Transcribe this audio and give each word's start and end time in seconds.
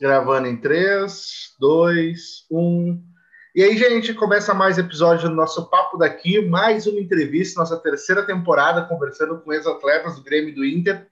Gravando 0.00 0.48
em 0.48 0.56
3, 0.56 1.56
2, 1.60 2.46
1. 2.50 3.02
E 3.54 3.62
aí, 3.62 3.76
gente, 3.76 4.14
começa 4.14 4.54
mais 4.54 4.78
episódio 4.78 5.28
do 5.28 5.34
nosso 5.34 5.68
Papo 5.68 5.98
daqui, 5.98 6.40
mais 6.40 6.86
uma 6.86 6.98
entrevista, 6.98 7.60
nossa 7.60 7.76
terceira 7.76 8.24
temporada, 8.24 8.86
conversando 8.86 9.38
com 9.42 9.52
ex-atletas 9.52 10.16
do 10.16 10.22
Grêmio 10.22 10.48
e 10.48 10.54
do 10.54 10.64
Inter. 10.64 11.06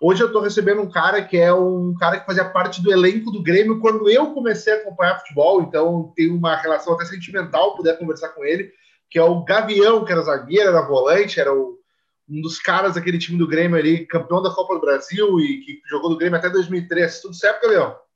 Hoje 0.00 0.22
eu 0.22 0.28
estou 0.28 0.40
recebendo 0.40 0.80
um 0.80 0.88
cara 0.88 1.22
que 1.22 1.36
é 1.36 1.52
um 1.52 1.92
cara 2.00 2.18
que 2.18 2.24
fazia 2.24 2.48
parte 2.48 2.82
do 2.82 2.90
elenco 2.90 3.30
do 3.30 3.42
Grêmio 3.42 3.78
quando 3.78 4.08
eu 4.08 4.32
comecei 4.32 4.72
a 4.72 4.76
acompanhar 4.76 5.18
futebol, 5.18 5.60
então 5.60 6.10
tem 6.16 6.30
uma 6.30 6.56
relação 6.56 6.94
até 6.94 7.04
sentimental 7.04 7.76
poder 7.76 7.98
conversar 7.98 8.30
com 8.30 8.42
ele, 8.42 8.72
que 9.10 9.18
é 9.18 9.22
o 9.22 9.44
Gavião, 9.44 10.02
que 10.02 10.12
era 10.12 10.22
zagueiro, 10.22 10.70
era 10.70 10.80
volante, 10.80 11.38
era 11.38 11.52
o 11.52 11.78
um 12.26 12.40
dos 12.40 12.58
caras 12.58 12.94
daquele 12.94 13.18
time 13.18 13.36
do 13.36 13.46
Grêmio 13.46 13.76
ali, 13.76 14.06
campeão 14.06 14.40
da 14.40 14.54
Copa 14.54 14.74
do 14.74 14.80
Brasil 14.80 15.38
e 15.40 15.60
que 15.60 15.80
jogou 15.90 16.08
no 16.08 16.16
Grêmio 16.16 16.38
até 16.38 16.48
2003. 16.48 17.20
Tudo 17.20 17.34
certo, 17.34 17.60
Gabriel? 17.62 18.09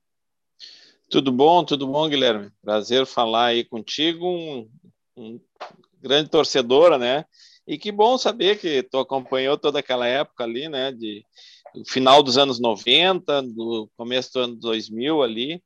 Tudo 1.15 1.31
bom, 1.31 1.65
tudo 1.65 1.87
bom, 1.87 2.09
Guilherme. 2.09 2.51
Prazer 2.61 3.07
falar 3.07 3.45
aí 3.45 3.63
contigo, 3.63 4.27
um, 4.27 4.69
um 5.17 5.41
grande 6.03 6.29
torcedora, 6.29 6.99
né? 6.99 7.25
E 7.69 7.79
que 7.79 7.93
bom 7.93 8.19
saber 8.19 8.59
que 8.59 8.83
tu 8.83 8.99
acompanhou 8.99 9.57
toda 9.57 9.79
aquela 9.79 10.09
época 10.09 10.43
ali, 10.43 10.69
né? 10.69 10.91
De 10.91 11.25
final 11.87 12.21
dos 12.21 12.37
anos 12.37 12.59
90, 12.59 13.43
do 13.43 13.89
começo 13.97 14.33
do 14.33 14.41
ano 14.41 14.57
2000 14.57 15.23
ali. 15.23 15.63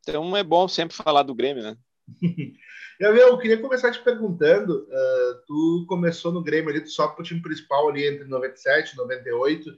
Então 0.00 0.36
é 0.36 0.42
bom 0.42 0.66
sempre 0.66 0.96
falar 0.96 1.22
do 1.22 1.32
Grêmio, 1.32 1.62
né? 1.62 1.76
Eu 2.98 3.38
queria 3.38 3.62
começar 3.62 3.92
te 3.92 4.02
perguntando, 4.02 4.80
uh, 4.82 5.46
tu 5.46 5.86
começou 5.88 6.32
no 6.32 6.42
Grêmio 6.42 6.70
ali, 6.70 6.80
tu 6.80 6.90
sobe 6.90 7.14
para 7.14 7.22
o 7.22 7.24
time 7.24 7.40
principal 7.40 7.88
ali 7.88 8.04
entre 8.04 8.26
97 8.26 8.94
e 8.94 8.96
98, 8.96 9.70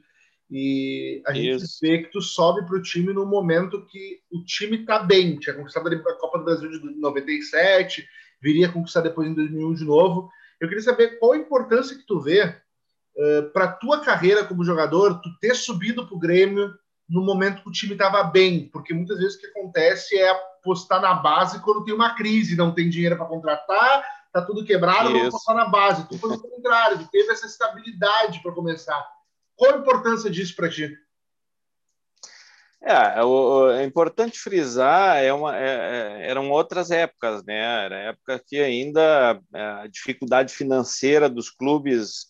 e 0.51 1.23
a 1.27 1.33
gente 1.35 1.63
Isso. 1.63 1.79
vê 1.83 1.99
que 1.99 2.11
tu 2.11 2.23
sobe 2.23 2.65
para 2.65 2.77
o 2.77 2.83
time 2.83 3.13
no 3.13 3.27
momento 3.27 3.85
que 3.85 4.21
o 4.33 4.43
time 4.45 4.81
está 4.81 5.01
bem, 5.01 5.39
tinha 5.39 5.55
conquistado 5.55 5.89
a 5.89 6.15
Copa 6.15 6.39
do 6.39 6.45
Brasil 6.45 6.71
de 6.71 6.99
97, 6.99 8.07
viria 8.41 8.73
conquistar 8.73 9.03
depois 9.03 9.29
em 9.29 9.35
2001 9.35 9.75
de 9.75 9.85
novo. 9.85 10.31
Eu 10.59 10.69
queria 10.69 10.83
saber 10.83 11.19
qual 11.19 11.33
a 11.33 11.39
importância 11.39 11.97
que 11.97 12.07
tu 12.07 12.19
vê 12.19 12.45
uh, 12.45 13.51
para 13.53 13.73
tua 13.73 14.01
carreira 14.01 14.43
como 14.45 14.65
jogador, 14.65 15.21
tu 15.21 15.29
ter 15.39 15.55
subido 15.55 16.07
para 16.07 16.17
o 16.17 16.19
Grêmio 16.19 16.73
no 17.09 17.23
momento 17.23 17.63
que 17.63 17.69
o 17.69 17.73
time 17.73 17.93
estava 17.93 18.23
bem, 18.23 18.69
porque 18.73 18.95
muitas 18.95 19.19
vezes 19.19 19.37
o 19.37 19.41
que 19.41 19.47
acontece 19.47 20.17
é 20.19 20.31
apostar 20.31 21.01
na 21.01 21.15
base 21.15 21.61
quando 21.61 21.85
tem 21.85 21.95
uma 21.95 22.15
crise, 22.15 22.57
não 22.57 22.75
tem 22.75 22.89
dinheiro 22.89 23.17
para 23.17 23.27
contratar, 23.27 24.05
tá 24.33 24.43
tudo 24.43 24.65
quebrado, 24.65 25.11
vamos 25.11 25.29
apostar 25.29 25.57
na 25.57 25.67
base. 25.67 26.09
Tu 26.09 26.19
foi 26.19 26.31
o 26.31 26.41
contrário, 26.41 27.07
teve 27.11 27.33
essa 27.33 27.47
estabilidade 27.47 28.43
para 28.43 28.53
começar. 28.53 29.18
Qual 29.59 29.75
a 29.75 29.79
importância 29.79 30.31
disso 30.31 30.55
para 30.55 30.71
ti? 30.71 30.97
É, 32.81 33.19
é, 33.21 33.85
importante 33.85 34.39
frisar, 34.39 35.17
é 35.19 35.33
uma, 35.33 35.59
é, 35.59 36.21
é, 36.23 36.31
eram 36.31 36.49
outras 36.49 36.93
épocas, 36.93 37.45
né? 37.45 37.85
Era 37.85 37.97
época 38.11 38.41
que 38.47 38.57
ainda 38.61 39.43
é, 39.53 39.61
a 39.61 39.87
dificuldade 39.89 40.55
financeira 40.55 41.29
dos 41.29 41.51
clubes 41.51 42.29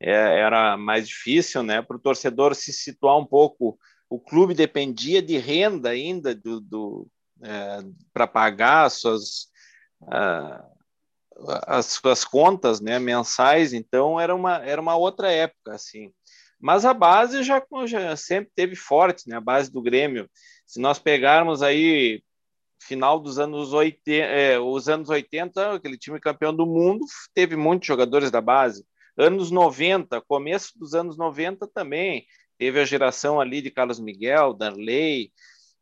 é, 0.00 0.12
era 0.12 0.76
mais 0.76 1.08
difícil, 1.08 1.64
né? 1.64 1.82
Para 1.82 1.96
o 1.96 2.00
torcedor 2.00 2.54
se 2.54 2.72
situar 2.72 3.18
um 3.18 3.26
pouco 3.26 3.76
o 4.08 4.20
clube 4.20 4.54
dependia 4.54 5.20
de 5.20 5.36
renda 5.36 5.90
ainda 5.90 6.32
do, 6.32 6.60
do 6.60 7.08
é, 7.42 7.80
para 8.12 8.26
pagar 8.26 8.86
as 8.86 8.94
suas, 8.94 9.48
as 11.66 11.86
suas 11.86 12.24
contas 12.24 12.80
né, 12.80 12.98
mensais, 12.98 13.74
então 13.74 14.18
era 14.18 14.34
uma, 14.34 14.56
era 14.64 14.80
uma 14.80 14.96
outra 14.96 15.30
época, 15.30 15.74
assim. 15.74 16.10
Mas 16.60 16.84
a 16.84 16.92
base 16.92 17.42
já, 17.42 17.62
já 17.86 18.16
sempre 18.16 18.50
teve 18.54 18.74
forte, 18.74 19.28
né, 19.28 19.36
a 19.36 19.40
base 19.40 19.70
do 19.70 19.80
Grêmio. 19.80 20.28
Se 20.66 20.80
nós 20.80 20.98
pegarmos 20.98 21.62
aí 21.62 22.22
final 22.80 23.18
dos 23.18 23.38
anos 23.38 23.72
80, 23.72 24.24
é, 24.24 24.58
os 24.58 24.88
anos 24.88 25.08
80, 25.08 25.74
aquele 25.74 25.96
time 25.98 26.20
campeão 26.20 26.54
do 26.54 26.66
mundo, 26.66 27.04
teve 27.34 27.56
muitos 27.56 27.86
jogadores 27.86 28.30
da 28.30 28.40
base. 28.40 28.84
Anos 29.16 29.50
90, 29.50 30.20
começo 30.22 30.78
dos 30.78 30.94
anos 30.94 31.16
90 31.16 31.66
também, 31.66 32.26
teve 32.56 32.80
a 32.80 32.84
geração 32.84 33.40
ali 33.40 33.60
de 33.60 33.70
Carlos 33.70 33.98
Miguel, 33.98 34.54
Darley, 34.54 35.32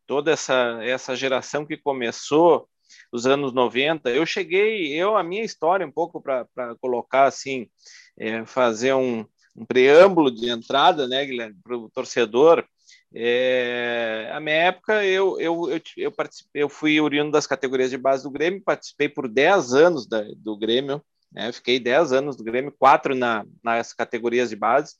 toda 0.05 0.31
essa, 0.31 0.79
essa 0.83 1.15
geração 1.15 1.65
que 1.65 1.77
começou 1.77 2.67
os 3.11 3.25
anos 3.27 3.53
90. 3.53 4.09
Eu 4.09 4.25
cheguei, 4.25 4.93
eu 4.93 5.15
a 5.15 5.23
minha 5.23 5.43
história 5.43 5.85
um 5.85 5.91
pouco 5.91 6.21
para 6.21 6.47
colocar 6.79 7.25
assim, 7.25 7.69
é, 8.17 8.45
fazer 8.45 8.93
um, 8.93 9.25
um, 9.57 9.65
preâmbulo 9.65 10.31
de 10.31 10.49
entrada, 10.49 11.07
né, 11.07 11.25
Guilherme, 11.25 11.57
para 11.63 11.77
o 11.77 11.89
torcedor. 11.89 12.65
É, 13.13 14.29
a 14.33 14.39
minha 14.39 14.55
época, 14.55 15.03
eu, 15.05 15.39
eu, 15.39 15.69
eu, 15.71 15.81
eu, 15.97 16.11
participei, 16.11 16.63
eu 16.63 16.69
fui 16.69 16.99
oriundo 16.99 17.31
das 17.31 17.47
categorias 17.47 17.89
de 17.89 17.97
base 17.97 18.23
do 18.23 18.31
Grêmio, 18.31 18.61
participei 18.63 19.09
por 19.09 19.27
10 19.27 19.73
anos 19.73 20.07
da, 20.07 20.23
do 20.35 20.57
Grêmio, 20.57 21.01
né, 21.31 21.51
fiquei 21.51 21.79
10 21.79 22.13
anos 22.13 22.35
do 22.35 22.43
Grêmio, 22.43 22.73
quatro 22.77 23.15
na, 23.15 23.45
nas 23.63 23.93
categorias 23.93 24.49
de 24.49 24.55
base, 24.55 24.95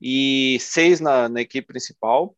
e 0.00 0.58
seis 0.60 1.00
na, 1.00 1.28
na 1.28 1.40
equipe 1.40 1.66
principal. 1.66 2.36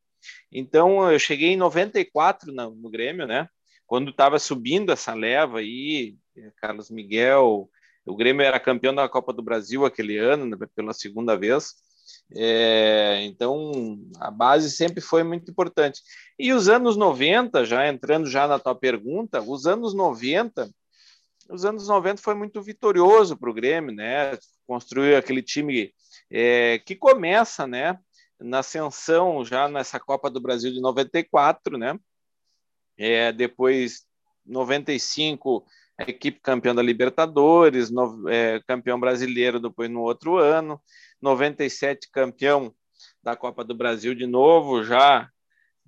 Então, 0.53 1.11
eu 1.11 1.19
cheguei 1.19 1.51
em 1.51 1.57
94 1.57 2.53
no, 2.53 2.71
no 2.71 2.91
Grêmio, 2.91 3.27
né? 3.27 3.49
Quando 3.87 4.11
estava 4.11 4.39
subindo 4.39 4.93
essa 4.93 5.15
leva 5.15 5.59
aí, 5.59 6.17
Carlos 6.57 6.91
Miguel, 6.91 7.69
o 8.09 8.17
Grêmio 8.17 8.45
era 8.45 8.59
campeão 8.59 8.95
da 8.95 9.09
Copa 9.09 9.33
do 9.33 9.43
Brasil 9.43 9.85
aquele 9.85 10.19
ano, 10.19 10.47
né, 10.47 10.57
pela 10.75 10.93
segunda 10.93 11.37
vez. 11.37 11.75
É, 12.35 13.23
então, 13.23 14.01
a 14.19 14.31
base 14.31 14.71
sempre 14.71 15.01
foi 15.01 15.23
muito 15.23 15.51
importante. 15.51 16.01
E 16.39 16.53
os 16.53 16.69
anos 16.69 16.97
90, 16.97 17.65
já 17.65 17.89
entrando 17.89 18.27
já 18.27 18.47
na 18.47 18.59
tua 18.59 18.75
pergunta, 18.75 19.43
os 19.43 19.67
anos 19.67 19.95
90, 19.95 20.71
os 21.51 21.65
anos 21.65 21.89
90 21.89 22.21
foi 22.21 22.35
muito 22.35 22.61
vitorioso 22.63 23.37
para 23.37 23.51
o 23.51 23.55
Grêmio, 23.55 23.95
né? 23.95 24.39
Construiu 24.67 25.17
aquele 25.17 25.43
time 25.43 25.93
é, 26.31 26.79
que 26.79 26.95
começa, 26.95 27.67
né, 27.67 27.99
na 28.39 28.61
ascensão 28.61 29.45
já 29.45 29.69
nessa 29.69 29.99
Copa 29.99 30.31
do 30.31 30.41
Brasil 30.41 30.73
de 30.73 30.81
94, 30.81 31.79
né? 31.79 31.99
É, 32.97 33.33
depois 33.33 34.07
95 34.45 35.65
a 35.99 36.05
equipe 36.05 36.41
campeã 36.41 36.75
da 36.75 36.83
Libertadores, 36.83 37.91
no, 37.91 38.29
é, 38.29 38.61
campeão 38.67 38.99
brasileiro 39.01 39.59
depois 39.59 39.91
no 39.91 40.01
outro 40.01 40.39
ano, 40.39 40.81
97 41.21 42.09
campeão 42.11 42.73
da 43.23 43.35
Copa 43.35 43.65
do 43.65 43.75
Brasil 43.75 44.15
de 44.15 44.27
novo, 44.27 44.85
já 44.85 45.29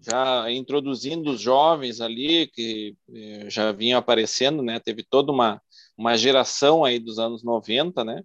já 0.02 0.50
introduzindo 0.50 1.30
os 1.30 1.40
jovens 1.42 2.00
ali 2.00 2.46
que 2.46 2.96
é, 3.14 3.50
já 3.50 3.70
vinham 3.70 3.98
aparecendo, 3.98 4.62
né? 4.62 4.80
Teve 4.80 5.04
toda 5.04 5.30
uma 5.30 5.60
uma 5.96 6.16
geração 6.16 6.82
aí 6.82 6.98
dos 6.98 7.18
anos 7.18 7.44
90, 7.44 8.02
né? 8.04 8.22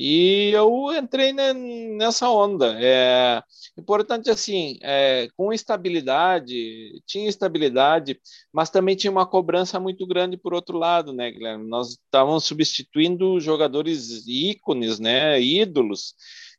E 0.00 0.50
eu 0.52 0.92
entrei 0.96 1.32
nessa 1.32 2.30
onda. 2.30 2.78
É 2.80 3.42
importante 3.76 4.30
assim, 4.30 4.78
é, 4.80 5.26
com 5.36 5.52
estabilidade, 5.52 7.02
tinha 7.04 7.28
estabilidade, 7.28 8.20
mas 8.52 8.70
também 8.70 8.94
tinha 8.94 9.10
uma 9.10 9.26
cobrança 9.26 9.80
muito 9.80 10.06
grande 10.06 10.36
por 10.36 10.54
outro 10.54 10.78
lado, 10.78 11.12
né, 11.12 11.32
Guilherme? 11.32 11.68
Nós 11.68 11.98
estávamos 12.04 12.44
substituindo 12.44 13.40
jogadores 13.40 14.24
ícones, 14.28 15.00
né, 15.00 15.40
ídolos, 15.40 16.14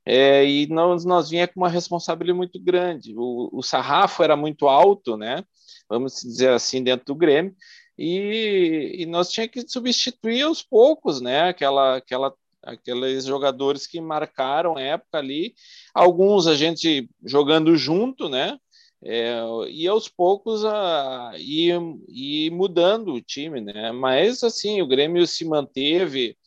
é, 0.06 0.46
e 0.46 0.68
nós, 0.68 1.06
nós 1.06 1.30
vinha 1.30 1.48
com 1.48 1.62
uma 1.62 1.70
responsabilidade 1.70 2.38
muito 2.38 2.60
grande. 2.60 3.14
O, 3.16 3.50
o 3.54 3.64
sarrafo 3.64 4.22
era 4.22 4.36
muito 4.36 4.68
alto, 4.68 5.16
né? 5.16 5.46
Vamos 5.90 6.22
dizer 6.22 6.50
assim, 6.50 6.84
dentro 6.84 7.06
do 7.06 7.16
Grêmio, 7.16 7.56
e, 7.98 8.98
e 9.00 9.06
nós 9.06 9.32
tínhamos 9.32 9.54
que 9.54 9.68
substituir 9.70 10.42
aos 10.42 10.62
poucos, 10.62 11.22
né? 11.22 11.50
Aquela, 11.50 11.98
aquela 11.98 12.34
aqueles 12.64 13.26
jogadores 13.26 13.88
que 13.88 14.02
marcaram 14.02 14.78
a 14.78 14.82
época 14.82 15.18
ali, 15.18 15.54
alguns 15.94 16.48
a 16.48 16.56
gente 16.56 17.10
jogando 17.24 17.76
junto, 17.76 18.30
né? 18.30 18.58
É, 19.02 19.40
e 19.70 19.88
aos 19.88 20.10
poucos 20.10 20.66
a, 20.66 21.32
ir, 21.38 21.80
ir 22.10 22.52
mudando 22.52 23.14
o 23.14 23.22
time, 23.22 23.62
né? 23.62 23.92
Mas 23.92 24.44
assim, 24.44 24.82
o 24.82 24.88
Grêmio 24.88 25.26
se 25.26 25.46
manteve, 25.46 26.38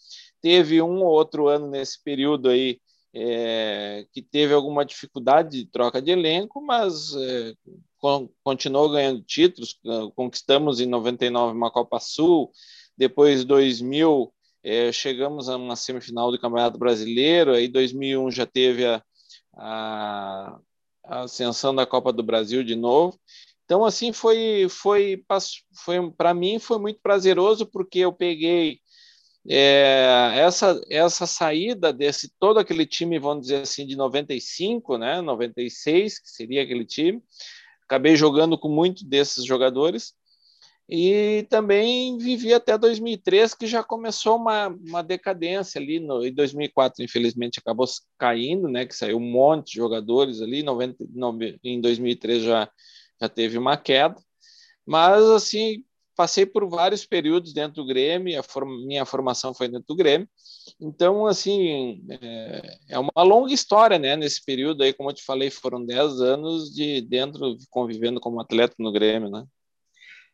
teve 0.41 0.83
um 0.83 1.03
ou 1.03 1.11
outro 1.13 1.49
ano 1.49 1.69
nesse 1.69 2.03
período 2.03 2.51
aí 2.51 2.79
é, 3.15 4.07
que 4.13 4.23
teve 4.23 4.53
alguma 4.55 4.85
dificuldade 4.85 5.51
de 5.59 5.67
troca 5.67 6.01
de 6.01 6.11
elenco, 6.11 6.61
mas 6.61 7.15
é, 7.15 7.55
con 7.99 8.29
continuou 8.43 8.91
ganhando 8.91 9.23
títulos, 9.23 9.79
conquistamos 10.15 10.81
em 10.81 10.87
99 10.87 11.57
uma 11.57 11.71
Copa 11.71 12.01
Sul, 12.01 12.51
depois 12.97 13.45
2000 13.45 14.33
é, 14.63 14.93
chegamos 14.93 15.49
a 15.49 15.57
uma 15.57 15.77
semifinal 15.77 16.31
do 16.31 16.39
Campeonato 16.39 16.79
Brasileiro, 16.79 17.53
aí 17.53 17.69
2001 17.69 18.31
já 18.31 18.47
teve 18.47 18.87
a, 18.87 19.03
a, 19.55 20.59
a 21.05 21.21
ascensão 21.23 21.75
da 21.75 21.87
Copa 21.87 22.13
do 22.13 22.23
Brasil 22.23 22.63
de 22.63 22.77
novo. 22.77 23.19
Então, 23.65 23.85
assim, 23.85 24.13
foi, 24.13 24.67
foi, 24.69 25.25
foi 25.75 26.11
para 26.13 26.35
mim 26.35 26.59
foi 26.59 26.79
muito 26.79 27.01
prazeroso, 27.01 27.67
porque 27.67 28.01
eu 28.01 28.13
peguei 28.13 28.81
é, 29.49 30.33
essa, 30.37 30.81
essa 30.89 31.27
saída 31.27 31.93
desse 31.93 32.31
todo 32.39 32.59
aquele 32.59 32.87
time, 32.87 33.19
vamos 33.19 33.43
dizer 33.43 33.63
assim, 33.63 33.87
de 33.87 33.97
95, 33.97 34.99
né, 34.99 35.21
96, 35.21 36.21
que 36.21 36.31
seria 36.31 36.63
aquele 36.63 36.85
time, 36.85 37.23
acabei 37.85 38.15
jogando 38.15 38.57
com 38.59 38.69
muito 38.69 39.05
desses 39.05 39.45
jogadores 39.45 40.15
e 40.95 41.45
também 41.45 42.19
vivi 42.19 42.53
até 42.53 42.77
2003, 42.77 43.55
que 43.55 43.67
já 43.67 43.83
começou 43.83 44.37
uma, 44.37 44.69
uma 44.69 45.03
decadência 45.03 45.81
ali. 45.81 45.99
No, 45.99 46.23
em 46.23 46.35
2004, 46.35 47.03
infelizmente, 47.03 47.59
acabou 47.59 47.87
caindo, 48.19 48.69
né? 48.69 48.85
Que 48.85 48.95
saiu 48.95 49.17
um 49.17 49.21
monte 49.21 49.69
de 49.69 49.79
jogadores 49.79 50.43
ali. 50.43 50.63
90, 50.63 51.03
em 51.65 51.81
2003 51.81 52.43
já, 52.43 52.71
já 53.19 53.27
teve 53.27 53.57
uma 53.57 53.75
queda. 53.75 54.17
Mas, 54.85 55.25
assim, 55.31 55.83
passei 56.15 56.45
por 56.45 56.69
vários 56.69 57.07
períodos 57.07 57.55
dentro 57.55 57.83
do 57.83 57.87
Grêmio, 57.87 58.39
a 58.39 58.43
form, 58.43 58.85
minha 58.87 59.07
formação 59.07 59.55
foi 59.55 59.69
dentro 59.69 59.87
do 59.89 59.97
Grêmio. 59.97 60.29
Então, 60.79 61.25
assim, 61.25 62.05
é, 62.11 62.79
é, 62.91 62.99
uma 62.99 63.23
longa 63.23 63.55
história, 63.55 63.99
né? 63.99 64.15
Nesse 64.15 64.45
período 64.45 64.83
aí, 64.83 64.93
como 64.93 65.09
eu 65.09 65.15
te 65.15 65.25
falei, 65.25 65.49
foram 65.49 65.83
10 65.83 66.21
anos 66.21 66.71
de 66.71 67.01
dentro, 67.01 67.57
convivendo 67.71 68.21
como 68.21 68.39
atleta 68.43 68.75
no 68.79 68.93
Grêmio, 68.93 69.31
né? 69.31 69.47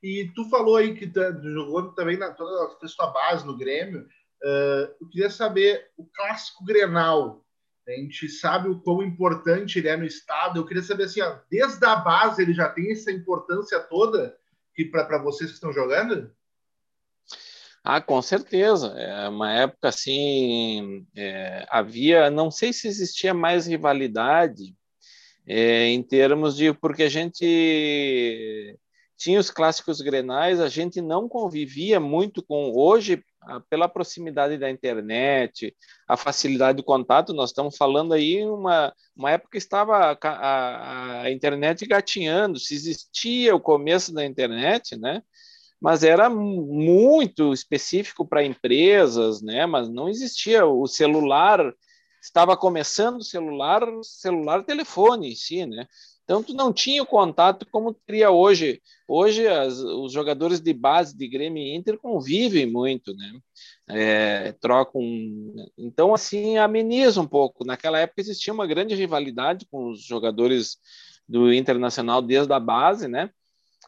E 0.03 0.31
tu 0.35 0.49
falou 0.49 0.77
aí 0.77 0.95
que 0.95 1.07
tu 1.07 1.21
jogou 1.43 1.93
também 1.93 2.17
na 2.17 2.31
toda 2.33 2.77
a 2.83 2.89
sua 2.89 3.09
base 3.09 3.45
no 3.45 3.57
Grêmio. 3.57 4.03
Uh, 4.43 4.95
eu 5.01 5.09
queria 5.11 5.31
saber 5.31 5.91
o 5.97 6.07
clássico 6.07 6.65
Grenal. 6.65 7.45
A 7.87 7.93
gente 7.93 8.29
sabe 8.29 8.69
o 8.69 8.81
quão 8.81 9.03
importante 9.03 9.79
ele 9.79 9.89
é 9.89 9.97
no 9.97 10.05
estado. 10.05 10.59
Eu 10.59 10.67
queria 10.67 10.83
saber 10.83 11.05
assim, 11.05 11.21
ó, 11.21 11.39
desde 11.51 11.85
a 11.85 11.97
base 11.97 12.43
ele 12.43 12.53
já 12.53 12.69
tem 12.69 12.93
essa 12.93 13.11
importância 13.11 13.81
toda 13.81 14.37
que 14.75 14.85
para 14.85 15.19
vocês 15.19 15.51
que 15.51 15.55
estão 15.55 15.73
jogando? 15.73 16.31
Ah, 17.83 18.01
com 18.01 18.21
certeza. 18.21 18.89
É 18.99 19.29
uma 19.29 19.53
época 19.53 19.89
assim, 19.89 21.07
é, 21.17 21.67
havia, 21.71 22.31
não 22.31 22.51
sei 22.51 22.73
se 22.73 22.87
existia 22.87 23.33
mais 23.33 23.67
rivalidade 23.67 24.77
é, 25.47 25.87
em 25.87 26.03
termos 26.03 26.55
de 26.55 26.73
porque 26.75 27.05
a 27.05 27.09
gente 27.09 28.79
tinha 29.19 29.41
os 29.41 29.51
clássicos 29.51 30.01
grenais, 30.01 30.61
a 30.61 30.69
gente 30.69 31.03
não 31.03 31.29
convivia 31.29 31.99
muito 31.99 32.41
com. 32.41 32.73
Hoje, 32.75 33.23
pela 33.69 33.89
proximidade 33.89 34.57
da 34.57 34.71
internet, 34.71 35.75
a 36.07 36.17
facilidade 36.17 36.77
do 36.77 36.85
contato, 36.85 37.35
nós 37.35 37.51
estamos 37.51 37.77
falando 37.77 38.15
aí 38.15 38.45
uma, 38.45 38.95
uma 39.17 39.33
época 39.33 39.51
que 39.53 39.59
estava 39.59 40.13
a, 40.13 40.19
a, 40.23 41.23
a 41.23 41.31
internet 41.33 41.85
gatinhando, 41.85 42.61
se 42.61 42.75
existia 42.75 43.55
o 43.57 43.61
começo 43.61 44.15
da 44.15 44.25
internet, 44.25 44.97
né? 44.97 45.21
Mas 45.81 46.05
era 46.05 46.31
muito 46.31 47.53
específico 47.53 48.27
para 48.27 48.45
empresas, 48.45 49.43
né? 49.43 49.67
Mas 49.67 49.89
não 49.89 50.09
existia 50.09 50.65
o 50.65 50.87
celular, 50.87 51.61
estava 52.23 52.57
começando 52.57 53.19
o 53.19 53.25
celular, 53.25 53.83
celular 54.03 54.63
telefone 54.63 55.33
em 55.33 55.35
si, 55.35 55.67
né? 55.67 55.87
Então, 56.29 56.43
tu 56.43 56.53
não 56.53 56.75
tinha 56.75 57.03
o 57.03 57.07
contato 57.07 57.67
como 57.71 57.95
teria 57.95 58.31
hoje. 58.31 58.83
Hoje, 59.09 59.49
as, 59.49 59.79
os 59.79 60.13
jogadores 60.13 60.61
de 60.61 60.75
base 60.75 61.17
de 61.17 61.27
Grêmio 61.27 61.63
e 61.63 61.75
Inter 61.75 61.97
convivem 61.97 62.67
muito, 62.71 63.15
né? 63.17 63.41
É, 63.89 64.53
trocam. 64.61 65.01
Então, 65.79 66.13
assim, 66.13 66.59
ameniza 66.59 67.19
um 67.19 67.27
pouco. 67.27 67.65
Naquela 67.65 67.99
época 67.99 68.21
existia 68.21 68.53
uma 68.53 68.67
grande 68.67 68.95
rivalidade 68.95 69.67
com 69.71 69.89
os 69.89 70.05
jogadores 70.05 70.77
do 71.27 71.51
Internacional 71.51 72.21
desde 72.21 72.53
a 72.53 72.61
base, 72.61 73.09
né? 73.09 73.31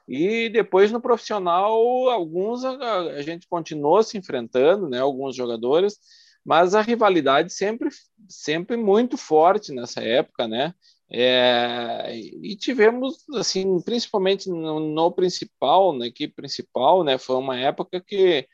E 0.09 0.49
depois 0.49 0.91
no 0.91 0.99
profissional, 0.99 2.09
alguns 2.09 2.65
a, 2.65 3.01
a 3.01 3.21
gente 3.21 3.47
continuou 3.47 4.03
se 4.03 4.17
enfrentando, 4.17 4.89
né? 4.89 4.99
Alguns 4.99 5.37
jogadores, 5.37 5.99
mas 6.43 6.75
a 6.75 6.81
rivalidade 6.81 7.53
sempre, 7.53 7.91
sempre 8.27 8.79
muito 8.79 9.19
forte 9.19 9.75
nessa 9.75 10.01
época, 10.01 10.49
né? 10.49 10.73
É, 11.13 12.17
e 12.17 12.55
tivemos, 12.55 13.29
assim, 13.35 13.81
principalmente 13.81 14.49
no, 14.49 14.79
no, 14.79 15.11
principal, 15.11 15.93
na 15.93 16.07
equipe 16.07 16.33
principal, 16.35 17.03
né, 17.03 17.19
foi 17.19 17.35
uma 17.35 17.59
época 17.59 18.01
que, 18.01 18.47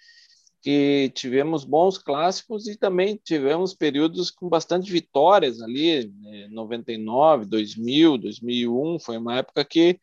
que 0.62 1.12
tivemos 1.14 1.64
bons 1.64 1.98
clássicos 1.98 2.66
e 2.66 2.74
também 2.74 3.20
tivemos 3.22 3.74
períodos 3.74 4.30
com 4.30 4.48
bastante 4.48 4.90
vitórias 4.90 5.60
ali, 5.60 6.10
né, 6.18 6.48
99, 6.48 7.44
2000, 7.44 8.16
2001, 8.16 9.00
foi 9.00 9.18
uma 9.18 9.36
época 9.36 9.62
que 9.62 10.00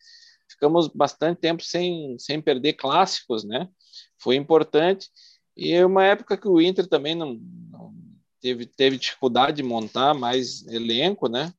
ficamos 0.48 0.88
bastante 0.88 1.40
tempo 1.40 1.64
sem, 1.64 2.16
sem 2.20 2.40
perder 2.40 2.74
clássicos, 2.74 3.44
né, 3.44 3.68
foi 4.20 4.36
importante, 4.36 5.10
e 5.58 5.72
é 5.72 5.84
uma 5.84 6.04
época 6.06 6.38
que 6.38 6.48
o 6.48 6.62
Inter 6.62 6.86
também 6.88 7.16
não, 7.16 7.34
não 7.72 7.96
teve, 8.40 8.68
teve 8.68 8.98
dificuldade 8.98 9.58
de 9.58 9.64
montar 9.64 10.14
mais 10.14 10.68
elenco, 10.68 11.28
né, 11.28 11.52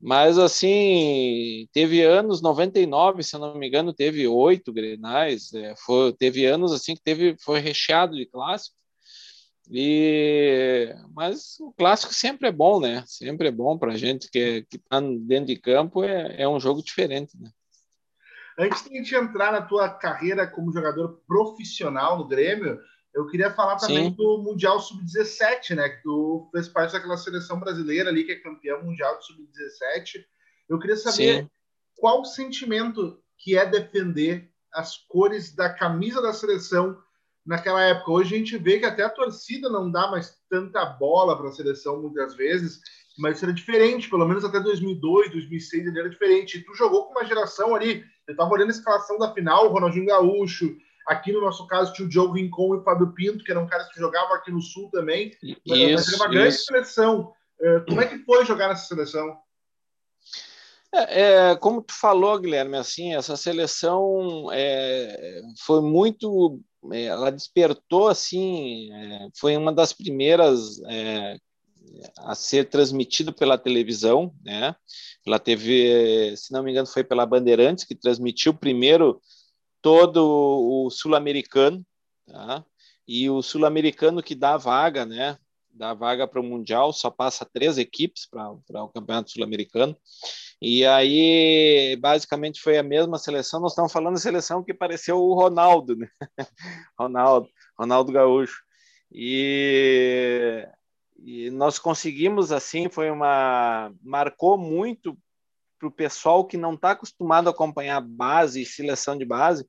mas, 0.00 0.38
assim, 0.38 1.68
teve 1.72 2.02
anos, 2.02 2.40
99, 2.40 3.22
se 3.22 3.34
eu 3.34 3.40
não 3.40 3.56
me 3.56 3.66
engano, 3.66 3.92
teve 3.92 4.26
oito 4.28 4.72
grenais. 4.72 5.52
É, 5.52 5.74
foi, 5.76 6.12
teve 6.12 6.46
anos, 6.46 6.72
assim, 6.72 6.94
que 6.94 7.02
teve, 7.02 7.36
foi 7.40 7.58
recheado 7.58 8.16
de 8.16 8.24
clássico. 8.24 8.76
E, 9.70 10.94
mas 11.14 11.58
o 11.60 11.72
clássico 11.72 12.14
sempre 12.14 12.48
é 12.48 12.52
bom, 12.52 12.80
né? 12.80 13.04
Sempre 13.06 13.48
é 13.48 13.50
bom 13.50 13.76
para 13.76 13.92
a 13.92 13.96
gente 13.96 14.30
que 14.30 14.64
está 14.70 15.00
dentro 15.00 15.46
de 15.46 15.56
campo, 15.56 16.04
é, 16.04 16.42
é 16.42 16.48
um 16.48 16.60
jogo 16.60 16.82
diferente, 16.82 17.36
né? 17.38 17.50
Antes 18.58 18.82
de 18.84 18.94
a 18.94 19.02
gente 19.02 19.14
entrar 19.14 19.52
na 19.52 19.62
tua 19.62 19.88
carreira 19.88 20.46
como 20.46 20.72
jogador 20.72 21.22
profissional 21.26 22.18
no 22.18 22.26
Grêmio, 22.26 22.80
eu 23.18 23.26
queria 23.26 23.50
falar 23.50 23.76
também 23.76 24.10
Sim. 24.10 24.16
do 24.16 24.38
Mundial 24.38 24.78
Sub-17, 24.78 25.74
né? 25.74 25.88
Que 25.88 26.02
tu 26.04 26.48
fez 26.52 26.68
parte 26.68 26.92
daquela 26.92 27.16
seleção 27.16 27.58
brasileira 27.58 28.10
ali, 28.10 28.22
que 28.22 28.30
é 28.30 28.36
campeã 28.36 28.78
mundial 28.78 29.16
do 29.16 29.24
Sub-17. 29.24 30.24
Eu 30.68 30.78
queria 30.78 30.96
saber 30.96 31.42
Sim. 31.42 31.50
qual 31.96 32.20
o 32.20 32.24
sentimento 32.24 33.20
que 33.36 33.58
é 33.58 33.66
defender 33.66 34.48
as 34.72 34.96
cores 35.08 35.52
da 35.52 35.68
camisa 35.68 36.22
da 36.22 36.32
seleção 36.32 36.96
naquela 37.44 37.82
época. 37.82 38.12
Hoje 38.12 38.36
a 38.36 38.38
gente 38.38 38.56
vê 38.56 38.78
que 38.78 38.86
até 38.86 39.02
a 39.02 39.10
torcida 39.10 39.68
não 39.68 39.90
dá 39.90 40.08
mais 40.08 40.38
tanta 40.48 40.84
bola 40.84 41.36
para 41.36 41.48
a 41.48 41.52
seleção 41.52 42.00
muitas 42.00 42.36
vezes, 42.36 42.78
mas 43.18 43.42
era 43.42 43.52
diferente, 43.52 44.08
pelo 44.08 44.28
menos 44.28 44.44
até 44.44 44.60
2002, 44.60 45.32
2006 45.32 45.86
ele 45.86 45.98
era 45.98 46.08
diferente. 46.08 46.58
E 46.58 46.64
tu 46.64 46.72
jogou 46.74 47.06
com 47.06 47.12
uma 47.12 47.24
geração 47.24 47.74
ali, 47.74 48.04
eu 48.28 48.32
estava 48.32 48.52
olhando 48.52 48.68
a 48.68 48.72
escalação 48.72 49.18
da 49.18 49.34
final, 49.34 49.72
Ronaldinho 49.72 50.06
Gaúcho, 50.06 50.76
Aqui 51.08 51.32
no 51.32 51.40
nosso 51.40 51.66
caso 51.66 51.94
tinha 51.94 52.04
o 52.04 52.08
Diogo 52.08 52.34
Rincon 52.34 52.74
e 52.74 52.78
o 52.78 52.82
Fábio 52.82 53.14
Pinto, 53.14 53.42
que 53.42 53.50
eram 53.50 53.66
caras 53.66 53.88
que 53.88 53.98
jogavam 53.98 54.34
aqui 54.34 54.50
no 54.50 54.60
Sul 54.60 54.90
também. 54.90 55.34
Isso, 55.42 55.62
mas 55.66 56.08
era 56.08 56.16
uma 56.16 56.28
grande 56.28 56.54
isso. 56.54 56.64
seleção. 56.66 57.32
É, 57.58 57.80
como 57.80 58.00
é 58.02 58.06
que 58.06 58.18
foi 58.18 58.44
jogar 58.44 58.68
nessa 58.68 58.86
seleção? 58.86 59.38
É, 60.94 61.22
é, 61.50 61.56
como 61.56 61.82
tu 61.82 61.94
falou, 61.98 62.38
Guilherme, 62.38 62.76
assim, 62.76 63.14
essa 63.14 63.36
seleção 63.38 64.50
é, 64.52 65.40
foi 65.64 65.80
muito, 65.80 66.60
é, 66.92 67.04
ela 67.04 67.30
despertou 67.30 68.08
assim, 68.08 68.92
é, 68.92 69.28
foi 69.38 69.56
uma 69.56 69.72
das 69.72 69.94
primeiras 69.94 70.78
é, 70.90 71.38
a 72.18 72.34
ser 72.34 72.68
transmitida 72.68 73.32
pela 73.32 73.56
televisão, 73.56 74.34
né? 74.44 74.76
Ela 75.26 75.38
teve, 75.38 76.34
se 76.36 76.52
não 76.52 76.62
me 76.62 76.70
engano, 76.70 76.86
foi 76.86 77.02
pela 77.02 77.26
Bandeirantes 77.26 77.84
que 77.84 77.94
transmitiu 77.94 78.52
primeiro 78.52 79.20
todo 79.80 80.24
o 80.24 80.90
sul-americano, 80.90 81.84
tá? 82.26 82.64
E 83.06 83.30
o 83.30 83.42
sul-americano 83.42 84.22
que 84.22 84.34
dá 84.34 84.56
vaga, 84.56 85.06
né? 85.06 85.38
Dá 85.72 85.94
vaga 85.94 86.26
para 86.26 86.40
o 86.40 86.44
Mundial, 86.44 86.92
só 86.92 87.10
passa 87.10 87.48
três 87.50 87.78
equipes 87.78 88.26
para 88.26 88.50
o 88.50 88.88
Campeonato 88.88 89.30
Sul-Americano. 89.30 89.96
E 90.60 90.84
aí, 90.84 91.96
basicamente, 92.00 92.60
foi 92.60 92.78
a 92.78 92.82
mesma 92.82 93.16
seleção. 93.16 93.60
Nós 93.60 93.72
estamos 93.72 93.92
falando 93.92 94.16
de 94.16 94.20
seleção 94.20 94.64
que 94.64 94.74
pareceu 94.74 95.18
o 95.18 95.34
Ronaldo, 95.34 95.94
né? 95.94 96.08
Ronaldo, 96.98 97.48
Ronaldo 97.78 98.12
Gaúcho. 98.12 98.60
E, 99.12 100.66
e 101.18 101.50
nós 101.50 101.78
conseguimos, 101.78 102.50
assim, 102.50 102.88
foi 102.90 103.10
uma. 103.10 103.92
marcou 104.02 104.58
muito 104.58 105.16
para 105.78 105.88
o 105.88 105.92
pessoal 105.92 106.46
que 106.46 106.56
não 106.56 106.74
está 106.74 106.92
acostumado 106.92 107.48
a 107.48 107.50
acompanhar 107.50 108.00
base 108.00 108.64
seleção 108.64 109.16
de 109.16 109.24
base, 109.24 109.66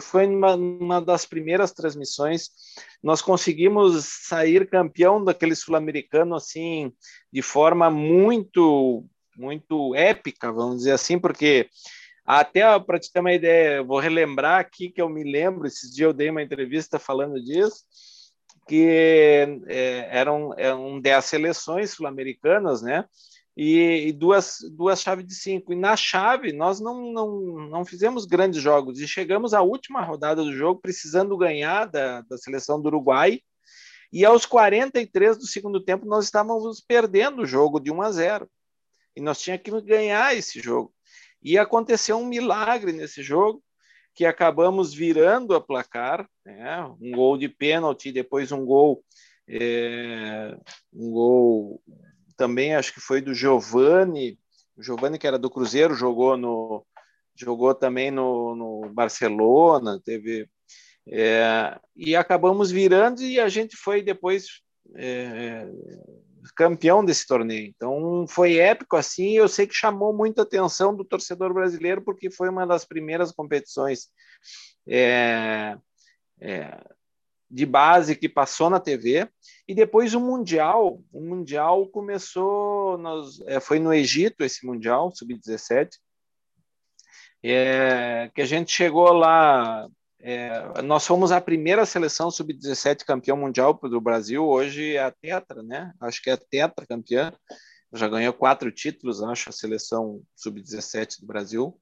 foi 0.00 0.26
uma, 0.26 0.54
uma, 0.54 1.00
das 1.00 1.26
primeiras 1.26 1.72
transmissões. 1.72 2.48
Nós 3.02 3.20
conseguimos 3.20 4.04
sair 4.04 4.68
campeão 4.68 5.22
daquele 5.22 5.54
sul-americano 5.54 6.34
assim 6.34 6.92
de 7.32 7.42
forma 7.42 7.90
muito 7.90 9.04
muito 9.36 9.94
épica, 9.96 10.52
vamos 10.52 10.78
dizer 10.78 10.92
assim, 10.92 11.18
porque 11.18 11.68
até 12.24 12.78
para 12.78 13.00
te 13.00 13.12
ter 13.12 13.18
uma 13.18 13.32
ideia, 13.32 13.82
vou 13.82 13.98
relembrar 13.98 14.60
aqui 14.60 14.90
que 14.90 15.02
eu 15.02 15.08
me 15.08 15.24
lembro, 15.24 15.66
esses 15.66 15.92
dias 15.92 16.06
eu 16.06 16.12
dei 16.12 16.30
uma 16.30 16.42
entrevista 16.42 17.00
falando 17.00 17.42
disso, 17.42 17.82
que 18.68 19.60
é, 19.66 20.08
eram, 20.10 20.54
eram 20.56 21.00
10 21.00 21.24
seleções 21.24 21.90
sul-americanas, 21.90 22.80
né? 22.80 23.04
E, 23.56 24.08
e, 24.08 24.12
duas, 24.12 24.58
duas 24.72 25.00
chaves 25.00 25.26
de 25.26 25.34
cinco. 25.34 25.72
E 25.72 25.76
na 25.76 25.96
chave, 25.96 26.52
nós 26.52 26.80
não, 26.80 27.12
não, 27.12 27.68
não 27.68 27.84
fizemos 27.84 28.26
grandes 28.26 28.60
jogos 28.60 29.00
e 29.00 29.06
chegamos 29.06 29.54
à 29.54 29.62
última 29.62 30.02
rodada 30.02 30.42
do 30.42 30.52
jogo 30.52 30.80
precisando 30.80 31.36
ganhar 31.36 31.86
da, 31.86 32.22
da 32.22 32.36
seleção 32.36 32.80
do 32.80 32.86
Uruguai. 32.88 33.40
E 34.12 34.24
aos 34.24 34.44
43 34.46 35.38
do 35.38 35.46
segundo 35.46 35.80
tempo, 35.80 36.06
nós 36.06 36.24
estávamos 36.24 36.80
perdendo 36.80 37.42
o 37.42 37.46
jogo 37.46 37.80
de 37.80 37.90
1 37.90 38.02
a 38.02 38.12
0. 38.12 38.50
E 39.16 39.20
nós 39.20 39.40
tínhamos 39.40 39.64
que 39.64 39.80
ganhar 39.82 40.36
esse 40.36 40.60
jogo. 40.60 40.92
E 41.42 41.58
aconteceu 41.58 42.16
um 42.16 42.26
milagre 42.26 42.92
nesse 42.92 43.22
jogo, 43.22 43.62
que 44.14 44.24
acabamos 44.24 44.94
virando 44.94 45.54
a 45.54 45.60
placar, 45.60 46.28
né? 46.44 46.82
um 47.00 47.12
gol 47.12 47.36
de 47.36 47.48
pênalti, 47.48 48.12
depois 48.12 48.52
um 48.52 48.64
gol, 48.64 49.04
é, 49.48 50.56
um 50.92 51.10
gol 51.10 51.82
também 52.36 52.74
acho 52.74 52.92
que 52.92 53.00
foi 53.00 53.20
do 53.20 53.34
Giovani, 53.34 54.38
o 54.76 54.82
Giovani 54.82 55.18
que 55.18 55.26
era 55.26 55.38
do 55.38 55.50
Cruzeiro 55.50 55.94
jogou 55.94 56.36
no 56.36 56.84
jogou 57.36 57.74
também 57.74 58.10
no, 58.10 58.54
no 58.54 58.92
Barcelona, 58.92 60.00
teve 60.04 60.48
é, 61.06 61.78
e 61.96 62.14
acabamos 62.16 62.70
virando 62.70 63.22
e 63.22 63.38
a 63.38 63.48
gente 63.48 63.76
foi 63.76 64.02
depois 64.02 64.46
é, 64.96 65.66
campeão 66.56 67.04
desse 67.04 67.26
torneio. 67.26 67.66
Então 67.74 68.26
foi 68.28 68.56
épico 68.56 68.96
assim. 68.96 69.32
Eu 69.32 69.48
sei 69.48 69.66
que 69.66 69.74
chamou 69.74 70.12
muita 70.12 70.42
atenção 70.42 70.94
do 70.94 71.04
torcedor 71.04 71.52
brasileiro 71.52 72.02
porque 72.02 72.30
foi 72.30 72.48
uma 72.48 72.66
das 72.66 72.84
primeiras 72.84 73.32
competições 73.32 74.08
é, 74.88 75.76
é, 76.40 76.84
de 77.54 77.64
base 77.64 78.16
que 78.16 78.28
passou 78.28 78.68
na 78.68 78.80
TV. 78.80 79.28
E 79.68 79.74
depois 79.74 80.12
o 80.12 80.20
mundial. 80.20 81.00
O 81.12 81.20
mundial 81.20 81.86
começou, 81.86 83.00
é, 83.46 83.60
foi 83.60 83.78
no 83.78 83.94
Egito 83.94 84.42
esse 84.42 84.66
mundial 84.66 85.12
sub-17. 85.14 85.90
É, 87.42 88.30
que 88.34 88.42
a 88.42 88.46
gente 88.46 88.72
chegou 88.72 89.12
lá 89.12 89.86
é, 90.26 90.80
nós 90.82 91.06
fomos 91.06 91.30
a 91.30 91.38
primeira 91.38 91.84
seleção 91.84 92.30
sub-17 92.30 93.04
campeão 93.04 93.36
mundial 93.36 93.74
do 93.74 94.00
Brasil, 94.00 94.42
hoje 94.42 94.96
é 94.96 95.04
a 95.04 95.10
Tetra, 95.10 95.62
né? 95.62 95.92
Acho 96.00 96.22
que 96.22 96.30
é 96.30 96.32
a 96.32 96.38
Tetra 96.38 96.86
campeã, 96.86 97.30
já 97.92 98.08
ganhou 98.08 98.32
quatro 98.32 98.72
títulos, 98.72 99.22
acho, 99.22 99.50
a 99.50 99.52
seleção 99.52 100.22
sub-17 100.34 101.20
do 101.20 101.26
Brasil 101.26 101.78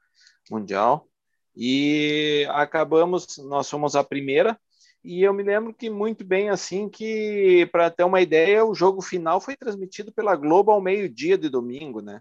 mundial. 0.50 1.06
E 1.54 2.44
acabamos, 2.50 3.38
nós 3.38 3.70
fomos 3.70 3.94
a 3.94 4.02
primeira, 4.02 4.58
e 5.04 5.23
eu 5.23 5.32
me 5.35 5.42
lembro 5.42 5.75
que 5.75 5.90
muito 5.90 6.25
bem 6.25 6.49
assim 6.49 6.88
que, 6.88 7.68
para 7.73 7.90
ter 7.90 8.04
uma 8.04 8.21
ideia, 8.21 8.64
o 8.64 8.75
jogo 8.75 9.02
final 9.02 9.40
foi 9.40 9.56
transmitido 9.56 10.12
pela 10.12 10.37
Globo 10.37 10.71
ao 10.71 10.80
meio-dia 10.80 11.37
de 11.37 11.49
domingo, 11.49 12.00
né? 12.00 12.21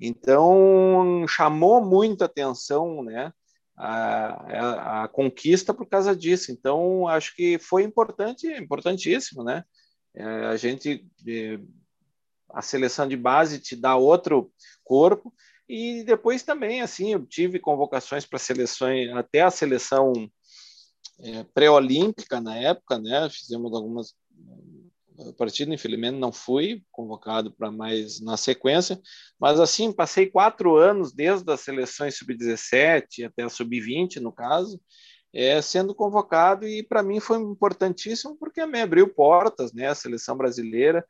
Então 0.00 1.24
chamou 1.28 1.84
muita 1.84 2.24
atenção, 2.24 3.02
né? 3.02 3.32
a, 3.76 5.04
a, 5.04 5.08
conquista 5.08 5.74
por 5.74 5.86
causa 5.86 6.14
disso. 6.14 6.52
Então, 6.52 7.08
acho 7.08 7.34
que 7.34 7.58
foi 7.58 7.82
importante, 7.82 8.46
importantíssimo, 8.46 9.42
né? 9.42 9.64
É, 10.14 10.24
a 10.24 10.56
gente, 10.56 11.04
a 12.50 12.62
seleção 12.62 13.08
de 13.08 13.16
base 13.16 13.58
te 13.58 13.74
dá 13.74 13.96
outro 13.96 14.52
corpo 14.84 15.34
e 15.68 16.04
depois 16.04 16.42
também, 16.42 16.82
assim, 16.82 17.12
eu 17.12 17.26
tive 17.26 17.58
convocações 17.58 18.24
para 18.24 18.38
seleções, 18.38 19.10
até 19.10 19.42
a 19.42 19.50
seleção 19.50 20.12
é, 21.20 21.44
pré-olímpica 21.54 22.40
na 22.40 22.56
época, 22.56 22.98
né? 22.98 23.28
Fizemos 23.30 23.74
algumas 23.74 24.14
partido, 25.36 25.72
infelizmente 25.72 26.18
não 26.18 26.32
fui 26.32 26.82
convocado 26.90 27.52
para 27.52 27.70
mais 27.70 28.20
na 28.20 28.36
sequência, 28.36 29.00
mas 29.38 29.60
assim, 29.60 29.92
passei 29.92 30.26
quatro 30.26 30.76
anos, 30.76 31.12
desde 31.12 31.50
as 31.52 31.60
seleções 31.60 32.16
sub-17 32.16 33.24
até 33.24 33.44
a 33.44 33.48
sub-20, 33.48 34.16
no 34.16 34.32
caso, 34.32 34.80
é, 35.32 35.60
sendo 35.62 35.94
convocado, 35.94 36.66
e 36.66 36.82
para 36.82 37.02
mim 37.02 37.20
foi 37.20 37.38
importantíssimo 37.38 38.36
porque 38.36 38.64
me 38.66 38.80
abriu 38.80 39.08
portas, 39.08 39.72
né, 39.72 39.88
a 39.88 39.94
seleção 39.94 40.36
brasileira, 40.36 41.04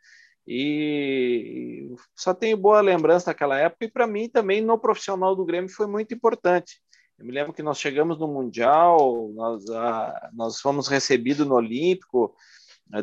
e 0.46 1.94
só 2.14 2.34
tenho 2.34 2.56
boa 2.56 2.82
lembrança 2.82 3.26
daquela 3.26 3.58
época, 3.58 3.86
e 3.86 3.90
para 3.90 4.06
mim 4.06 4.28
também 4.28 4.60
no 4.60 4.78
profissional 4.78 5.34
do 5.34 5.44
Grêmio 5.44 5.70
foi 5.70 5.86
muito 5.86 6.14
importante. 6.14 6.82
Eu 7.18 7.26
me 7.26 7.32
lembro 7.32 7.52
que 7.52 7.62
nós 7.62 7.78
chegamos 7.78 8.18
no 8.18 8.26
Mundial, 8.26 9.30
nós, 9.34 9.68
a, 9.70 10.30
nós 10.32 10.60
fomos 10.60 10.88
recebidos 10.88 11.46
no 11.46 11.54
Olímpico, 11.54 12.34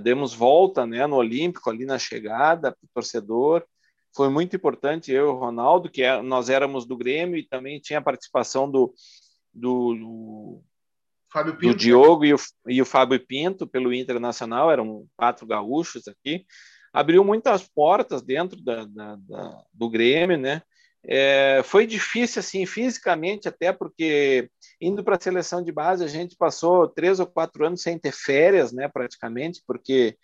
demos 0.01 0.33
volta 0.33 0.85
né, 0.85 1.07
no 1.07 1.15
Olímpico 1.15 1.69
ali 1.69 1.85
na 1.85 1.97
chegada 1.97 2.71
para 2.71 2.85
o 2.85 2.89
torcedor. 2.93 3.65
Foi 4.15 4.29
muito 4.29 4.55
importante 4.55 5.11
eu 5.11 5.27
e 5.27 5.29
o 5.29 5.37
Ronaldo, 5.37 5.89
que 5.89 6.03
é, 6.03 6.21
nós 6.21 6.49
éramos 6.49 6.85
do 6.85 6.97
Grêmio 6.97 7.37
e 7.37 7.47
também 7.47 7.79
tinha 7.79 7.99
a 7.99 8.03
participação 8.03 8.69
do, 8.69 8.93
do, 9.53 9.95
do, 9.95 10.63
Fábio 11.31 11.55
Pinto, 11.55 11.73
do 11.73 11.77
Diogo 11.77 12.25
e 12.25 12.33
o, 12.33 12.37
e 12.67 12.81
o 12.81 12.85
Fábio 12.85 13.25
Pinto 13.25 13.65
pelo 13.65 13.93
Internacional, 13.93 14.69
eram 14.69 15.07
quatro 15.15 15.47
gaúchos 15.47 16.07
aqui. 16.09 16.45
Abriu 16.91 17.23
muitas 17.23 17.65
portas 17.65 18.21
dentro 18.21 18.61
da, 18.61 18.83
da, 18.85 19.15
da 19.15 19.63
do 19.73 19.89
Grêmio, 19.89 20.37
né? 20.37 20.61
É, 21.03 21.61
foi 21.63 21.87
difícil, 21.87 22.39
assim, 22.39 22.65
fisicamente, 22.65 23.47
até 23.47 23.73
porque 23.73 24.49
indo 24.79 25.03
para 25.03 25.15
a 25.15 25.19
seleção 25.19 25.63
de 25.63 25.71
base, 25.71 26.03
a 26.03 26.07
gente 26.07 26.35
passou 26.35 26.87
três 26.87 27.19
ou 27.19 27.27
quatro 27.27 27.65
anos 27.65 27.81
sem 27.81 27.97
ter 27.97 28.11
férias, 28.11 28.71
né, 28.71 28.87
praticamente, 28.87 29.61
porque 29.65 30.17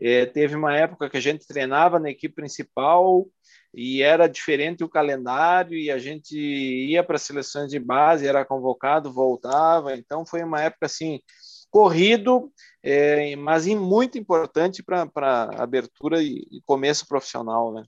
é, 0.00 0.26
teve 0.26 0.54
uma 0.54 0.76
época 0.76 1.10
que 1.10 1.16
a 1.16 1.20
gente 1.20 1.46
treinava 1.46 1.98
na 1.98 2.10
equipe 2.10 2.34
principal 2.34 3.26
e 3.74 4.02
era 4.02 4.26
diferente 4.26 4.84
o 4.84 4.88
calendário 4.88 5.76
e 5.76 5.90
a 5.90 5.98
gente 5.98 6.36
ia 6.38 7.02
para 7.04 7.18
seleções 7.18 7.70
de 7.70 7.78
base, 7.78 8.26
era 8.26 8.44
convocado, 8.44 9.12
voltava, 9.12 9.94
então 9.94 10.24
foi 10.24 10.42
uma 10.42 10.62
época 10.62 10.86
assim 10.86 11.20
corrido, 11.70 12.50
é, 12.82 13.36
mas 13.36 13.66
muito 13.66 14.16
importante 14.18 14.82
para 14.82 15.50
abertura 15.56 16.22
e, 16.22 16.46
e 16.50 16.62
começo 16.64 17.06
profissional, 17.06 17.72
né? 17.74 17.84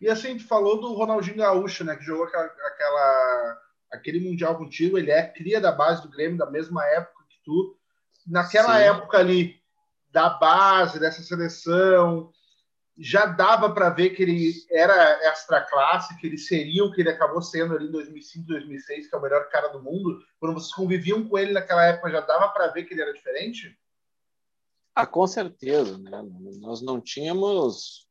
E 0.00 0.08
assim, 0.08 0.28
gente 0.28 0.44
falou 0.44 0.80
do 0.80 0.94
Ronaldinho 0.94 1.36
Gaúcho, 1.36 1.84
né? 1.84 1.96
Que 1.96 2.04
jogou 2.04 2.26
aquela, 2.26 2.44
aquela, 2.44 3.58
aquele 3.92 4.20
Mundial 4.20 4.56
contigo. 4.56 4.96
Ele 4.96 5.10
é 5.10 5.26
cria 5.26 5.60
da 5.60 5.72
base 5.72 6.02
do 6.02 6.10
Grêmio, 6.10 6.38
da 6.38 6.50
mesma 6.50 6.84
época 6.86 7.24
que 7.28 7.38
tu. 7.44 7.76
Naquela 8.26 8.78
Sim. 8.78 8.84
época 8.84 9.18
ali, 9.18 9.60
da 10.10 10.30
base, 10.30 11.00
dessa 11.00 11.22
seleção, 11.22 12.30
já 12.98 13.26
dava 13.26 13.72
para 13.72 13.90
ver 13.90 14.10
que 14.10 14.22
ele 14.22 14.52
era 14.70 15.28
extra 15.28 15.60
classe, 15.60 16.16
que 16.18 16.26
ele 16.26 16.38
seria 16.38 16.84
o 16.84 16.92
que 16.92 17.00
ele 17.00 17.10
acabou 17.10 17.40
sendo 17.40 17.74
ali 17.74 17.86
em 17.86 17.92
2005, 17.92 18.46
2006, 18.46 19.08
que 19.08 19.14
é 19.14 19.18
o 19.18 19.22
melhor 19.22 19.48
cara 19.48 19.68
do 19.68 19.82
mundo. 19.82 20.20
Quando 20.40 20.54
vocês 20.54 20.74
conviviam 20.74 21.28
com 21.28 21.38
ele 21.38 21.52
naquela 21.52 21.84
época, 21.84 22.10
já 22.10 22.20
dava 22.20 22.48
para 22.48 22.68
ver 22.68 22.84
que 22.84 22.94
ele 22.94 23.02
era 23.02 23.12
diferente? 23.12 23.78
Ah, 24.94 25.06
com 25.06 25.26
certeza, 25.28 25.96
né? 25.96 26.10
Nós 26.60 26.82
não 26.82 27.00
tínhamos 27.00 28.07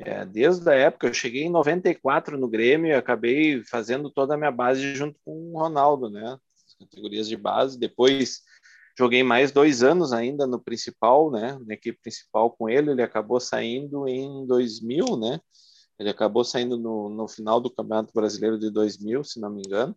é, 0.00 0.24
desde 0.24 0.70
a 0.70 0.74
época, 0.74 1.08
eu 1.08 1.14
cheguei 1.14 1.42
em 1.42 1.50
94 1.50 2.38
no 2.38 2.48
Grêmio 2.48 2.88
e 2.88 2.94
acabei 2.94 3.64
fazendo 3.64 4.08
toda 4.08 4.34
a 4.34 4.36
minha 4.36 4.52
base 4.52 4.94
junto 4.94 5.18
com 5.24 5.52
o 5.52 5.58
Ronaldo, 5.58 6.08
né? 6.08 6.38
As 6.66 6.74
categorias 6.74 7.28
de 7.28 7.36
base. 7.36 7.76
Depois 7.76 8.42
joguei 8.96 9.24
mais 9.24 9.50
dois 9.50 9.82
anos 9.82 10.12
ainda 10.12 10.46
no 10.46 10.60
principal, 10.60 11.32
né? 11.32 11.58
Na 11.66 11.74
equipe 11.74 11.98
principal 12.00 12.52
com 12.52 12.68
ele. 12.68 12.92
Ele 12.92 13.02
acabou 13.02 13.40
saindo 13.40 14.06
em 14.06 14.46
2000, 14.46 15.16
né? 15.16 15.40
Ele 15.98 16.10
acabou 16.10 16.44
saindo 16.44 16.76
no, 16.76 17.08
no 17.08 17.26
final 17.26 17.60
do 17.60 17.70
Campeonato 17.70 18.12
Brasileiro 18.14 18.56
de 18.56 18.70
2000, 18.70 19.24
se 19.24 19.40
não 19.40 19.50
me 19.50 19.62
engano. 19.66 19.96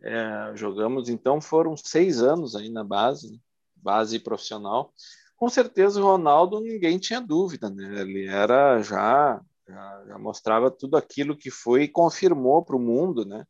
É, 0.00 0.52
jogamos, 0.54 1.08
então 1.08 1.40
foram 1.40 1.76
seis 1.76 2.22
anos 2.22 2.54
aí 2.54 2.68
na 2.68 2.84
base, 2.84 3.40
base 3.74 4.20
profissional 4.20 4.92
com 5.36 5.48
certeza 5.48 6.00
o 6.00 6.04
Ronaldo 6.04 6.60
ninguém 6.60 6.98
tinha 6.98 7.20
dúvida, 7.20 7.70
né? 7.70 8.00
Ele 8.00 8.26
era 8.26 8.80
já, 8.82 9.40
já, 9.68 10.04
já 10.08 10.18
mostrava 10.18 10.70
tudo 10.70 10.96
aquilo 10.96 11.36
que 11.36 11.50
foi 11.50 11.84
e 11.84 11.88
confirmou 11.88 12.64
para 12.64 12.76
o 12.76 12.80
mundo, 12.80 13.24
né? 13.24 13.44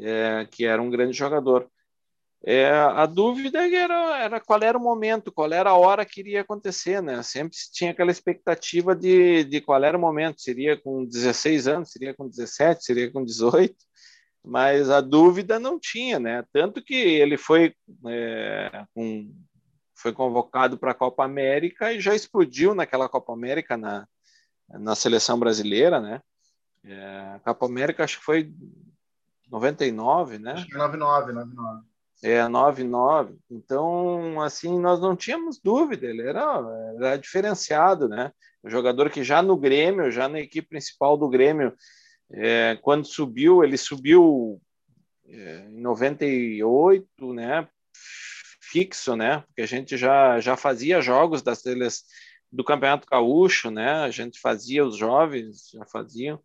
É, 0.00 0.46
que 0.50 0.66
era 0.66 0.82
um 0.82 0.90
grande 0.90 1.16
jogador. 1.16 1.70
É, 2.44 2.70
a 2.70 3.06
dúvida 3.06 3.66
era, 3.66 4.18
era 4.18 4.40
qual 4.40 4.62
era 4.62 4.78
o 4.78 4.80
momento, 4.80 5.32
qual 5.32 5.52
era 5.52 5.70
a 5.70 5.76
hora 5.76 6.04
que 6.04 6.20
iria 6.20 6.42
acontecer, 6.42 7.02
né? 7.02 7.22
Sempre 7.22 7.56
tinha 7.72 7.90
aquela 7.92 8.10
expectativa 8.10 8.94
de, 8.94 9.44
de 9.44 9.60
qual 9.60 9.82
era 9.82 9.96
o 9.96 10.00
momento, 10.00 10.40
seria 10.40 10.76
com 10.76 11.04
16 11.04 11.66
anos, 11.66 11.90
seria 11.90 12.14
com 12.14 12.28
17, 12.28 12.84
seria 12.84 13.10
com 13.10 13.24
18, 13.24 13.74
mas 14.44 14.90
a 14.90 15.00
dúvida 15.00 15.58
não 15.58 15.78
tinha, 15.80 16.20
né? 16.20 16.44
Tanto 16.52 16.82
que 16.82 16.94
ele 16.94 17.36
foi 17.36 17.74
é, 18.06 18.84
com 18.94 19.32
foi 19.96 20.12
convocado 20.12 20.78
para 20.78 20.90
a 20.92 20.94
Copa 20.94 21.24
América 21.24 21.92
e 21.92 22.00
já 22.00 22.14
explodiu 22.14 22.74
naquela 22.74 23.08
Copa 23.08 23.32
América 23.32 23.76
na, 23.76 24.06
na 24.68 24.94
seleção 24.94 25.38
brasileira, 25.38 26.00
né? 26.00 26.20
É, 26.84 27.40
Copa 27.42 27.66
América 27.66 28.04
acho 28.04 28.18
que 28.18 28.24
foi 28.24 28.52
99, 29.50 30.38
né? 30.38 30.52
Acho 30.52 30.66
que 30.66 30.76
99, 30.76 31.32
99. 31.32 31.84
É, 32.22 32.46
99. 32.46 33.38
Então, 33.50 34.40
assim, 34.42 34.78
nós 34.78 35.00
não 35.00 35.16
tínhamos 35.16 35.58
dúvida, 35.58 36.06
ele 36.06 36.22
era, 36.22 36.62
era 36.96 37.16
diferenciado, 37.16 38.08
né? 38.08 38.32
O 38.62 38.68
jogador 38.68 39.10
que 39.10 39.24
já 39.24 39.42
no 39.42 39.56
Grêmio, 39.56 40.10
já 40.10 40.28
na 40.28 40.40
equipe 40.40 40.68
principal 40.68 41.16
do 41.16 41.28
Grêmio, 41.28 41.74
é, 42.30 42.76
quando 42.82 43.06
subiu, 43.06 43.62
ele 43.62 43.76
subiu 43.76 44.60
é, 45.26 45.68
em 45.68 45.80
98, 45.80 47.32
né? 47.32 47.68
Fixo, 48.76 49.16
né? 49.16 49.40
Porque 49.46 49.62
a 49.62 49.66
gente 49.66 49.96
já, 49.96 50.38
já 50.38 50.54
fazia 50.54 51.00
jogos 51.00 51.40
das 51.40 51.62
teles, 51.62 52.04
do 52.52 52.62
Campeonato 52.62 53.08
Gaúcho, 53.10 53.70
né? 53.70 53.90
A 53.90 54.10
gente 54.10 54.38
fazia, 54.38 54.84
os 54.84 54.98
jovens 54.98 55.70
já 55.72 55.86
faziam. 55.86 56.38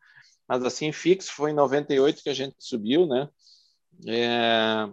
mas 0.48 0.64
assim 0.64 0.94
fixo 0.94 1.34
foi 1.34 1.52
em 1.52 1.56
98 1.56 2.24
que 2.24 2.30
a 2.30 2.34
gente 2.34 2.56
subiu, 2.60 3.06
né? 3.06 3.28
É, 4.08 4.90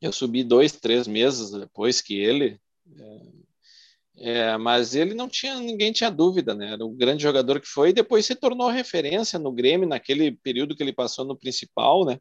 eu 0.00 0.12
subi 0.12 0.44
dois, 0.44 0.70
três 0.72 1.08
meses 1.08 1.50
depois 1.50 2.00
que 2.00 2.16
ele, 2.16 2.60
é, 2.96 4.52
é, 4.52 4.56
mas 4.56 4.94
ele 4.94 5.14
não 5.14 5.28
tinha, 5.28 5.56
ninguém 5.56 5.92
tinha 5.92 6.10
dúvida, 6.10 6.54
né? 6.54 6.74
Era 6.74 6.84
o 6.84 6.90
grande 6.92 7.24
jogador 7.24 7.60
que 7.60 7.66
foi 7.66 7.90
e 7.90 7.92
depois 7.92 8.24
se 8.24 8.36
tornou 8.36 8.68
referência 8.68 9.36
no 9.36 9.50
Grêmio 9.50 9.88
naquele 9.88 10.30
período 10.30 10.76
que 10.76 10.82
ele 10.82 10.92
passou 10.92 11.24
no 11.24 11.36
principal, 11.36 12.04
né? 12.04 12.18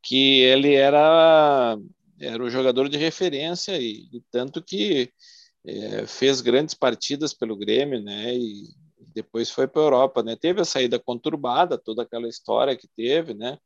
Que 0.00 0.42
ele 0.42 0.74
era 0.74 1.76
era 2.20 2.42
o 2.42 2.50
jogador 2.50 2.88
de 2.88 2.98
referência 2.98 3.78
e, 3.78 4.08
e 4.12 4.22
tanto 4.30 4.62
que 4.62 5.12
é, 5.64 6.06
fez 6.06 6.40
grandes 6.40 6.74
partidas 6.74 7.34
pelo 7.34 7.56
Grêmio, 7.56 8.02
né? 8.02 8.34
E 8.34 8.68
depois 9.14 9.50
foi 9.50 9.66
para 9.66 9.82
a 9.82 9.84
Europa, 9.84 10.22
né? 10.22 10.36
Teve 10.36 10.60
a 10.60 10.64
saída 10.64 10.98
conturbada, 10.98 11.78
toda 11.78 12.02
aquela 12.02 12.28
história 12.28 12.76
que 12.76 12.88
teve, 12.96 13.34
né? 13.34 13.58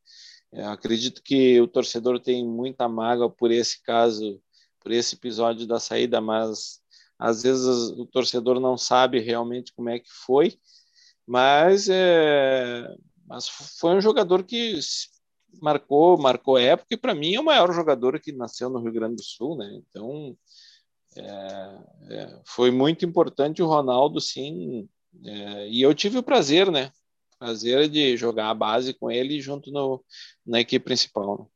É, 0.52 0.64
acredito 0.64 1.23
que 1.23 1.61
o 1.61 1.66
torcedor 1.66 2.21
tem 2.21 2.47
muita 2.47 2.88
mágoa 2.88 3.30
por 3.30 3.50
esse 3.50 3.82
caso, 3.82 4.40
por 4.80 4.92
esse 4.92 5.14
episódio 5.14 5.66
da 5.66 5.80
saída, 5.80 6.21
mas 6.21 6.80
às 7.18 7.42
vezes 7.42 7.66
o 7.66 8.06
torcedor 8.06 8.61
não 8.61 8.76
sabe 8.76 9.21
realmente 9.21 9.73
como 9.75 9.88
é 9.88 9.99
que 9.99 10.11
foi, 10.11 10.59
mas, 11.26 11.88
é, 11.88 12.87
mas 13.26 13.49
foi 13.49 13.94
um 13.94 14.00
jogador 14.00 14.44
que 14.44 14.78
marcou 15.61 16.18
marcou 16.18 16.59
época 16.59 16.94
e 16.94 16.97
para 16.97 17.14
mim 17.14 17.35
é 17.35 17.40
o 17.40 17.44
maior 17.44 17.73
jogador 17.73 18.18
que 18.21 18.32
nasceu 18.32 18.71
no 18.71 18.80
Rio 18.80 18.92
Grande 18.92 19.16
do 19.16 19.23
Sul, 19.23 19.56
né? 19.56 19.71
Então 19.75 20.37
é, 21.16 21.78
é, 22.11 22.40
foi 22.44 22.71
muito 22.71 23.04
importante 23.04 23.62
o 23.62 23.66
Ronaldo, 23.66 24.21
sim, 24.21 24.88
é, 25.25 25.68
e 25.68 25.82
eu 25.82 25.94
tive 25.94 26.18
o 26.18 26.23
prazer, 26.23 26.71
né? 26.71 26.90
Prazer 27.38 27.88
de 27.88 28.16
jogar 28.16 28.50
a 28.50 28.54
base 28.54 28.94
com 28.94 29.11
ele 29.11 29.40
junto 29.40 29.71
no, 29.71 30.02
na 30.47 30.61
equipe 30.61 30.85
principal. 30.85 31.38
Né? 31.38 31.47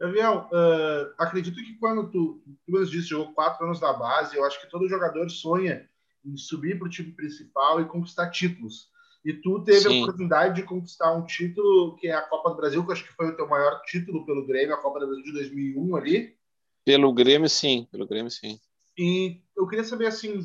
Gabriel, 0.00 0.48
uh, 0.52 1.12
acredito 1.18 1.56
que 1.56 1.78
quando 1.78 2.10
tu, 2.10 2.42
tu 2.64 2.84
disse, 2.86 3.08
jogou 3.08 3.34
quatro 3.34 3.66
anos 3.66 3.80
da 3.80 3.92
base, 3.92 4.36
eu 4.36 4.44
acho 4.44 4.60
que 4.60 4.70
todo 4.70 4.88
jogador 4.88 5.28
sonha 5.28 5.88
em 6.24 6.36
subir 6.36 6.78
para 6.78 6.86
o 6.86 6.90
time 6.90 7.12
principal 7.12 7.80
e 7.80 7.88
conquistar 7.88 8.30
títulos. 8.30 8.88
E 9.24 9.34
tu 9.34 9.62
teve 9.62 9.80
sim. 9.80 10.00
a 10.00 10.02
oportunidade 10.02 10.56
de 10.56 10.62
conquistar 10.62 11.12
um 11.14 11.26
título 11.26 11.96
que 11.96 12.08
é 12.08 12.14
a 12.14 12.22
Copa 12.22 12.50
do 12.50 12.56
Brasil, 12.56 12.82
que 12.82 12.90
eu 12.90 12.92
acho 12.94 13.06
que 13.06 13.12
foi 13.12 13.28
o 13.28 13.36
teu 13.36 13.46
maior 13.46 13.80
título 13.82 14.24
pelo 14.24 14.46
Grêmio, 14.46 14.74
a 14.74 14.80
Copa 14.80 15.00
do 15.00 15.06
Brasil 15.06 15.24
de 15.24 15.32
2001 15.32 15.96
ali. 15.96 16.36
Pelo 16.84 17.12
Grêmio, 17.12 17.48
sim. 17.48 17.86
Pelo 17.90 18.06
Grêmio, 18.06 18.30
sim. 18.30 18.58
E 18.96 19.40
eu 19.56 19.66
queria 19.66 19.84
saber, 19.84 20.06
assim, 20.06 20.40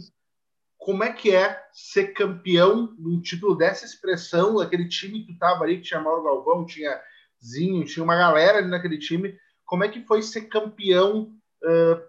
como 0.78 1.04
é 1.04 1.12
que 1.12 1.34
é 1.34 1.62
ser 1.74 2.14
campeão 2.14 2.94
num 3.00 3.22
título 3.22 3.56
dessa 3.56 3.86
expressão, 3.86 4.60
aquele 4.60 4.88
time 4.88 5.26
que 5.26 5.34
tu 5.34 5.40
tava 5.40 5.64
ali, 5.64 5.78
que 5.78 5.84
tinha 5.84 6.02
Mauro 6.02 6.24
Galvão, 6.24 6.66
tinha 6.66 7.02
Zinho, 7.44 7.86
tinha 7.86 8.04
uma 8.04 8.16
galera 8.16 8.60
ali 8.60 8.70
naquele 8.70 8.98
time, 8.98 9.38
como 9.66 9.84
é 9.84 9.90
que 9.90 10.06
foi 10.06 10.22
ser 10.22 10.42
campeão 10.44 11.35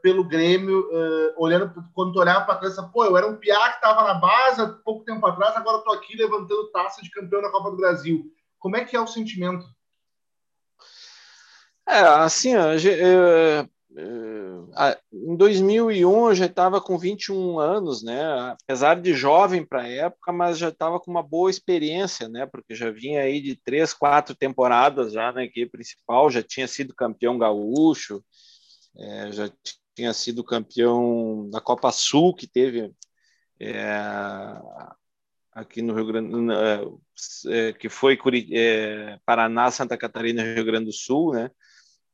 pelo 0.02 0.24
Grêmio, 0.24 0.80
uh, 0.80 1.34
olhando 1.36 1.72
quando 1.94 2.12
tu 2.12 2.20
olhava 2.20 2.44
para 2.44 2.56
trás, 2.56 2.76
pô, 2.92 3.04
eu 3.04 3.16
era 3.16 3.26
um 3.26 3.36
piá 3.36 3.70
que 3.70 3.76
estava 3.76 4.02
na 4.04 4.14
base 4.14 4.60
há 4.60 4.68
pouco 4.68 5.04
tempo 5.04 5.26
atrás, 5.26 5.56
agora 5.56 5.78
estou 5.78 5.94
aqui 5.94 6.16
levantando 6.16 6.70
taça 6.70 7.02
de 7.02 7.10
campeão 7.10 7.40
da 7.40 7.50
Copa 7.50 7.70
do 7.70 7.76
Brasil. 7.76 8.30
Como 8.58 8.76
é 8.76 8.84
que 8.84 8.96
é 8.96 9.00
o 9.00 9.06
sentimento? 9.06 9.66
É, 11.88 12.00
assim, 12.00 12.52
eu, 12.52 13.68
em 15.12 15.36
2001 15.36 16.28
eu 16.28 16.34
já 16.34 16.46
estava 16.46 16.80
com 16.80 16.98
21 16.98 17.58
anos, 17.58 18.02
né? 18.02 18.54
Apesar 18.62 19.00
de 19.00 19.14
jovem 19.14 19.64
para 19.64 19.82
a 19.82 19.88
época, 19.88 20.32
mas 20.32 20.58
já 20.58 20.68
estava 20.68 21.00
com 21.00 21.10
uma 21.10 21.22
boa 21.22 21.48
experiência, 21.48 22.28
né? 22.28 22.44
Porque 22.44 22.74
já 22.74 22.90
vinha 22.90 23.22
aí 23.22 23.40
de 23.40 23.56
três, 23.56 23.94
quatro 23.94 24.34
temporadas 24.34 25.12
já 25.12 25.32
na 25.32 25.44
equipe 25.44 25.70
principal, 25.70 26.30
já 26.30 26.42
tinha 26.42 26.68
sido 26.68 26.94
campeão 26.94 27.38
gaúcho, 27.38 28.22
é, 28.98 29.32
já 29.32 29.50
tinha 29.94 30.12
sido 30.12 30.44
campeão 30.44 31.48
da 31.50 31.60
Copa 31.60 31.90
Sul 31.90 32.34
que 32.34 32.46
teve 32.46 32.92
é, 33.60 33.96
aqui 35.52 35.80
no 35.80 35.94
Rio 35.94 36.06
Grande, 36.06 36.34
é, 37.48 37.72
que 37.72 37.88
foi 37.88 38.18
é, 38.52 39.18
Paraná, 39.24 39.70
Santa 39.70 39.96
Catarina, 39.96 40.42
Rio 40.42 40.64
Grande 40.64 40.86
do 40.86 40.92
Sul, 40.92 41.32
né? 41.32 41.50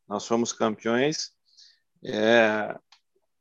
Nós 0.08 0.26
fomos 0.26 0.52
campeões. 0.52 1.32
É, 2.04 2.76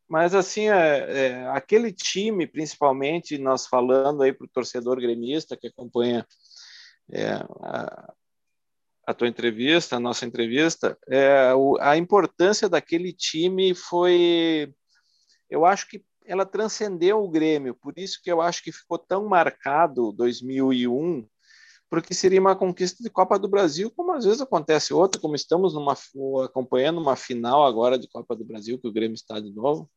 mas 0.07 0.33
assim, 0.33 0.69
é, 0.69 1.47
aquele 1.49 1.91
time, 1.91 2.47
principalmente, 2.47 3.37
nós 3.37 3.67
falando 3.67 4.23
aí 4.23 4.33
para 4.33 4.45
o 4.45 4.49
torcedor 4.49 4.99
gremista 4.99 5.55
que 5.55 5.67
acompanha 5.67 6.25
a, 7.61 8.13
a, 9.05 9.13
tua 9.13 9.27
entrevista, 9.27 9.95
a 9.95 9.99
nossa 9.99 10.25
entrevista, 10.25 10.97
é, 11.09 11.53
o, 11.53 11.77
a 11.79 11.97
importância 11.97 12.69
daquele 12.69 13.13
time 13.13 13.73
foi, 13.73 14.73
eu 15.49 15.65
acho 15.65 15.87
que 15.87 16.03
ela 16.25 16.45
transcendeu 16.45 17.23
o 17.23 17.29
Grêmio, 17.29 17.75
por 17.75 17.93
isso 17.97 18.19
que 18.23 18.31
eu 18.31 18.41
acho 18.41 18.63
que 18.63 18.71
ficou 18.71 18.97
tão 18.97 19.27
marcado 19.27 20.11
2001 20.13 21.27
porque 21.91 22.13
seria 22.13 22.39
uma 22.39 22.55
conquista 22.55 23.03
de 23.03 23.09
Copa 23.09 23.37
do 23.37 23.49
Brasil, 23.49 23.91
como 23.91 24.13
às 24.13 24.23
vezes 24.23 24.39
acontece 24.39 24.93
outra, 24.93 25.19
como 25.19 25.35
estamos 25.35 25.73
numa, 25.73 25.93
acompanhando 26.45 27.01
uma 27.01 27.17
final 27.17 27.65
agora 27.65 27.99
de 27.99 28.07
Copa 28.07 28.33
do 28.33 28.45
Brasil, 28.45 28.79
que 28.79 28.87
o 28.87 28.93
Grêmio 28.93 29.15
está 29.15 29.41
de 29.41 29.51
novo. 29.51 29.91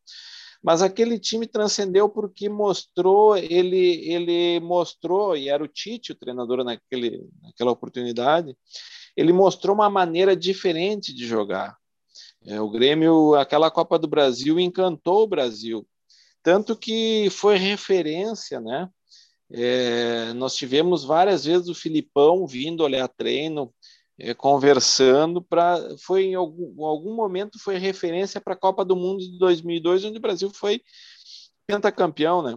Mas 0.64 0.80
aquele 0.80 1.18
time 1.18 1.46
transcendeu 1.46 2.08
porque 2.08 2.48
mostrou, 2.48 3.36
ele, 3.36 4.10
ele 4.10 4.58
mostrou, 4.60 5.36
e 5.36 5.50
era 5.50 5.62
o 5.62 5.68
Tite 5.68 6.12
o 6.12 6.14
treinador 6.14 6.64
naquele, 6.64 7.28
naquela 7.42 7.70
oportunidade, 7.70 8.56
ele 9.14 9.30
mostrou 9.30 9.74
uma 9.74 9.90
maneira 9.90 10.34
diferente 10.34 11.12
de 11.12 11.26
jogar. 11.26 11.76
É, 12.46 12.58
o 12.62 12.70
Grêmio, 12.70 13.34
aquela 13.34 13.70
Copa 13.70 13.98
do 13.98 14.08
Brasil, 14.08 14.58
encantou 14.58 15.24
o 15.24 15.26
Brasil. 15.26 15.86
Tanto 16.42 16.74
que 16.74 17.28
foi 17.30 17.58
referência, 17.58 18.58
né? 18.58 18.88
É, 19.52 20.32
nós 20.32 20.56
tivemos 20.56 21.04
várias 21.04 21.44
vezes 21.44 21.68
o 21.68 21.74
Filipão 21.74 22.46
vindo 22.46 22.82
olhar 22.82 23.06
treino, 23.08 23.70
conversando 24.36 25.42
para 25.42 25.76
foi 25.98 26.26
em 26.26 26.34
algum, 26.34 26.84
algum 26.84 27.14
momento 27.14 27.58
foi 27.58 27.78
referência 27.78 28.40
para 28.40 28.54
a 28.54 28.58
Copa 28.58 28.84
do 28.84 28.94
Mundo 28.94 29.18
de 29.18 29.38
2002 29.38 30.04
onde 30.04 30.18
o 30.18 30.20
Brasil 30.20 30.50
foi 30.50 30.80
pentacampeão, 31.66 32.42
né? 32.42 32.56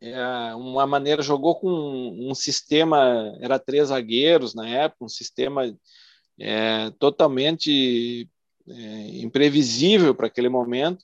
É, 0.00 0.54
uma 0.54 0.86
maneira 0.86 1.22
jogou 1.22 1.54
com 1.58 1.68
um, 1.68 2.30
um, 2.30 2.34
sistema 2.34 3.34
era 3.40 3.58
três 3.58 3.88
zagueiros 3.88 4.54
na 4.54 4.68
época, 4.68 5.06
um 5.06 5.08
sistema 5.08 5.74
é, 6.38 6.90
totalmente 6.98 8.28
é, 8.68 9.20
imprevisível 9.22 10.14
para 10.14 10.26
aquele 10.26 10.50
momento 10.50 11.02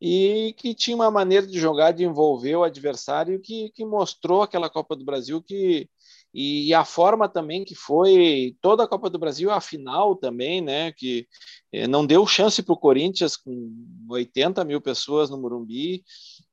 e 0.00 0.54
que 0.58 0.74
tinha 0.74 0.94
uma 0.94 1.10
maneira 1.10 1.46
de 1.46 1.58
jogar, 1.58 1.92
de 1.92 2.04
envolver 2.04 2.56
o 2.56 2.64
adversário, 2.64 3.40
que, 3.40 3.70
que 3.70 3.84
mostrou 3.84 4.42
aquela 4.42 4.68
Copa 4.68 4.94
do 4.94 5.04
Brasil 5.04 5.42
que 5.42 5.88
e, 6.34 6.68
e, 6.68 6.74
a 6.74 6.84
forma 6.84 7.28
também 7.28 7.64
que 7.64 7.74
foi 7.74 8.56
toda 8.60 8.82
a 8.82 8.88
Copa 8.88 9.08
do 9.08 9.18
Brasil, 9.18 9.50
a 9.50 9.60
final 9.60 10.16
também, 10.16 10.60
né, 10.60 10.90
que 10.92 11.28
eh, 11.72 11.86
não 11.86 12.04
deu 12.04 12.26
chance 12.26 12.60
para 12.62 12.72
o 12.72 12.78
Corinthians 12.78 13.36
com 13.36 13.72
80 14.10 14.64
mil 14.64 14.80
pessoas 14.80 15.30
no 15.30 15.38
Morumbi. 15.38 16.02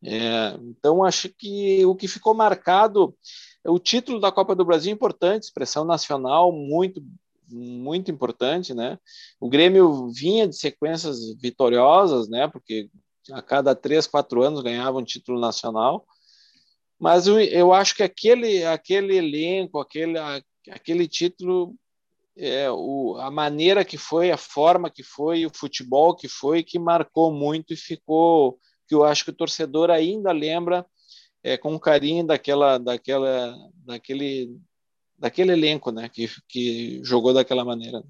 É, 0.04 0.56
então, 0.62 1.04
acho 1.04 1.30
que 1.30 1.84
o 1.86 1.96
que 1.96 2.08
ficou 2.08 2.34
marcado, 2.34 3.16
o 3.66 3.80
título 3.80 4.20
da 4.20 4.32
Copa 4.32 4.54
do 4.56 4.66
Brasil 4.66 4.92
é 4.92 4.94
importante, 4.94 5.44
expressão 5.44 5.84
nacional 5.84 6.52
muito 6.52 7.04
muito 7.54 8.10
importante, 8.10 8.74
né? 8.74 8.98
O 9.40 9.50
Grêmio 9.50 10.08
vinha 10.14 10.48
de 10.48 10.56
sequências 10.56 11.34
vitoriosas, 11.38 12.30
né? 12.30 12.48
Porque 12.48 12.90
a 13.32 13.42
cada 13.42 13.76
três, 13.76 14.08
quatro 14.08 14.42
anos 14.42 14.62
ganhava 14.62 14.98
um 14.98 15.04
título 15.04 15.40
nacional. 15.40 16.06
Mas 17.02 17.26
eu, 17.26 17.40
eu 17.40 17.74
acho 17.74 17.96
que 17.96 18.04
aquele, 18.04 18.64
aquele 18.64 19.18
elenco, 19.18 19.80
aquele, 19.80 20.20
aquele 20.70 21.08
título, 21.08 21.76
é, 22.38 22.70
o, 22.70 23.18
a 23.18 23.32
maneira 23.32 23.84
que 23.84 23.98
foi, 23.98 24.30
a 24.30 24.38
forma 24.38 24.88
que 24.88 25.02
foi, 25.02 25.44
o 25.44 25.52
futebol 25.52 26.16
que 26.16 26.28
foi, 26.28 26.62
que 26.62 26.78
marcou 26.78 27.34
muito 27.34 27.74
e 27.74 27.76
ficou, 27.76 28.60
que 28.88 28.94
eu 28.94 29.04
acho 29.04 29.24
que 29.26 29.32
o 29.32 29.36
torcedor 29.36 29.90
ainda 29.90 30.32
lembra 30.32 30.86
é, 31.44 31.58
com 31.58 31.80
carinho 31.80 32.24
daquela, 32.24 32.78
daquela, 32.78 33.58
daquele, 33.84 34.56
daquele 35.18 35.54
elenco, 35.54 35.92
né, 35.92 36.08
que, 36.08 36.30
que 36.48 37.02
jogou 37.04 37.34
daquela 37.34 37.66
maneira. 37.66 38.04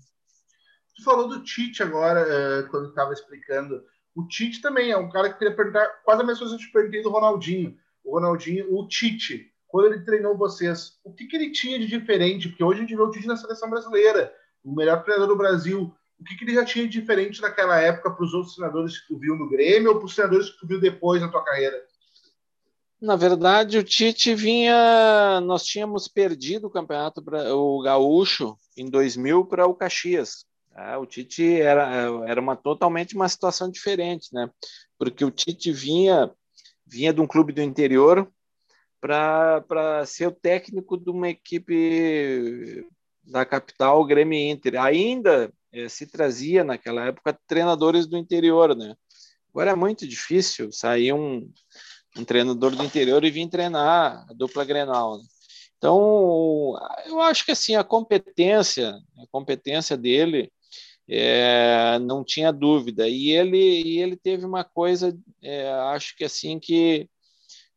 Tu 0.98 1.04
falou 1.06 1.30
do 1.30 1.42
Tite 1.44 1.82
agora, 1.82 2.20
é, 2.20 2.64
quando 2.64 2.90
estava 2.90 3.14
explicando 3.14 3.82
o 4.14 4.28
Tite 4.28 4.62
também 4.62 4.92
é 4.92 4.98
um 4.98 5.10
cara 5.10 5.32
que 5.32 5.40
queria 5.40 5.56
perguntar 5.56 5.88
quase 6.04 6.22
a 6.22 6.26
mesma 6.26 6.40
coisa 6.40 6.58
que 6.58 6.64
eu 6.64 6.68
te 6.68 6.74
perguntei 6.74 7.02
do 7.02 7.10
Ronaldinho. 7.10 7.78
O 8.04 8.14
Ronaldinho, 8.14 8.74
o 8.74 8.88
Tite, 8.88 9.52
quando 9.68 9.94
ele 9.94 10.04
treinou 10.04 10.38
vocês, 10.38 11.00
o 11.04 11.14
que, 11.14 11.26
que 11.26 11.36
ele 11.36 11.52
tinha 11.52 11.80
de 11.80 11.88
diferente? 11.88 12.50
Porque 12.50 12.64
hoje 12.64 12.80
a 12.80 12.82
gente 12.82 12.96
vê 12.96 13.02
o 13.02 13.12
Tite 13.12 13.28
na 13.28 13.38
seleção 13.38 13.70
brasileira, 13.70 14.34
o 14.64 14.74
melhor 14.76 15.04
treinador 15.04 15.28
do 15.28 15.38
Brasil. 15.38 15.94
O 16.20 16.24
que, 16.24 16.36
que 16.36 16.44
ele 16.44 16.54
já 16.54 16.64
tinha 16.64 16.88
de 16.88 17.00
diferente 17.00 17.42
naquela 17.42 17.80
época 17.80 18.12
para 18.12 18.24
os 18.24 18.34
outros 18.34 18.56
treinadores 18.56 19.00
que 19.00 19.08
tu 19.08 19.18
viu 19.18 19.36
no 19.36 19.50
Grêmio 19.50 19.92
ou 19.92 19.98
para 19.98 20.06
os 20.06 20.14
treinadores 20.14 20.50
que 20.50 20.60
tu 20.60 20.68
viu 20.68 20.80
depois 20.80 21.22
na 21.22 21.30
tua 21.30 21.44
carreira? 21.44 21.82
Na 23.02 23.16
verdade, 23.16 23.80
o 23.80 23.84
Tite 23.84 24.36
vinha. 24.36 25.42
Nós 25.42 25.66
tínhamos 25.66 26.08
perdido 26.08 26.68
o 26.68 26.70
campeonato, 26.70 27.24
o 27.56 27.82
Gaúcho, 27.82 28.56
em 28.78 28.88
2000 28.88 29.46
para 29.46 29.66
o 29.66 29.74
Caxias. 29.74 30.46
É, 30.76 30.96
o 30.98 31.06
Tite 31.08 31.60
era, 31.60 32.24
era 32.28 32.40
uma 32.40 32.56
totalmente 32.56 33.16
uma 33.16 33.28
situação 33.28 33.72
diferente, 33.72 34.30
né? 34.32 34.48
Porque 35.00 35.26
o 35.26 35.32
Tite 35.32 35.72
vinha, 35.72 36.32
vinha 36.92 37.14
de 37.14 37.22
um 37.22 37.28
clube 37.28 37.54
do 37.54 37.62
interior 37.62 38.30
para 39.00 40.06
ser 40.06 40.28
o 40.28 40.32
técnico 40.32 40.98
de 40.98 41.10
uma 41.10 41.30
equipe 41.30 42.86
da 43.24 43.46
capital, 43.46 44.02
o 44.02 44.06
Grêmio 44.06 44.38
Inter. 44.38 44.80
Ainda 44.80 45.52
eh, 45.72 45.88
se 45.88 46.06
trazia 46.06 46.64
naquela 46.64 47.06
época 47.06 47.40
treinadores 47.48 48.06
do 48.06 48.18
interior, 48.18 48.76
né? 48.76 48.94
Agora 49.50 49.72
é 49.72 49.76
muito 49.76 50.08
difícil 50.08 50.72
sair 50.72 51.14
um, 51.14 51.50
um 52.18 52.24
treinador 52.26 52.76
do 52.76 52.84
interior 52.84 53.24
e 53.24 53.32
vir 53.32 53.50
treinar 53.50 54.26
a 54.30 54.34
dupla 54.34 54.64
Grenal. 54.64 55.18
Né? 55.18 55.24
Então, 55.78 56.78
eu 57.08 57.20
acho 57.22 57.46
que 57.46 57.52
assim 57.52 57.76
a 57.76 57.84
competência, 57.84 58.92
a 58.92 59.28
competência 59.32 59.98
dele 59.98 60.52
é, 61.14 62.00
não 62.00 62.24
tinha 62.24 62.54
dúvida. 62.54 63.08
E 63.08 63.32
ele, 63.32 63.84
e 63.84 64.00
ele 64.00 64.16
teve 64.16 64.46
uma 64.46 64.64
coisa, 64.64 65.18
é, 65.44 65.70
acho 65.70 66.16
que 66.16 66.24
assim 66.24 66.58
que 66.58 67.10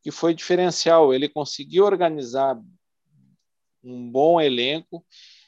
que 0.01 0.11
foi 0.11 0.35
diferencial. 0.35 1.11
Ele 1.11 1.27
conseguiu 1.27 1.83
organizar 1.83 2.55
um 3.83 4.11
bom 4.11 4.39
elenco, 4.39 5.03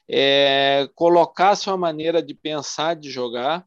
é, 0.10 0.90
colocar 0.96 1.56
sua 1.56 1.78
maneira 1.78 2.24
de 2.24 2.34
pensar, 2.34 2.96
de 2.96 3.08
jogar, 3.12 3.64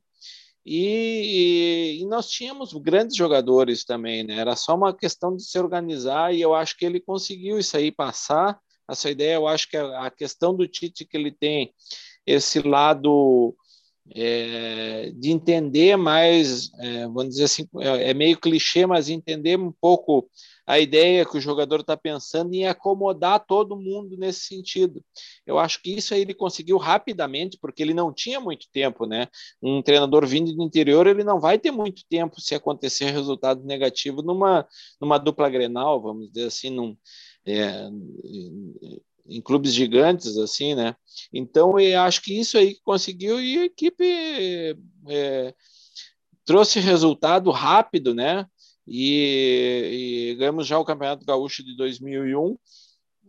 e, 0.66 1.98
e, 2.00 2.06
nós 2.06 2.28
tínhamos 2.28 2.72
grandes 2.74 3.16
jogadores 3.16 3.84
também, 3.84 4.24
né? 4.24 4.36
Era 4.36 4.54
só 4.56 4.74
uma 4.74 4.94
questão 4.94 5.34
de 5.34 5.42
se 5.42 5.58
organizar 5.58 6.34
e 6.34 6.40
eu 6.40 6.54
acho 6.54 6.76
que 6.76 6.84
ele 6.84 7.00
conseguiu 7.00 7.58
isso 7.58 7.76
aí 7.76 7.90
passar 7.90 8.60
essa 8.88 9.10
ideia. 9.10 9.34
Eu 9.34 9.48
acho 9.48 9.68
que 9.68 9.76
a, 9.76 10.06
a 10.06 10.10
questão 10.10 10.54
do 10.54 10.68
Tite 10.68 11.04
que 11.06 11.16
ele 11.16 11.32
tem 11.32 11.72
esse 12.26 12.60
lado 12.60 13.56
é, 14.14 15.12
de 15.14 15.30
entender 15.30 15.96
mais, 15.96 16.70
é, 16.78 17.02
vamos 17.04 17.30
dizer 17.30 17.44
assim, 17.44 17.68
é, 17.78 18.10
é 18.10 18.14
meio 18.14 18.38
clichê, 18.38 18.86
mas 18.86 19.08
entender 19.08 19.58
um 19.58 19.72
pouco 19.72 20.28
a 20.66 20.78
ideia 20.78 21.24
que 21.24 21.36
o 21.36 21.40
jogador 21.40 21.80
está 21.80 21.96
pensando 21.96 22.54
em 22.54 22.66
acomodar 22.66 23.44
todo 23.44 23.76
mundo 23.76 24.16
nesse 24.16 24.42
sentido. 24.42 25.04
Eu 25.44 25.58
acho 25.58 25.82
que 25.82 25.90
isso 25.90 26.14
aí 26.14 26.20
ele 26.20 26.34
conseguiu 26.34 26.76
rapidamente, 26.76 27.58
porque 27.60 27.82
ele 27.82 27.92
não 27.92 28.12
tinha 28.12 28.40
muito 28.40 28.66
tempo, 28.72 29.04
né? 29.04 29.26
Um 29.60 29.82
treinador 29.82 30.24
vindo 30.26 30.54
do 30.54 30.62
interior, 30.62 31.06
ele 31.08 31.24
não 31.24 31.40
vai 31.40 31.58
ter 31.58 31.72
muito 31.72 32.02
tempo 32.08 32.40
se 32.40 32.54
acontecer 32.54 33.10
resultado 33.10 33.64
negativo 33.64 34.22
numa, 34.22 34.66
numa 35.00 35.18
dupla 35.18 35.50
grenal, 35.50 36.00
vamos 36.00 36.30
dizer 36.30 36.46
assim, 36.46 36.70
num, 36.70 36.96
é, 37.44 37.90
em 39.30 39.40
clubes 39.40 39.72
gigantes, 39.72 40.36
assim, 40.36 40.74
né? 40.74 40.94
Então, 41.32 41.78
eu 41.78 42.00
acho 42.00 42.22
que 42.22 42.38
isso 42.38 42.58
aí 42.58 42.76
conseguiu 42.82 43.40
e 43.40 43.58
a 43.58 43.64
equipe 43.64 44.04
é, 45.08 45.54
trouxe 46.44 46.80
resultado 46.80 47.50
rápido, 47.50 48.14
né? 48.14 48.46
e, 48.92 50.32
e 50.32 50.34
ganhamos 50.34 50.66
já 50.66 50.76
o 50.76 50.84
Campeonato 50.84 51.24
Gaúcho 51.24 51.64
de 51.64 51.76
2001. 51.76 52.58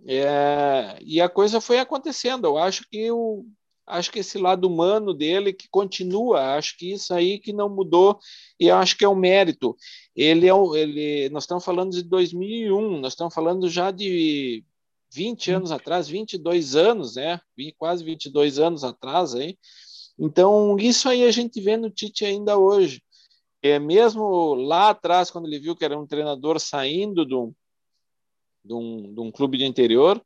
É, 0.08 0.98
e 1.02 1.22
a 1.22 1.30
coisa 1.30 1.62
foi 1.62 1.78
acontecendo. 1.78 2.46
Eu 2.46 2.58
acho 2.58 2.84
que 2.90 3.12
o 3.12 3.46
acho 3.86 4.12
que 4.12 4.20
esse 4.20 4.38
lado 4.38 4.68
humano 4.68 5.14
dele 5.14 5.52
que 5.52 5.68
continua, 5.70 6.56
acho 6.56 6.78
que 6.78 6.94
isso 6.94 7.14
aí 7.14 7.38
que 7.38 7.52
não 7.52 7.68
mudou 7.68 8.18
e 8.58 8.72
acho 8.72 8.98
que 8.98 9.04
é 9.04 9.10
um 9.10 9.16
mérito. 9.16 9.76
Ele 10.16 10.48
é 10.48 10.54
ele 10.76 11.30
nós 11.30 11.44
estamos 11.44 11.66
falando 11.66 11.92
de 11.92 12.04
2001, 12.04 13.00
nós 13.00 13.14
estamos 13.14 13.34
falando 13.34 13.70
já 13.70 13.92
de 13.92 14.64
20 15.14 15.52
anos 15.52 15.72
atrás, 15.72 16.08
22 16.08 16.76
anos, 16.76 17.16
né? 17.16 17.40
Quase 17.78 18.04
22 18.04 18.60
anos 18.60 18.84
atrás 18.84 19.36
aí. 19.36 19.58
Então, 20.18 20.78
isso 20.80 21.10
aí 21.10 21.24
a 21.24 21.32
gente 21.32 21.60
vê 21.60 21.78
no 21.78 21.90
Tite 21.90 22.26
ainda 22.26 22.58
hoje 22.58 23.02
é, 23.62 23.78
mesmo 23.78 24.56
lá 24.56 24.90
atrás, 24.90 25.30
quando 25.30 25.48
ele 25.48 25.60
viu 25.60 25.76
que 25.76 25.86
era 25.86 25.98
um 25.98 26.08
treinador 26.08 26.60
saindo 26.60 27.26
de 27.26 27.36
um, 27.36 27.54
de 28.66 28.74
um, 28.74 29.14
de 29.14 29.20
um 29.20 29.32
clube 29.32 29.58
de 29.58 29.66
interior, 29.66 30.22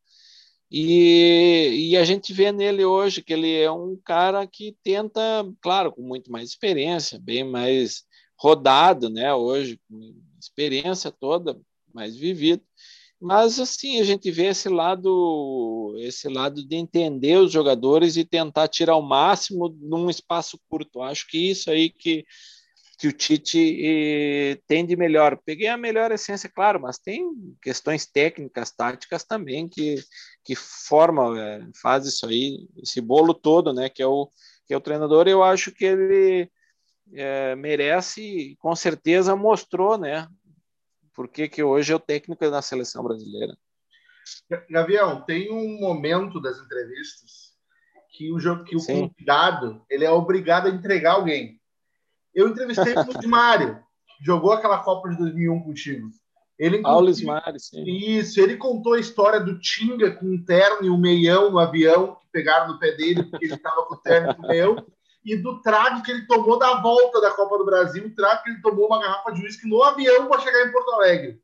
e, 0.71 1.91
e, 1.91 1.97
a 1.97 2.03
gente 2.03 2.33
vê 2.33 2.51
nele 2.51 2.83
hoje 2.83 3.21
que 3.21 3.31
ele 3.33 3.53
é 3.55 3.71
um 3.71 3.95
cara 4.03 4.47
que 4.47 4.75
tenta, 4.83 5.21
claro, 5.61 5.91
com 5.91 6.01
muito 6.01 6.31
mais 6.31 6.49
experiência, 6.49 7.19
bem 7.19 7.43
mais 7.43 8.03
rodado, 8.37 9.09
né? 9.09 9.33
Hoje, 9.33 9.79
com 9.87 10.15
experiência 10.39 11.11
toda, 11.11 11.59
mais 11.93 12.17
vivido. 12.17 12.63
Mas 13.19 13.59
assim, 13.59 13.99
a 13.99 14.03
gente 14.03 14.29
vê 14.29 14.47
esse 14.47 14.69
lado, 14.69 15.95
esse 15.99 16.27
lado 16.27 16.65
de 16.67 16.75
entender 16.75 17.37
os 17.37 17.51
jogadores 17.51 18.17
e 18.17 18.25
tentar 18.25 18.67
tirar 18.67 18.95
o 18.97 19.01
máximo 19.01 19.69
num 19.79 20.09
espaço 20.09 20.59
curto. 20.69 21.01
Acho 21.01 21.27
que 21.27 21.51
isso 21.51 21.71
aí 21.71 21.89
que 21.89 22.25
que 22.97 23.07
o 23.07 23.11
Tite 23.11 23.77
eh, 23.83 24.57
tem 24.67 24.85
de 24.85 24.95
melhor. 24.95 25.39
Peguei 25.45 25.67
a 25.67 25.77
melhor 25.77 26.11
essência, 26.11 26.49
claro, 26.49 26.79
mas 26.79 26.97
tem 26.97 27.29
questões 27.61 28.05
técnicas, 28.05 28.71
táticas 28.71 29.23
também 29.23 29.67
que, 29.67 29.95
que 30.43 30.55
formam, 30.55 31.35
é, 31.35 31.67
faz 31.81 32.05
isso 32.05 32.25
aí, 32.25 32.67
esse 32.81 33.01
bolo 33.01 33.33
todo, 33.33 33.73
né? 33.73 33.89
Que 33.89 34.01
é 34.01 34.07
o, 34.07 34.29
que 34.65 34.73
é 34.73 34.77
o 34.77 34.81
treinador. 34.81 35.27
Eu 35.27 35.43
acho 35.43 35.71
que 35.71 35.85
ele 35.85 36.49
é, 37.13 37.55
merece, 37.55 38.55
com 38.59 38.75
certeza 38.75 39.35
mostrou, 39.35 39.97
né? 39.97 40.27
Porque 41.15 41.47
que 41.47 41.63
hoje 41.63 41.93
é 41.93 41.95
o 41.95 41.99
técnico 41.99 42.49
da 42.49 42.61
seleção 42.61 43.03
brasileira. 43.03 43.57
Gavião, 44.69 45.21
tem 45.21 45.51
um 45.51 45.79
momento 45.79 46.41
das 46.41 46.59
entrevistas 46.59 47.55
que 48.09 48.31
o 48.31 48.63
que 48.63 48.75
o 48.75 48.79
Sim. 48.79 49.09
convidado 49.09 49.83
ele 49.89 50.05
é 50.05 50.11
obrigado 50.11 50.67
a 50.67 50.69
entregar 50.69 51.13
alguém. 51.13 51.59
Eu 52.33 52.49
entrevistei 52.49 52.93
o 52.93 53.27
Mário, 53.29 53.81
que 54.07 54.25
jogou 54.25 54.51
aquela 54.51 54.79
Copa 54.83 55.09
de 55.09 55.17
2001 55.17 55.63
contigo. 55.63 56.09
Ele, 56.57 56.81
Luiz 56.81 57.21
Mário, 57.21 57.59
sim. 57.59 57.83
Isso, 57.83 58.39
ele 58.39 58.55
contou 58.55 58.93
a 58.93 58.99
história 58.99 59.41
do 59.41 59.59
Tinga 59.59 60.11
com 60.11 60.25
um 60.25 60.43
terno 60.43 60.85
e 60.85 60.89
um 60.89 60.97
meião 60.97 61.51
no 61.51 61.59
avião, 61.59 62.15
que 62.15 62.27
pegaram 62.31 62.69
no 62.71 62.79
pé 62.79 62.93
dele 62.93 63.23
porque 63.23 63.45
ele 63.45 63.55
estava 63.55 63.83
com 63.85 63.95
o 63.95 63.97
terno 63.97 64.33
e 64.37 64.45
o 64.45 64.47
meião, 64.47 64.85
e 65.25 65.35
do 65.35 65.59
trago 65.59 66.03
que 66.03 66.11
ele 66.11 66.27
tomou 66.27 66.59
da 66.59 66.79
volta 66.79 67.19
da 67.19 67.31
Copa 67.31 67.57
do 67.57 67.65
Brasil, 67.65 68.05
o 68.05 68.15
trago 68.15 68.43
que 68.43 68.51
ele 68.51 68.61
tomou 68.61 68.85
uma 68.85 69.01
garrafa 69.01 69.31
de 69.31 69.41
uísque 69.41 69.67
no 69.67 69.81
avião 69.81 70.27
para 70.27 70.39
chegar 70.39 70.67
em 70.67 70.71
Porto 70.71 70.91
Alegre. 70.93 71.41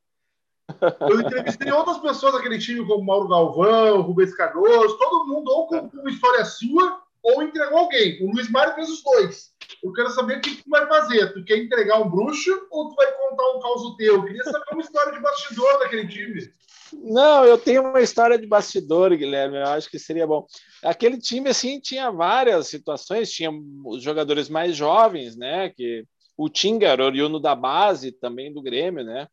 Eu 1.01 1.19
entrevistei 1.19 1.71
outras 1.71 1.97
pessoas 1.97 2.33
daquele 2.33 2.59
time, 2.59 2.85
como 2.85 3.03
Mauro 3.03 3.27
Galvão, 3.27 4.01
Rubens 4.01 4.33
Cardoso, 4.35 4.97
todo 4.97 5.27
mundo 5.27 5.49
ou 5.49 5.67
com 5.67 5.79
uma 5.79 6.09
história 6.09 6.45
sua 6.45 7.01
ou 7.23 7.43
entregou 7.43 7.79
alguém. 7.79 8.23
O 8.23 8.31
Luiz 8.31 8.49
Mário 8.49 8.75
fez 8.75 8.89
os 8.89 9.03
dois. 9.03 9.51
Eu 9.83 9.91
quero 9.93 10.09
saber 10.11 10.37
o 10.37 10.41
que 10.41 10.55
tu 10.63 10.69
vai 10.69 10.87
fazer. 10.87 11.33
Tu 11.33 11.43
quer 11.43 11.57
entregar 11.57 11.99
um 11.99 12.09
bruxo 12.09 12.67
ou 12.69 12.89
tu 12.89 12.95
vai 12.95 13.11
contar 13.11 13.47
um 13.51 13.59
caos 13.59 13.95
teu? 13.97 14.15
Eu 14.15 14.23
queria 14.23 14.43
saber 14.43 14.65
uma 14.71 14.81
história 14.81 15.11
de 15.11 15.19
bastidor 15.19 15.79
daquele 15.79 16.07
time. 16.07 16.51
Não, 16.93 17.45
eu 17.45 17.57
tenho 17.57 17.81
uma 17.83 18.01
história 18.01 18.37
de 18.37 18.47
bastidor, 18.47 19.15
Guilherme. 19.15 19.57
Eu 19.57 19.67
acho 19.67 19.89
que 19.89 19.99
seria 19.99 20.27
bom. 20.27 20.45
Aquele 20.83 21.17
time 21.17 21.49
assim 21.49 21.79
tinha 21.79 22.11
várias 22.11 22.67
situações. 22.67 23.31
Tinha 23.31 23.51
os 23.85 24.03
jogadores 24.03 24.49
mais 24.49 24.75
jovens, 24.75 25.35
né? 25.35 25.69
Que 25.69 26.05
o 26.37 26.49
Tinga 26.49 26.87
era 26.87 27.05
oriundo 27.05 27.39
da 27.39 27.55
base 27.55 28.11
também 28.11 28.51
do 28.53 28.61
Grêmio, 28.61 29.03
né? 29.03 29.27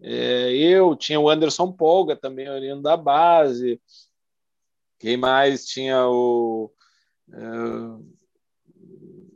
É, 0.00 0.52
eu 0.52 0.94
tinha 0.94 1.18
o 1.18 1.28
Anderson 1.28 1.72
Polga 1.72 2.14
também 2.14 2.48
oriundo 2.48 2.82
da 2.82 2.96
base. 2.96 3.80
Quem 4.98 5.16
mais 5.16 5.64
tinha 5.64 6.06
o 6.06 6.72
uh, 7.28 8.17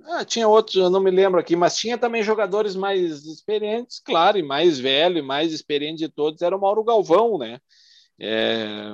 ah, 0.06 0.24
tinha 0.24 0.48
outros, 0.48 0.76
eu 0.76 0.90
não 0.90 1.00
me 1.00 1.10
lembro 1.10 1.40
aqui, 1.40 1.54
mas 1.56 1.76
tinha 1.76 1.96
também 1.96 2.22
jogadores 2.22 2.74
mais 2.74 3.24
experientes, 3.24 4.00
claro, 4.00 4.38
e 4.38 4.42
mais 4.42 4.78
velho, 4.78 5.18
e 5.18 5.22
mais 5.22 5.52
experiente 5.52 5.98
de 5.98 6.08
todos 6.08 6.42
era 6.42 6.56
o 6.56 6.60
Mauro 6.60 6.84
Galvão, 6.84 7.38
né? 7.38 7.60
É, 8.18 8.92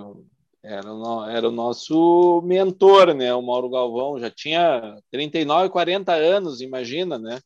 era, 0.62 0.92
o, 0.92 1.24
era 1.24 1.48
o 1.48 1.52
nosso 1.52 2.42
mentor, 2.44 3.14
né? 3.14 3.34
O 3.34 3.42
Mauro 3.42 3.70
Galvão 3.70 4.18
já 4.18 4.30
tinha 4.30 4.98
39, 5.10 5.70
40 5.70 6.12
anos, 6.12 6.60
imagina, 6.60 7.18
né? 7.18 7.40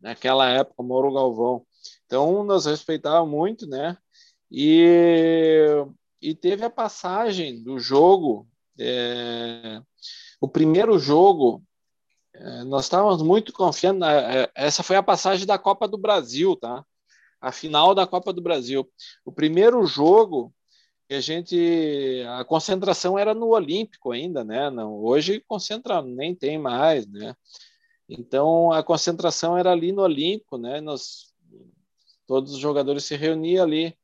Naquela 0.00 0.48
época, 0.48 0.82
o 0.82 0.86
Mauro 0.86 1.12
Galvão. 1.12 1.64
Então, 2.06 2.44
nós 2.44 2.66
respeitávamos 2.66 3.30
muito, 3.30 3.66
né? 3.66 3.96
E, 4.50 5.66
e 6.20 6.34
teve 6.34 6.64
a 6.64 6.70
passagem 6.70 7.62
do 7.62 7.78
jogo, 7.78 8.46
é, 8.78 9.80
o 10.40 10.48
primeiro 10.48 10.98
jogo 10.98 11.62
nós 12.66 12.84
estávamos 12.84 13.22
muito 13.22 13.52
confiando. 13.52 14.04
É, 14.04 14.50
essa 14.54 14.82
foi 14.82 14.96
a 14.96 15.02
passagem 15.02 15.46
da 15.46 15.58
Copa 15.58 15.86
do 15.88 15.98
Brasil, 15.98 16.56
tá? 16.56 16.84
A 17.40 17.52
final 17.52 17.94
da 17.94 18.06
Copa 18.06 18.32
do 18.32 18.42
Brasil. 18.42 18.90
O 19.24 19.32
primeiro 19.32 19.84
jogo 19.86 20.52
que 21.08 21.14
a 21.14 21.20
gente 21.20 22.24
a 22.38 22.44
concentração 22.44 23.18
era 23.18 23.34
no 23.34 23.48
Olímpico 23.48 24.12
ainda, 24.12 24.44
né? 24.44 24.70
Não, 24.70 24.94
hoje 24.96 25.42
concentra 25.46 26.02
nem 26.02 26.34
tem 26.34 26.58
mais, 26.58 27.06
né? 27.06 27.34
Então 28.08 28.72
a 28.72 28.82
concentração 28.82 29.56
era 29.58 29.72
ali 29.72 29.92
no 29.92 30.02
Olímpico, 30.02 30.58
né? 30.58 30.80
Nós 30.80 31.32
todos 32.26 32.52
os 32.54 32.58
jogadores 32.58 33.04
se 33.04 33.16
reuniam 33.16 33.64
ali 33.64 33.96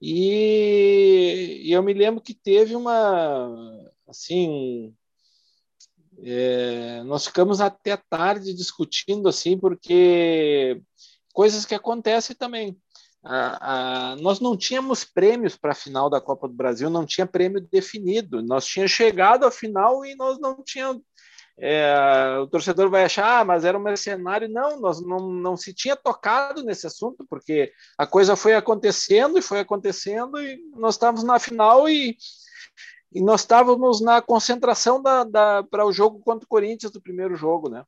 E, 0.00 1.62
e 1.64 1.72
eu 1.72 1.82
me 1.82 1.94
lembro 1.94 2.22
que 2.22 2.34
teve 2.34 2.76
uma, 2.76 3.48
assim, 4.08 4.94
é, 6.24 7.02
nós 7.04 7.26
ficamos 7.26 7.60
até 7.60 7.96
tarde 7.96 8.54
discutindo 8.54 9.28
assim, 9.28 9.58
porque 9.58 10.80
coisas 11.32 11.64
que 11.64 11.74
acontecem 11.74 12.36
também. 12.36 12.76
A, 13.24 14.12
a, 14.12 14.16
nós 14.16 14.40
não 14.40 14.56
tínhamos 14.56 15.04
prêmios 15.04 15.56
para 15.56 15.72
a 15.72 15.76
final 15.76 16.10
da 16.10 16.20
Copa 16.20 16.48
do 16.48 16.54
Brasil, 16.54 16.90
não 16.90 17.06
tinha 17.06 17.26
prêmio 17.26 17.60
definido. 17.60 18.42
Nós 18.42 18.64
tínhamos 18.64 18.92
chegado 18.92 19.44
à 19.44 19.50
final 19.50 20.04
e 20.04 20.14
nós 20.14 20.40
não 20.40 20.62
tínhamos. 20.62 21.02
É, 21.58 22.38
o 22.42 22.46
torcedor 22.46 22.88
vai 22.88 23.04
achar, 23.04 23.40
ah, 23.40 23.44
mas 23.44 23.64
era 23.64 23.78
um 23.78 23.82
mercenário. 23.82 24.48
Não, 24.48 24.80
nós 24.80 25.00
não, 25.00 25.30
não 25.30 25.56
se 25.56 25.72
tinha 25.72 25.94
tocado 25.94 26.64
nesse 26.64 26.86
assunto, 26.86 27.26
porque 27.28 27.72
a 27.98 28.06
coisa 28.06 28.34
foi 28.34 28.54
acontecendo 28.54 29.38
e 29.38 29.42
foi 29.42 29.60
acontecendo, 29.60 30.40
e 30.40 30.58
nós 30.76 30.94
estávamos 30.94 31.22
na 31.22 31.38
final 31.38 31.88
e, 31.88 32.16
e 33.14 33.20
nós 33.20 33.42
estávamos 33.42 34.00
na 34.00 34.22
concentração 34.22 35.02
da, 35.02 35.24
da 35.24 35.62
para 35.62 35.86
o 35.86 35.92
jogo 35.92 36.20
contra 36.20 36.44
o 36.44 36.48
Corinthians 36.48 36.92
do 36.92 37.00
primeiro 37.00 37.36
jogo, 37.36 37.68
né? 37.68 37.84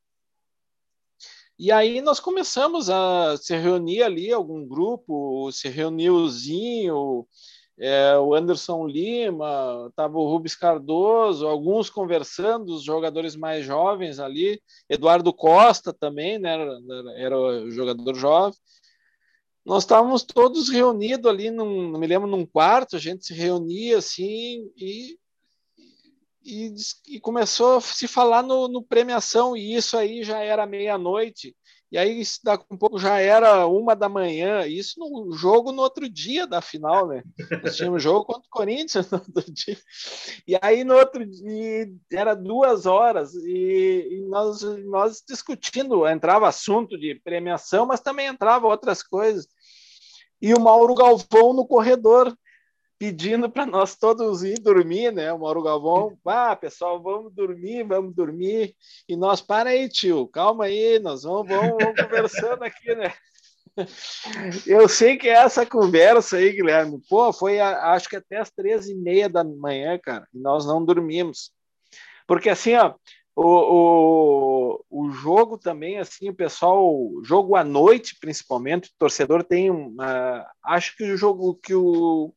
E 1.57 1.71
aí 1.71 2.01
nós 2.01 2.19
começamos 2.19 2.89
a 2.89 3.37
se 3.37 3.55
reunir 3.55 4.03
ali, 4.03 4.31
algum 4.31 4.67
grupo, 4.67 5.49
se 5.53 5.69
reuniu 5.69 6.15
o 6.15 6.29
Zinho, 6.29 7.25
é, 7.77 8.17
o 8.17 8.33
Anderson 8.33 8.85
Lima, 8.85 9.87
estava 9.89 10.17
o 10.17 10.27
Rubens 10.27 10.55
Cardoso, 10.55 11.47
alguns 11.47 11.89
conversando, 11.89 12.73
os 12.73 12.83
jogadores 12.83 13.35
mais 13.35 13.65
jovens 13.65 14.19
ali, 14.19 14.61
Eduardo 14.89 15.33
Costa 15.33 15.93
também, 15.93 16.37
né, 16.39 16.53
era, 16.53 16.79
era 17.17 17.37
o 17.37 17.71
jogador 17.71 18.15
jovem. 18.15 18.57
Nós 19.65 19.83
estávamos 19.83 20.23
todos 20.23 20.69
reunidos 20.69 21.29
ali, 21.29 21.49
num, 21.49 21.89
não 21.89 21.99
me 21.99 22.05
lembro, 22.05 22.27
num 22.27 22.45
quarto, 22.45 22.95
a 22.95 22.99
gente 22.99 23.25
se 23.25 23.33
reunia 23.33 23.97
assim 23.97 24.71
e 24.77 25.17
e, 26.45 26.71
e, 27.07 27.19
começou 27.19 27.77
a 27.77 27.81
se 27.81 28.07
falar 28.07 28.43
no, 28.43 28.67
no, 28.67 28.83
premiação, 28.83 29.57
e 29.57 29.73
isso 29.73 29.97
aí 29.97 30.23
já 30.23 30.39
era 30.39 30.67
meia-noite, 30.67 31.55
e 31.95 31.97
aí 31.97 32.21
daqui 32.43 32.65
um 32.69 32.75
pouco 32.75 32.99
já 32.99 33.21
era 33.21 33.65
uma 33.67 33.95
da 33.95 34.09
manhã, 34.09 34.67
isso 34.67 34.99
no 34.99 35.31
jogo 35.31 35.71
no 35.71 35.81
outro 35.81 36.09
dia 36.09 36.45
da 36.45 36.59
final, 36.59 37.07
né? 37.07 37.23
Nós 37.63 37.77
tínhamos 37.77 38.03
jogo 38.03 38.25
contra 38.25 38.45
o 38.45 38.51
Corinthians 38.51 39.07
no 39.09 39.17
outro 39.17 39.49
dia, 39.49 39.77
e 40.45 40.57
aí 40.61 40.83
no 40.83 40.93
outro 40.93 41.25
dia 41.25 41.89
era 42.11 42.35
duas 42.35 42.85
horas, 42.85 43.33
e, 43.35 44.09
e 44.11 44.21
nós, 44.27 44.61
nós 44.83 45.23
discutindo, 45.25 46.05
entrava 46.05 46.49
assunto 46.49 46.97
de 46.97 47.15
premiação, 47.23 47.85
mas 47.85 48.01
também 48.01 48.27
entrava 48.27 48.67
outras 48.67 49.01
coisas, 49.01 49.47
e 50.41 50.53
o 50.53 50.59
Mauro 50.59 50.95
Galvão 50.95 51.53
no 51.53 51.65
corredor, 51.65 52.37
pedindo 52.97 53.49
para 53.49 53.65
nós 53.65 53.95
todos 53.95 54.43
ir 54.43 54.59
dormir, 54.59 55.11
né? 55.11 55.31
O 55.33 55.39
Mauro 55.39 55.61
Galvão, 55.61 56.17
ah, 56.25 56.55
pessoal, 56.55 57.01
vamos 57.01 57.33
dormir, 57.33 57.83
vamos 57.83 58.15
dormir. 58.15 58.75
E 59.07 59.15
nós, 59.15 59.41
para 59.41 59.71
aí, 59.71 59.89
tio, 59.89 60.27
calma 60.27 60.65
aí, 60.65 60.99
nós 60.99 61.23
vamos, 61.23 61.47
vamos, 61.47 61.75
vamos 61.79 62.01
conversando 62.01 62.63
aqui, 62.63 62.95
né? 62.95 63.13
Eu 64.65 64.87
sei 64.87 65.17
que 65.17 65.27
é 65.27 65.33
essa 65.33 65.65
conversa 65.65 66.37
aí, 66.37 66.53
Guilherme, 66.53 67.01
pô, 67.09 67.33
foi 67.33 67.59
acho 67.59 68.07
que 68.07 68.15
até 68.15 68.37
as 68.37 68.49
três 68.49 68.87
e 68.87 68.95
meia 68.95 69.27
da 69.27 69.43
manhã, 69.43 69.99
cara, 70.01 70.25
e 70.33 70.39
nós 70.39 70.65
não 70.65 70.83
dormimos. 70.83 71.51
Porque 72.25 72.49
assim, 72.49 72.73
ó, 72.75 72.95
o, 73.35 74.79
o, 74.89 75.07
o 75.07 75.11
jogo 75.11 75.57
também, 75.57 75.99
assim, 75.99 76.29
o 76.29 76.35
pessoal, 76.35 76.89
jogo 77.21 77.55
à 77.55 77.63
noite, 77.65 78.15
principalmente, 78.19 78.87
o 78.87 78.93
torcedor 78.97 79.43
tem 79.43 79.69
uma. 79.69 80.49
Acho 80.63 80.95
que 80.95 81.03
o 81.03 81.17
jogo 81.17 81.59
que 81.61 81.75
o 81.75 82.33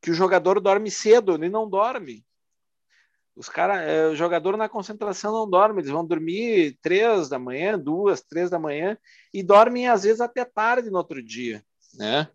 que 0.00 0.10
o 0.10 0.14
jogador 0.14 0.60
dorme 0.60 0.90
cedo, 0.90 1.34
ele 1.34 1.48
não 1.48 1.68
dorme. 1.68 2.24
Os 3.36 3.48
cara, 3.48 3.80
é, 3.80 4.08
o 4.08 4.16
jogador 4.16 4.56
na 4.56 4.68
concentração 4.68 5.32
não 5.32 5.48
dorme, 5.48 5.80
eles 5.80 5.90
vão 5.90 6.04
dormir 6.04 6.78
três 6.82 7.28
da 7.28 7.38
manhã, 7.38 7.78
duas, 7.78 8.20
três 8.20 8.50
da 8.50 8.58
manhã 8.58 8.98
e 9.32 9.42
dormem 9.42 9.88
às 9.88 10.02
vezes 10.02 10.20
até 10.20 10.44
tarde 10.44 10.90
no 10.90 10.98
outro 10.98 11.22
dia, 11.22 11.64
né? 11.94 12.28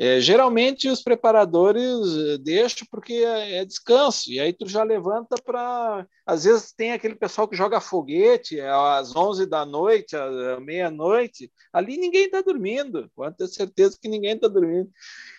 É, 0.00 0.20
geralmente 0.20 0.88
os 0.88 1.02
preparadores 1.02 1.82
eh, 1.82 2.38
deixam 2.38 2.86
porque 2.88 3.14
é, 3.14 3.58
é 3.58 3.64
descanso, 3.64 4.30
e 4.30 4.38
aí 4.38 4.52
tu 4.52 4.68
já 4.68 4.84
levanta 4.84 5.34
para. 5.44 6.06
Às 6.24 6.44
vezes 6.44 6.72
tem 6.72 6.92
aquele 6.92 7.16
pessoal 7.16 7.48
que 7.48 7.56
joga 7.56 7.80
foguete 7.80 8.60
é, 8.60 8.70
às 8.70 9.16
11 9.16 9.46
da 9.46 9.66
noite, 9.66 10.14
à 10.14 10.60
meia-noite, 10.60 11.50
ali 11.72 11.96
ninguém 11.96 12.26
está 12.26 12.40
dormindo, 12.40 13.10
pode 13.16 13.36
ter 13.36 13.48
certeza 13.48 13.98
que 14.00 14.08
ninguém 14.08 14.34
está 14.34 14.46
dormindo. 14.46 14.88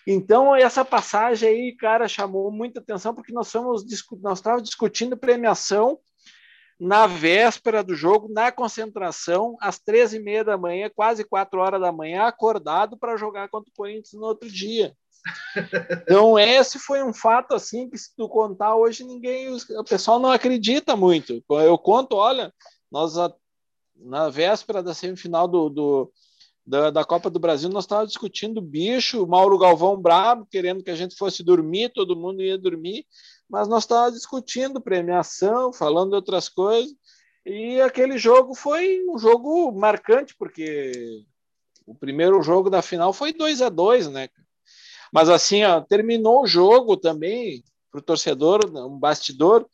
Então, 0.06 0.54
essa 0.54 0.84
passagem 0.84 1.48
aí, 1.48 1.76
cara, 1.76 2.06
chamou 2.06 2.50
muita 2.50 2.80
atenção 2.80 3.14
porque 3.14 3.32
nós 3.32 3.46
estávamos 3.46 3.82
nós 4.20 4.42
discutindo 4.62 5.16
premiação 5.16 5.98
na 6.80 7.06
véspera 7.06 7.84
do 7.84 7.94
jogo, 7.94 8.32
na 8.32 8.50
concentração, 8.50 9.54
às 9.60 9.78
três 9.78 10.14
e 10.14 10.18
meia 10.18 10.42
da 10.42 10.56
manhã, 10.56 10.90
quase 10.94 11.22
quatro 11.22 11.60
horas 11.60 11.78
da 11.78 11.92
manhã, 11.92 12.22
acordado 12.22 12.96
para 12.96 13.18
jogar 13.18 13.50
contra 13.50 13.70
o 13.70 13.76
Corinthians 13.76 14.14
no 14.14 14.24
outro 14.24 14.48
dia. 14.48 14.96
Então, 16.02 16.38
esse 16.38 16.78
foi 16.78 17.02
um 17.02 17.12
fato 17.12 17.54
assim 17.54 17.90
que, 17.90 17.98
se 17.98 18.16
tu 18.16 18.26
contar 18.26 18.74
hoje, 18.74 19.04
ninguém, 19.04 19.54
o 19.54 19.84
pessoal 19.84 20.18
não 20.18 20.30
acredita 20.30 20.96
muito. 20.96 21.44
Eu 21.50 21.76
conto, 21.76 22.16
olha, 22.16 22.50
nós 22.90 23.12
na 23.94 24.30
véspera 24.30 24.82
da 24.82 24.94
semifinal 24.94 25.46
do, 25.46 25.68
do 25.68 26.12
da, 26.66 26.90
da, 26.90 27.04
Copa 27.04 27.28
do 27.28 27.38
Brasil, 27.38 27.68
nós 27.68 27.84
estávamos 27.84 28.12
discutindo 28.12 28.62
bicho, 28.62 29.26
Mauro 29.26 29.58
Galvão 29.58 30.00
brabo, 30.00 30.46
querendo 30.50 30.82
que 30.82 30.90
a 30.90 30.96
gente 30.96 31.14
fosse 31.14 31.42
dormir, 31.42 31.92
todo 31.92 32.16
mundo 32.16 32.42
ia 32.42 32.56
dormir 32.56 33.04
mas 33.50 33.66
nós 33.68 33.82
estávamos 33.82 34.14
discutindo 34.14 34.80
premiação, 34.80 35.72
falando 35.72 36.10
de 36.10 36.16
outras 36.16 36.48
coisas, 36.48 36.94
e 37.44 37.80
aquele 37.80 38.16
jogo 38.16 38.54
foi 38.54 39.04
um 39.08 39.18
jogo 39.18 39.72
marcante, 39.72 40.34
porque 40.38 41.24
o 41.84 41.94
primeiro 41.94 42.40
jogo 42.42 42.70
da 42.70 42.80
final 42.80 43.12
foi 43.12 43.32
2 43.32 43.60
a 43.60 43.68
2 43.68 44.08
né? 44.08 44.28
Mas 45.12 45.28
assim, 45.28 45.64
ó, 45.64 45.80
terminou 45.80 46.42
o 46.42 46.46
jogo 46.46 46.96
também, 46.96 47.64
para 47.90 47.98
o 47.98 48.02
torcedor, 48.02 48.60
um 48.72 48.96
bastidor, 48.96 49.68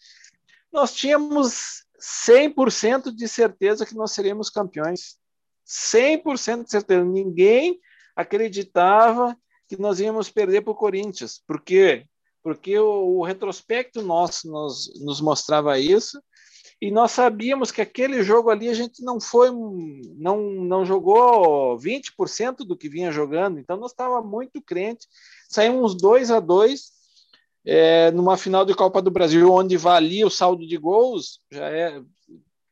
nós 0.73 0.95
tínhamos 0.95 1.85
100% 2.01 3.15
de 3.15 3.29
certeza 3.29 3.85
que 3.85 3.95
nós 3.95 4.13
seríamos 4.13 4.49
campeões. 4.49 5.19
100% 5.67 6.65
de 6.65 6.71
certeza. 6.71 7.05
Ninguém 7.05 7.79
acreditava 8.15 9.37
que 9.69 9.79
nós 9.79 10.01
íamos 10.01 10.31
perder 10.31 10.63
para 10.63 10.71
o 10.71 10.77
Corinthians, 10.77 11.43
porque 11.47 12.07
porque 12.47 12.79
o, 12.79 13.19
o 13.19 13.25
retrospecto 13.25 14.01
nosso 14.03 14.49
nos, 14.49 14.89
nos 15.01 15.21
mostrava 15.21 15.81
isso, 15.81 16.23
e 16.81 16.93
nós 16.93 17.11
sabíamos 17.11 17.73
que 17.73 17.81
aquele 17.81 18.23
jogo 18.23 18.51
ali 18.51 18.69
a 18.69 18.73
gente 18.73 19.03
não 19.03 19.21
foi, 19.21 19.51
não, 19.51 20.41
não 20.43 20.85
jogou 20.85 21.77
20% 21.77 22.59
do 22.59 22.77
que 22.77 22.89
vinha 22.89 23.11
jogando, 23.11 23.59
então 23.59 23.77
nós 23.77 23.91
estava 23.91 24.23
muito 24.23 24.63
crente. 24.63 25.09
Saímos 25.49 25.97
2 25.97 26.31
a 26.31 26.39
2 26.39 26.83
é, 27.67 28.13
numa 28.13 28.37
final 28.37 28.65
de 28.65 28.77
Copa 28.77 29.03
do 29.03 29.11
Brasil, 29.11 29.53
onde 29.53 29.77
valia 29.77 30.25
o 30.25 30.31
saldo 30.31 30.65
de 30.65 30.77
gols, 30.77 31.41
já 31.51 31.69
é, 31.69 32.01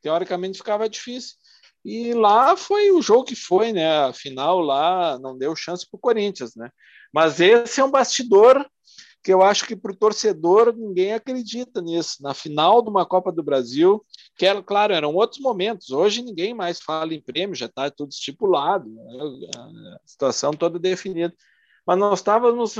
teoricamente 0.01 0.57
ficava 0.57 0.87
difícil. 0.87 1.35
E 1.83 2.13
lá 2.13 2.55
foi 2.55 2.91
o 2.91 3.01
jogo 3.01 3.25
que 3.25 3.35
foi, 3.35 3.73
né? 3.73 4.05
A 4.05 4.13
final 4.13 4.61
lá 4.61 5.19
não 5.19 5.37
deu 5.37 5.53
chance 5.53 5.85
para 5.85 5.97
o 5.97 5.99
Corinthians, 5.99 6.55
né? 6.55 6.69
Mas 7.13 7.41
esse 7.41 7.81
é 7.81 7.83
um 7.83 7.91
bastidor 7.91 8.65
que 9.25 9.33
eu 9.33 9.41
acho 9.41 9.65
que 9.65 9.75
para 9.75 9.91
o 9.91 9.95
torcedor 9.95 10.71
ninguém 10.77 11.13
acredita 11.13 11.81
nisso. 11.81 12.21
Na 12.21 12.35
final 12.35 12.83
de 12.83 12.89
uma 12.89 13.07
Copa 13.07 13.31
do 13.31 13.41
Brasil, 13.41 14.05
que 14.37 14.45
era, 14.45 14.61
claro, 14.61 14.93
eram 14.93 15.15
outros 15.15 15.41
momentos. 15.41 15.89
Hoje 15.89 16.21
ninguém 16.21 16.53
mais 16.53 16.79
fala 16.79 17.11
em 17.11 17.19
prêmio, 17.19 17.55
já 17.55 17.65
está 17.65 17.89
tudo 17.89 18.11
estipulado, 18.11 18.87
né? 18.87 19.01
a 19.57 19.99
situação 20.07 20.51
toda 20.51 20.77
definida. 20.77 21.33
Mas 21.87 21.97
nós 21.97 22.19
estávamos 22.19 22.75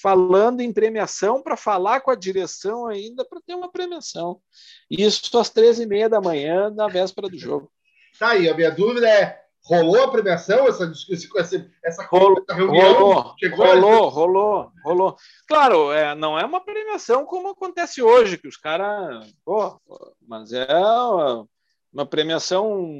falando 0.00 0.60
em 0.60 0.72
premiação 0.72 1.42
para 1.42 1.56
falar 1.56 2.00
com 2.00 2.12
a 2.12 2.16
direção 2.16 2.86
ainda 2.86 3.24
para 3.24 3.40
ter 3.44 3.56
uma 3.56 3.70
premiação. 3.70 4.40
Isso 4.88 5.36
às 5.36 5.50
13h30 5.50 6.08
da 6.08 6.20
manhã, 6.20 6.70
na 6.70 6.86
véspera 6.86 7.28
do 7.28 7.36
jogo. 7.36 7.72
Tá 8.16 8.30
aí, 8.30 8.48
a 8.48 8.54
minha 8.54 8.70
dúvida 8.70 9.08
é 9.08 9.47
Rolou 9.64 10.02
a 10.02 10.10
premiação, 10.10 10.66
essa, 10.66 10.90
essa, 11.36 11.70
essa, 11.84 12.02
rolou, 12.06 12.42
reunião? 12.48 12.94
Rolou, 12.94 13.34
rolou, 13.54 14.08
rolou, 14.08 14.72
rolou. 14.82 15.16
Claro, 15.46 15.92
é, 15.92 16.14
não 16.14 16.38
é 16.38 16.44
uma 16.44 16.64
premiação 16.64 17.26
como 17.26 17.48
acontece 17.48 18.00
hoje, 18.00 18.38
que 18.38 18.48
os 18.48 18.56
caras. 18.56 19.30
Mas 20.26 20.52
é 20.52 20.66
uma, 20.74 21.48
uma, 21.92 22.06
premiação. 22.06 22.90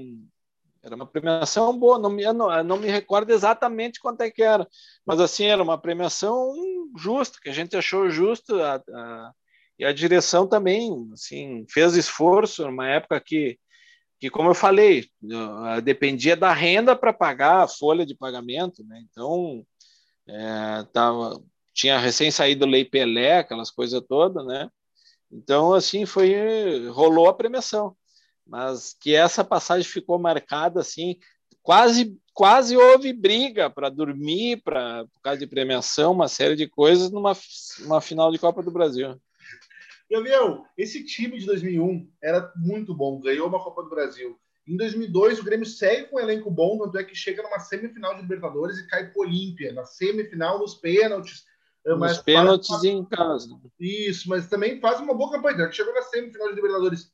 Era 0.83 0.95
uma 0.95 1.07
premiação 1.07 1.77
boa, 1.79 1.99
não 1.99 2.11
me, 2.11 2.31
não, 2.33 2.63
não 2.63 2.77
me 2.77 2.89
recordo 2.89 3.31
exatamente 3.31 3.99
quanto 4.01 4.21
é 4.21 4.31
que 4.31 4.43
era, 4.43 4.67
mas 5.05 5.21
assim, 5.21 5.45
era 5.47 5.63
uma 5.63 5.77
premiação 5.77 6.55
justa, 6.97 7.39
que 7.43 7.49
a 7.49 7.53
gente 7.53 7.77
achou 7.77 8.09
justo, 8.09 8.63
a, 8.63 8.77
a, 8.77 9.33
e 9.79 9.85
a 9.85 9.93
direção 9.93 10.47
também 10.47 11.11
assim, 11.13 11.67
fez 11.69 11.95
esforço, 11.95 12.65
numa 12.65 12.89
época 12.89 13.21
que 13.21 13.59
que, 14.19 14.29
como 14.31 14.51
eu 14.51 14.55
falei, 14.55 15.09
dependia 15.85 16.37
da 16.37 16.53
renda 16.53 16.97
para 16.97 17.13
pagar 17.13 17.63
a 17.63 17.69
folha 17.69 18.05
de 18.05 18.17
pagamento, 18.17 18.85
né? 18.85 19.01
Então, 19.11 19.65
é, 20.27 20.85
tava, 20.93 21.41
tinha 21.73 21.99
recém 21.99 22.31
saído 22.31 22.67
Lei 22.67 22.85
Pelé, 22.85 23.39
aquelas 23.39 23.71
coisas 23.71 24.03
todas, 24.09 24.45
né? 24.45 24.69
Então, 25.31 25.73
assim, 25.73 26.05
foi 26.05 26.89
rolou 26.89 27.29
a 27.29 27.35
premiação. 27.35 27.97
Mas 28.47 28.97
que 28.99 29.15
essa 29.15 29.45
passagem 29.45 29.89
ficou 29.89 30.19
marcada, 30.19 30.81
assim, 30.81 31.17
quase 31.63 32.19
quase 32.39 32.77
houve 32.77 33.13
briga 33.13 33.69
para 33.69 33.89
dormir, 33.89 34.63
para 34.63 35.05
por 35.13 35.21
causa 35.21 35.41
de 35.41 35.47
premiação, 35.47 36.13
uma 36.13 36.29
série 36.29 36.55
de 36.55 36.69
coisas 36.69 37.11
numa 37.11 37.37
uma 37.81 38.01
final 38.01 38.31
de 38.31 38.39
Copa 38.39 38.63
do 38.63 38.71
Brasil. 38.71 39.21
Gabriel, 40.11 40.65
esse 40.77 41.05
time 41.05 41.39
de 41.39 41.47
2001 41.47 42.11
era 42.23 42.53
muito 42.57 42.95
bom, 42.95 43.21
ganhou 43.21 43.49
uma 43.49 43.63
Copa 43.63 43.83
do 43.83 43.91
Brasil. 43.91 44.39
Em 44.67 44.77
2002, 44.77 45.39
o 45.39 45.45
Grêmio 45.45 45.67
segue 45.67 46.09
com 46.09 46.17
um 46.17 46.21
elenco 46.21 46.51
bom, 46.51 46.79
tanto 46.79 46.99
é 46.99 47.05
que 47.05 47.15
chega 47.15 47.43
numa 47.43 47.59
semifinal 47.59 48.15
de 48.15 48.23
Libertadores 48.23 48.79
e 48.79 48.87
cai 48.87 49.11
para 49.11 49.23
Olímpia, 49.23 49.73
na 49.73 49.85
semifinal, 49.85 50.59
nos 50.59 50.75
pênaltis. 50.75 51.45
Eh, 51.87 51.95
nos 51.95 52.19
pênaltis 52.19 52.69
faz... 52.69 52.85
em 52.85 53.05
casa. 53.05 53.49
Isso, 53.81 54.29
mas 54.29 54.47
também 54.47 54.79
faz 54.79 55.01
uma 55.01 55.15
boa 55.15 55.31
campanha. 55.31 55.73
Chegou 55.73 55.95
na 55.95 56.03
semifinal 56.03 56.49
de 56.49 56.55
Libertadores. 56.55 57.11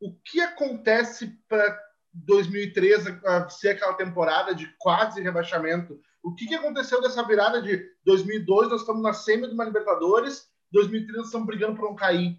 O 0.00 0.12
que 0.12 0.40
acontece 0.40 1.38
para 1.48 1.78
2003 2.12 3.04
ser 3.50 3.70
aquela 3.70 3.94
temporada 3.94 4.52
de 4.52 4.66
quase 4.78 5.20
rebaixamento? 5.20 6.00
O 6.20 6.34
que, 6.34 6.46
que 6.46 6.54
aconteceu 6.56 7.00
dessa 7.00 7.22
virada 7.22 7.62
de 7.62 7.84
2002? 8.04 8.70
Nós 8.70 8.80
estamos 8.80 9.02
na 9.02 9.12
semi 9.12 9.46
de 9.46 9.54
uma 9.54 9.64
Libertadores 9.64 10.47
2030 10.72 11.20
estão 11.22 11.44
brigando 11.44 11.76
para 11.76 11.88
não 11.88 11.94
cair. 11.94 12.38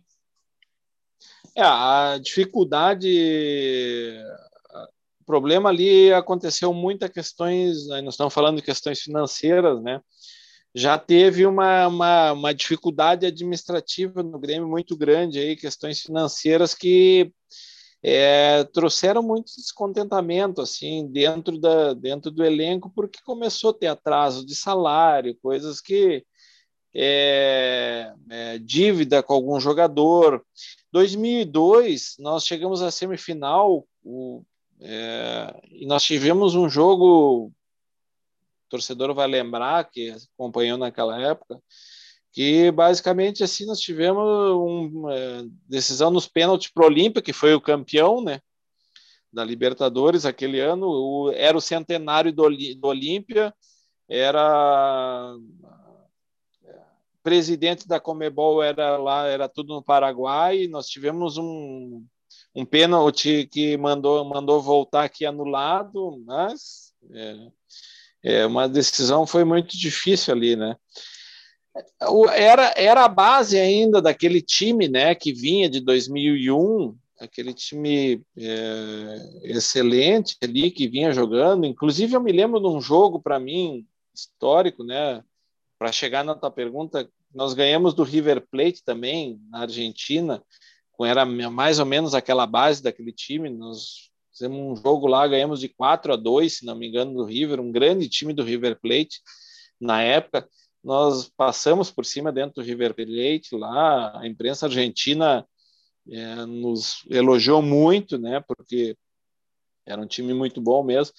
É, 1.55 1.61
a 1.61 2.19
dificuldade. 2.21 3.09
O 5.21 5.25
problema 5.25 5.69
ali 5.69 6.11
aconteceu 6.13 6.73
muitas 6.73 7.09
questões. 7.09 7.87
Nós 7.87 8.13
estamos 8.13 8.33
falando 8.33 8.57
de 8.57 8.63
questões 8.63 8.99
financeiras, 9.01 9.81
né? 9.81 10.01
Já 10.73 10.97
teve 10.97 11.45
uma, 11.45 11.87
uma, 11.87 12.31
uma 12.31 12.53
dificuldade 12.53 13.25
administrativa 13.25 14.21
no 14.21 14.39
Grêmio 14.39 14.67
muito 14.67 14.95
grande 14.95 15.39
aí, 15.39 15.55
questões 15.55 15.99
financeiras 16.01 16.75
que 16.75 17.33
é, 18.03 18.63
trouxeram 18.65 19.21
muito 19.21 19.51
descontentamento 19.57 20.61
assim 20.61 21.07
dentro 21.11 21.59
da 21.59 21.93
dentro 21.93 22.31
do 22.31 22.45
elenco 22.45 22.89
porque 22.95 23.19
começou 23.25 23.71
a 23.71 23.73
ter 23.73 23.87
atraso 23.87 24.45
de 24.45 24.55
salário 24.55 25.37
coisas 25.41 25.81
que 25.81 26.23
é, 26.93 28.13
é, 28.29 28.57
dívida 28.59 29.21
com 29.21 29.33
algum 29.33 29.59
jogador. 29.59 30.43
2002 30.91 32.15
nós 32.19 32.45
chegamos 32.45 32.81
à 32.81 32.91
semifinal 32.91 33.87
o, 34.03 34.43
é, 34.81 35.61
e 35.71 35.85
nós 35.85 36.03
tivemos 36.03 36.55
um 36.55 36.69
jogo, 36.69 37.47
o 37.47 37.51
torcedor 38.69 39.13
vai 39.13 39.27
lembrar 39.27 39.89
que 39.89 40.15
acompanhou 40.35 40.77
naquela 40.77 41.19
época, 41.21 41.61
que 42.31 42.71
basicamente 42.71 43.43
assim 43.43 43.65
nós 43.65 43.79
tivemos 43.79 44.23
uma 44.51 45.13
é, 45.13 45.43
decisão 45.67 46.09
nos 46.09 46.27
pênaltis 46.27 46.69
para 46.71 46.83
o 46.83 46.87
Olímpia, 46.87 47.21
que 47.21 47.33
foi 47.33 47.53
o 47.53 47.61
campeão, 47.61 48.23
né? 48.23 48.39
Da 49.31 49.43
Libertadores 49.43 50.25
aquele 50.25 50.59
ano, 50.59 50.87
o, 50.87 51.31
era 51.31 51.55
o 51.55 51.61
centenário 51.61 52.33
do, 52.33 52.49
do 52.49 52.87
Olímpia, 52.87 53.53
era 54.07 55.35
presidente 57.29 57.87
da 57.87 57.99
Comebol 57.99 58.63
era 58.63 58.97
lá, 58.97 59.27
era 59.27 59.47
tudo 59.47 59.75
no 59.75 59.83
Paraguai. 59.83 60.65
Nós 60.65 60.87
tivemos 60.87 61.37
um, 61.37 62.03
um 62.55 62.65
pênalti 62.65 63.47
que 63.51 63.77
mandou, 63.77 64.25
mandou 64.25 64.59
voltar 64.59 65.03
aqui 65.03 65.27
anulado, 65.27 66.19
mas 66.25 66.91
é, 67.13 67.35
é, 68.23 68.45
uma 68.47 68.67
decisão 68.67 69.27
foi 69.27 69.43
muito 69.43 69.77
difícil 69.77 70.33
ali, 70.33 70.55
né? 70.55 70.75
Era, 72.33 72.73
era 72.75 73.05
a 73.05 73.07
base 73.07 73.59
ainda 73.59 74.01
daquele 74.01 74.41
time, 74.41 74.87
né, 74.87 75.13
que 75.13 75.31
vinha 75.31 75.69
de 75.69 75.79
2001, 75.79 76.97
aquele 77.19 77.53
time 77.53 78.23
é, 78.35 79.17
excelente 79.43 80.35
ali 80.41 80.71
que 80.71 80.87
vinha 80.87 81.11
jogando. 81.11 81.67
Inclusive, 81.67 82.15
eu 82.15 82.21
me 82.21 82.31
lembro 82.31 82.59
de 82.59 82.67
um 82.67 82.81
jogo 82.81 83.21
para 83.21 83.39
mim 83.39 83.85
histórico, 84.15 84.83
né? 84.83 85.23
Para 85.77 85.91
chegar 85.91 86.25
na 86.25 86.33
tua 86.33 86.49
pergunta, 86.49 87.07
nós 87.33 87.53
ganhamos 87.53 87.93
do 87.93 88.03
River 88.03 88.45
Plate 88.49 88.83
também, 88.83 89.39
na 89.49 89.61
Argentina, 89.61 90.43
era 91.01 91.25
mais 91.25 91.79
ou 91.79 91.85
menos 91.85 92.13
aquela 92.13 92.45
base 92.45 92.83
daquele 92.83 93.11
time. 93.11 93.49
Nós 93.49 94.09
fizemos 94.31 94.57
um 94.57 94.75
jogo 94.81 95.07
lá, 95.07 95.27
ganhamos 95.27 95.59
de 95.59 95.69
4 95.69 96.13
a 96.13 96.15
2, 96.15 96.57
se 96.57 96.65
não 96.65 96.75
me 96.75 96.87
engano, 96.87 97.13
do 97.13 97.23
River, 97.23 97.59
um 97.59 97.71
grande 97.71 98.09
time 98.09 98.33
do 98.33 98.43
River 98.43 98.79
Plate 98.79 99.21
na 99.79 100.01
época. 100.01 100.47
Nós 100.83 101.29
passamos 101.29 101.91
por 101.91 102.05
cima 102.05 102.31
dentro 102.31 102.55
do 102.55 102.65
River 102.65 102.93
Plate 102.93 103.55
lá, 103.55 104.19
a 104.19 104.27
imprensa 104.27 104.65
argentina 104.65 105.45
é, 106.09 106.45
nos 106.45 107.05
elogiou 107.09 107.61
muito, 107.61 108.17
né, 108.17 108.43
porque 108.47 108.97
era 109.85 110.01
um 110.01 110.07
time 110.07 110.33
muito 110.33 110.61
bom 110.61 110.83
mesmo. 110.83 111.13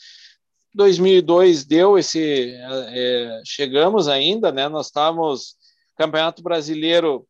2002 0.75 1.65
deu 1.65 1.99
esse, 1.99 2.55
é, 2.55 3.43
chegamos 3.45 4.09
ainda, 4.09 4.51
né, 4.53 4.69
nós 4.69 4.87
estávamos 4.87 5.57
Campeonato 6.01 6.43
Brasileiro, 6.43 7.29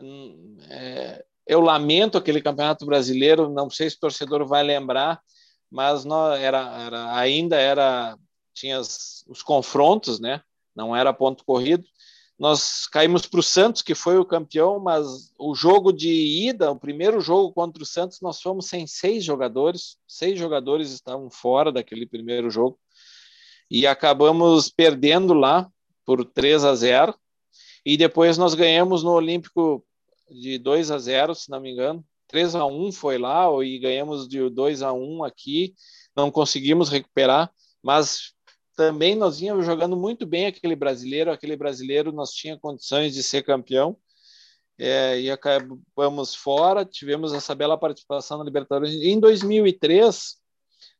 hum, 0.00 0.56
é, 0.70 1.24
eu 1.44 1.60
lamento 1.60 2.16
aquele 2.16 2.40
Campeonato 2.40 2.86
Brasileiro, 2.86 3.50
não 3.50 3.68
sei 3.68 3.90
se 3.90 3.96
o 3.96 3.98
torcedor 3.98 4.46
vai 4.46 4.62
lembrar, 4.62 5.20
mas 5.68 6.04
não, 6.04 6.32
era, 6.32 6.60
era, 6.80 7.16
ainda 7.16 7.56
era 7.56 8.16
tinha 8.54 8.78
os, 8.78 9.24
os 9.26 9.42
confrontos, 9.42 10.20
né? 10.20 10.40
Não 10.76 10.94
era 10.94 11.12
ponto 11.12 11.44
corrido. 11.44 11.82
Nós 12.38 12.86
caímos 12.86 13.26
para 13.26 13.40
o 13.40 13.42
Santos, 13.42 13.82
que 13.82 13.96
foi 13.96 14.16
o 14.16 14.24
campeão, 14.24 14.78
mas 14.78 15.32
o 15.36 15.52
jogo 15.52 15.92
de 15.92 16.48
ida, 16.48 16.70
o 16.70 16.78
primeiro 16.78 17.20
jogo 17.20 17.52
contra 17.52 17.82
o 17.82 17.86
Santos, 17.86 18.20
nós 18.20 18.40
fomos 18.40 18.66
sem 18.68 18.86
seis 18.86 19.24
jogadores. 19.24 19.96
Seis 20.06 20.38
jogadores 20.38 20.92
estavam 20.92 21.28
fora 21.30 21.72
daquele 21.72 22.06
primeiro 22.06 22.48
jogo. 22.48 22.78
E 23.68 23.88
acabamos 23.88 24.68
perdendo 24.68 25.34
lá 25.34 25.68
por 26.04 26.24
3 26.24 26.64
a 26.64 26.76
0 26.76 27.18
e 27.84 27.96
depois 27.96 28.38
nós 28.38 28.54
ganhamos 28.54 29.02
no 29.02 29.10
Olímpico 29.10 29.84
de 30.30 30.58
2 30.58 30.90
a 30.90 30.98
0, 30.98 31.34
se 31.34 31.50
não 31.50 31.60
me 31.60 31.70
engano. 31.70 32.04
3 32.28 32.54
a 32.54 32.64
1 32.64 32.92
foi 32.92 33.18
lá 33.18 33.46
e 33.62 33.78
ganhamos 33.78 34.26
de 34.26 34.48
2 34.48 34.82
a 34.82 34.92
1 34.92 35.24
aqui. 35.24 35.74
Não 36.16 36.30
conseguimos 36.30 36.88
recuperar, 36.88 37.52
mas 37.82 38.32
também 38.74 39.14
nós 39.14 39.40
íamos 39.40 39.66
jogando 39.66 39.96
muito 39.96 40.26
bem 40.26 40.46
aquele 40.46 40.74
brasileiro. 40.74 41.30
Aquele 41.30 41.56
brasileiro 41.56 42.10
nós 42.10 42.30
tinha 42.30 42.58
condições 42.58 43.12
de 43.12 43.22
ser 43.22 43.42
campeão. 43.42 43.96
É, 44.76 45.20
e 45.20 45.30
acabamos 45.30 46.34
fora, 46.34 46.84
tivemos 46.84 47.32
essa 47.32 47.54
bela 47.54 47.78
participação 47.78 48.38
na 48.38 48.44
Libertadores. 48.44 48.92
Em 48.94 49.20
2003, 49.20 50.36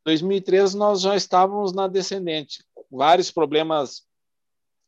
2003 0.04 0.74
nós 0.74 1.00
já 1.00 1.16
estávamos 1.16 1.72
na 1.72 1.88
descendente, 1.88 2.64
vários 2.88 3.32
problemas, 3.32 4.02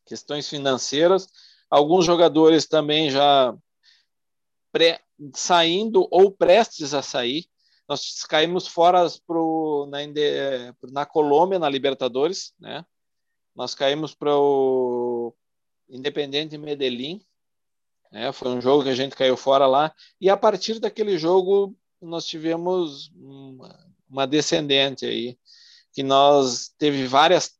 questões 0.05 0.47
financeiras, 0.47 1.27
alguns 1.69 2.05
jogadores 2.05 2.67
também 2.67 3.09
já 3.09 3.55
pré, 4.71 5.01
saindo 5.33 6.07
ou 6.11 6.31
prestes 6.31 6.93
a 6.93 7.01
sair. 7.01 7.45
Nós 7.87 8.23
caímos 8.25 8.67
fora 8.67 9.07
pro, 9.25 9.87
na, 9.89 9.99
na 10.91 11.05
Colômbia, 11.05 11.59
na 11.59 11.69
Libertadores, 11.69 12.53
né? 12.59 12.85
Nós 13.55 13.73
caímos 13.73 14.13
para 14.13 14.35
o 14.37 15.33
Independente 15.89 16.57
Medellín, 16.57 17.21
né? 18.11 18.31
Foi 18.31 18.49
um 18.49 18.61
jogo 18.61 18.83
que 18.83 18.89
a 18.89 18.95
gente 18.95 19.15
caiu 19.15 19.37
fora 19.37 19.65
lá. 19.65 19.93
E 20.19 20.29
a 20.29 20.37
partir 20.37 20.79
daquele 20.79 21.17
jogo 21.17 21.75
nós 22.01 22.25
tivemos 22.25 23.09
uma, 23.15 23.93
uma 24.09 24.27
descendente 24.27 25.05
aí, 25.05 25.37
que 25.93 26.03
nós 26.03 26.71
teve 26.77 27.07
várias 27.07 27.57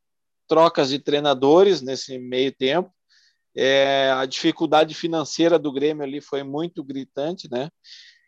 trocas 0.47 0.89
de 0.89 0.99
treinadores 0.99 1.81
nesse 1.81 2.19
meio 2.19 2.51
tempo 2.51 2.93
é, 3.57 4.11
a 4.11 4.25
dificuldade 4.25 4.93
financeira 4.93 5.57
do 5.57 5.71
Grêmio 5.71 6.03
ali 6.03 6.21
foi 6.21 6.43
muito 6.43 6.83
gritante, 6.83 7.49
né? 7.51 7.69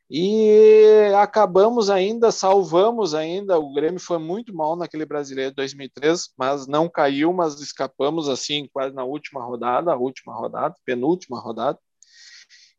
E 0.10 1.12
acabamos 1.16 1.92
ainda, 1.92 2.32
salvamos 2.32 3.14
ainda. 3.14 3.60
O 3.60 3.72
Grêmio 3.72 4.00
foi 4.00 4.18
muito 4.18 4.56
mal 4.56 4.76
naquele 4.76 5.06
brasileiro 5.06 5.52
de 5.52 5.58
2003, 5.58 6.34
mas 6.36 6.66
não 6.66 6.90
caiu, 6.90 7.32
mas 7.32 7.60
escapamos 7.62 8.28
assim 8.28 8.68
quase 8.74 8.96
na 8.96 9.04
última 9.04 9.44
rodada, 9.44 9.96
última 9.96 10.34
rodada, 10.34 10.74
penúltima 10.84 11.40
rodada. 11.40 11.78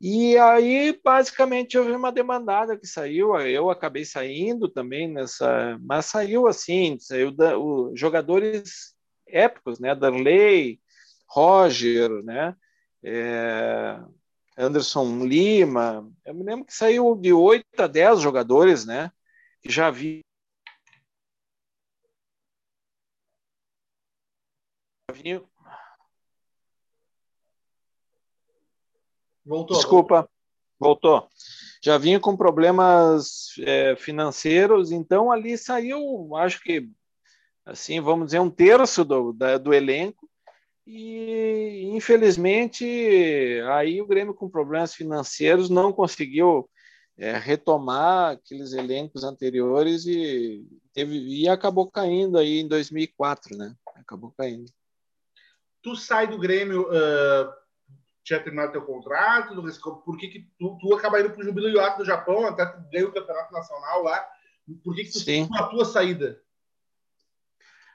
E 0.01 0.37
aí, 0.39 0.99
basicamente, 1.05 1.79
houve 1.79 1.93
uma 1.93 2.11
demandada 2.11 2.77
que 2.77 2.87
saiu. 2.87 3.39
Eu 3.39 3.71
acabei 3.71 4.05
saindo 4.05 4.69
também 4.69 5.07
nessa, 5.07 5.79
mas 5.83 6.07
saiu 6.07 6.49
assim, 6.49 6.99
saiu 6.99 7.31
da, 7.31 7.57
o, 7.57 7.93
jogadores 7.95 8.95
épicos, 9.29 9.79
né? 9.79 9.95
Darley, 9.95 10.81
Roger, 11.31 12.11
né? 12.25 12.57
É, 13.03 14.01
Anderson 14.59 15.25
Lima. 15.25 16.11
Eu 16.25 16.35
me 16.35 16.43
lembro 16.43 16.67
que 16.67 16.75
saiu 16.75 17.15
de 17.17 17.33
8 17.33 17.65
a 17.79 17.87
10 17.87 18.21
jogadores, 18.21 18.85
né? 18.85 19.13
Que 19.63 19.71
já 19.71 19.91
vi. 19.91 20.21
Voltou. 29.45 29.77
Desculpa, 29.77 30.29
voltou. 30.79 31.29
Já 31.83 31.99
vinha 31.99 32.21
com 32.21 32.37
problemas 32.37 33.55
é, 33.61 33.97
financeiros, 33.97 34.93
então 34.93 35.33
ali 35.33 35.59
saiu, 35.59 36.37
acho 36.37 36.63
que, 36.63 36.89
assim, 37.65 38.01
vamos 38.01 38.27
dizer, 38.27 38.39
um 38.39 38.51
terço 38.51 39.05
do, 39.05 39.33
da, 39.33 39.59
do 39.59 39.75
elenco. 39.75 40.30
E 40.93 41.85
infelizmente 41.95 42.85
aí 43.71 44.03
o 44.03 44.07
Grêmio 44.07 44.35
com 44.35 44.51
problemas 44.51 44.93
financeiros 44.93 45.71
não 45.71 45.93
conseguiu 45.93 46.69
é, 47.17 47.39
retomar 47.39 48.33
aqueles 48.33 48.73
elencos 48.73 49.23
anteriores 49.23 50.05
e 50.05 50.67
teve 50.93 51.17
e 51.17 51.49
acabou 51.49 51.89
caindo 51.89 52.37
aí 52.37 52.59
em 52.59 52.67
2004, 52.67 53.57
né? 53.57 53.73
Acabou 53.95 54.35
caindo. 54.37 54.69
Tu 55.81 55.95
sai 55.95 56.27
do 56.27 56.41
Grêmio 56.41 56.89
uh, 56.89 57.53
tinha 58.25 58.43
terminado 58.43 58.73
teu 58.73 58.83
contrato? 58.83 59.55
Por 60.05 60.19
que, 60.19 60.27
que 60.27 60.41
tu, 60.59 60.77
tu 60.81 60.93
acaba 60.93 61.21
indo 61.21 61.31
para 61.31 61.41
o 61.41 61.45
Jubilo 61.45 61.69
Iwata 61.69 61.99
do 61.99 62.05
Japão, 62.05 62.47
até 62.47 62.65
ganhou 62.93 63.11
o 63.11 63.13
campeonato 63.13 63.53
nacional 63.53 64.03
lá? 64.03 64.29
Por 64.83 64.97
que, 64.97 65.05
que 65.05 65.13
tu 65.13 65.21
Sim. 65.21 65.49
a 65.55 65.65
tua 65.67 65.85
saída? 65.85 66.43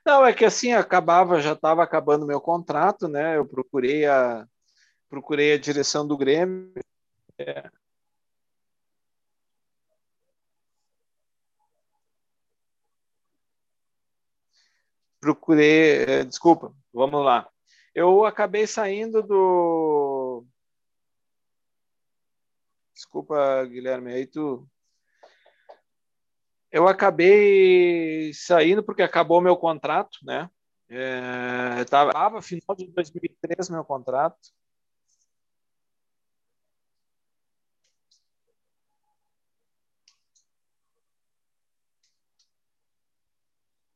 Não, 0.06 0.26
é 0.26 0.34
que 0.34 0.46
assim 0.46 0.72
acabava, 0.74 1.42
já 1.42 1.54
estava 1.54 1.84
acabando 1.84 2.26
meu 2.28 2.40
contrato, 2.40 3.08
né? 3.08 3.38
Eu 3.38 3.46
procurei 3.48 4.06
a 4.06 4.48
procurei 5.10 5.54
a 5.54 5.58
direção 5.60 6.08
do 6.08 6.18
Grêmio. 6.18 6.74
É. 7.40 7.70
Procurei, 15.20 16.24
desculpa, 16.26 16.74
vamos 16.94 17.24
lá 17.26 17.50
eu 17.96 18.26
acabei 18.26 18.68
saindo 18.68 19.24
do. 19.24 20.46
Desculpa, 22.94 23.66
Guilherme, 23.66 24.12
aí 24.14 24.28
tu. 24.28 24.68
Eu 26.76 26.90
acabei 26.90 28.34
saindo 28.34 28.84
porque 28.84 29.02
acabou 29.02 29.40
meu 29.40 29.56
contrato, 29.56 30.20
né? 30.24 30.50
É, 30.90 31.80
estava 31.82 32.42
final 32.42 32.76
de 32.76 32.88
2003 32.92 33.70
meu 33.70 33.86
contrato. 33.86 34.38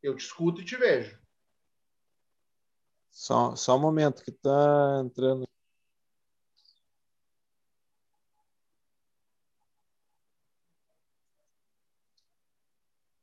Eu 0.02 0.16
te 0.16 0.24
escuto 0.24 0.62
e 0.62 0.66
te 0.66 0.78
vejo. 0.78 1.20
Só, 3.12 3.58
só 3.58 3.76
um 3.76 3.82
momento 3.82 4.24
que 4.24 4.32
está 4.32 5.02
entrando. 5.04 5.46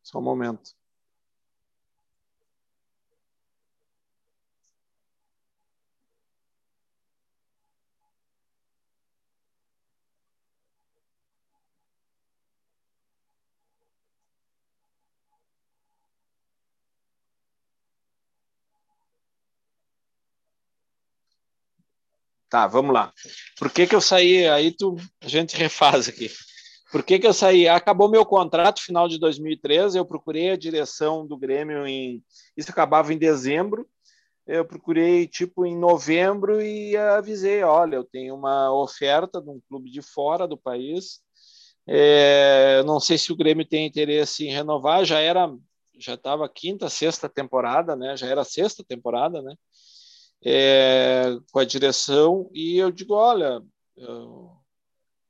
Só 0.07 0.21
um 0.21 0.23
momento. 0.23 0.71
Tá, 22.49 22.67
vamos 22.67 22.95
lá. 22.95 23.13
Por 23.59 23.71
que, 23.73 23.87
que 23.87 23.95
eu 23.95 24.01
saí? 24.01 24.47
Aí 24.49 24.71
tu, 24.73 24.97
a 25.21 25.29
gente 25.29 25.57
refaz 25.57 26.09
aqui. 26.09 26.31
Por 26.97 27.05
que, 27.05 27.19
que 27.19 27.27
eu 27.27 27.35
saí? 27.35 27.69
Acabou 27.69 28.09
meu 28.09 28.25
contrato 28.25 28.81
final 28.81 29.07
de 29.07 29.19
2013, 29.19 29.99
eu 29.99 30.07
procurei 30.07 30.51
a 30.51 30.57
direção 30.57 31.27
do 31.27 31.37
Grêmio 31.37 31.87
em. 31.87 32.25
Isso 32.57 32.71
acabava 32.71 33.13
em 33.13 33.19
dezembro. 33.19 33.87
Eu 34.47 34.65
procurei 34.65 35.27
tipo 35.27 35.67
em 35.67 35.77
novembro 35.77 36.59
e 36.63 36.97
avisei: 36.97 37.63
olha, 37.63 37.97
eu 37.97 38.05
tenho 38.05 38.35
uma 38.35 38.73
oferta 38.73 39.43
de 39.43 39.51
um 39.51 39.61
clube 39.69 39.91
de 39.91 40.01
fora 40.01 40.49
do 40.49 40.57
país. 40.57 41.21
É, 41.87 42.83
não 42.87 42.99
sei 42.99 43.19
se 43.19 43.31
o 43.31 43.37
Grêmio 43.37 43.67
tem 43.67 43.87
interesse 43.87 44.47
em 44.47 44.51
renovar. 44.51 45.05
Já 45.05 45.21
era, 45.21 45.55
já 45.99 46.15
estava 46.15 46.49
quinta, 46.49 46.89
sexta 46.89 47.29
temporada, 47.29 47.95
né? 47.95 48.17
Já 48.17 48.27
era 48.27 48.43
sexta 48.43 48.83
temporada, 48.83 49.43
né? 49.43 49.55
é, 50.43 51.37
com 51.53 51.59
a 51.59 51.65
direção 51.65 52.49
e 52.55 52.79
eu 52.79 52.91
digo, 52.91 53.15
olha, 53.15 53.63
eu 53.97 54.56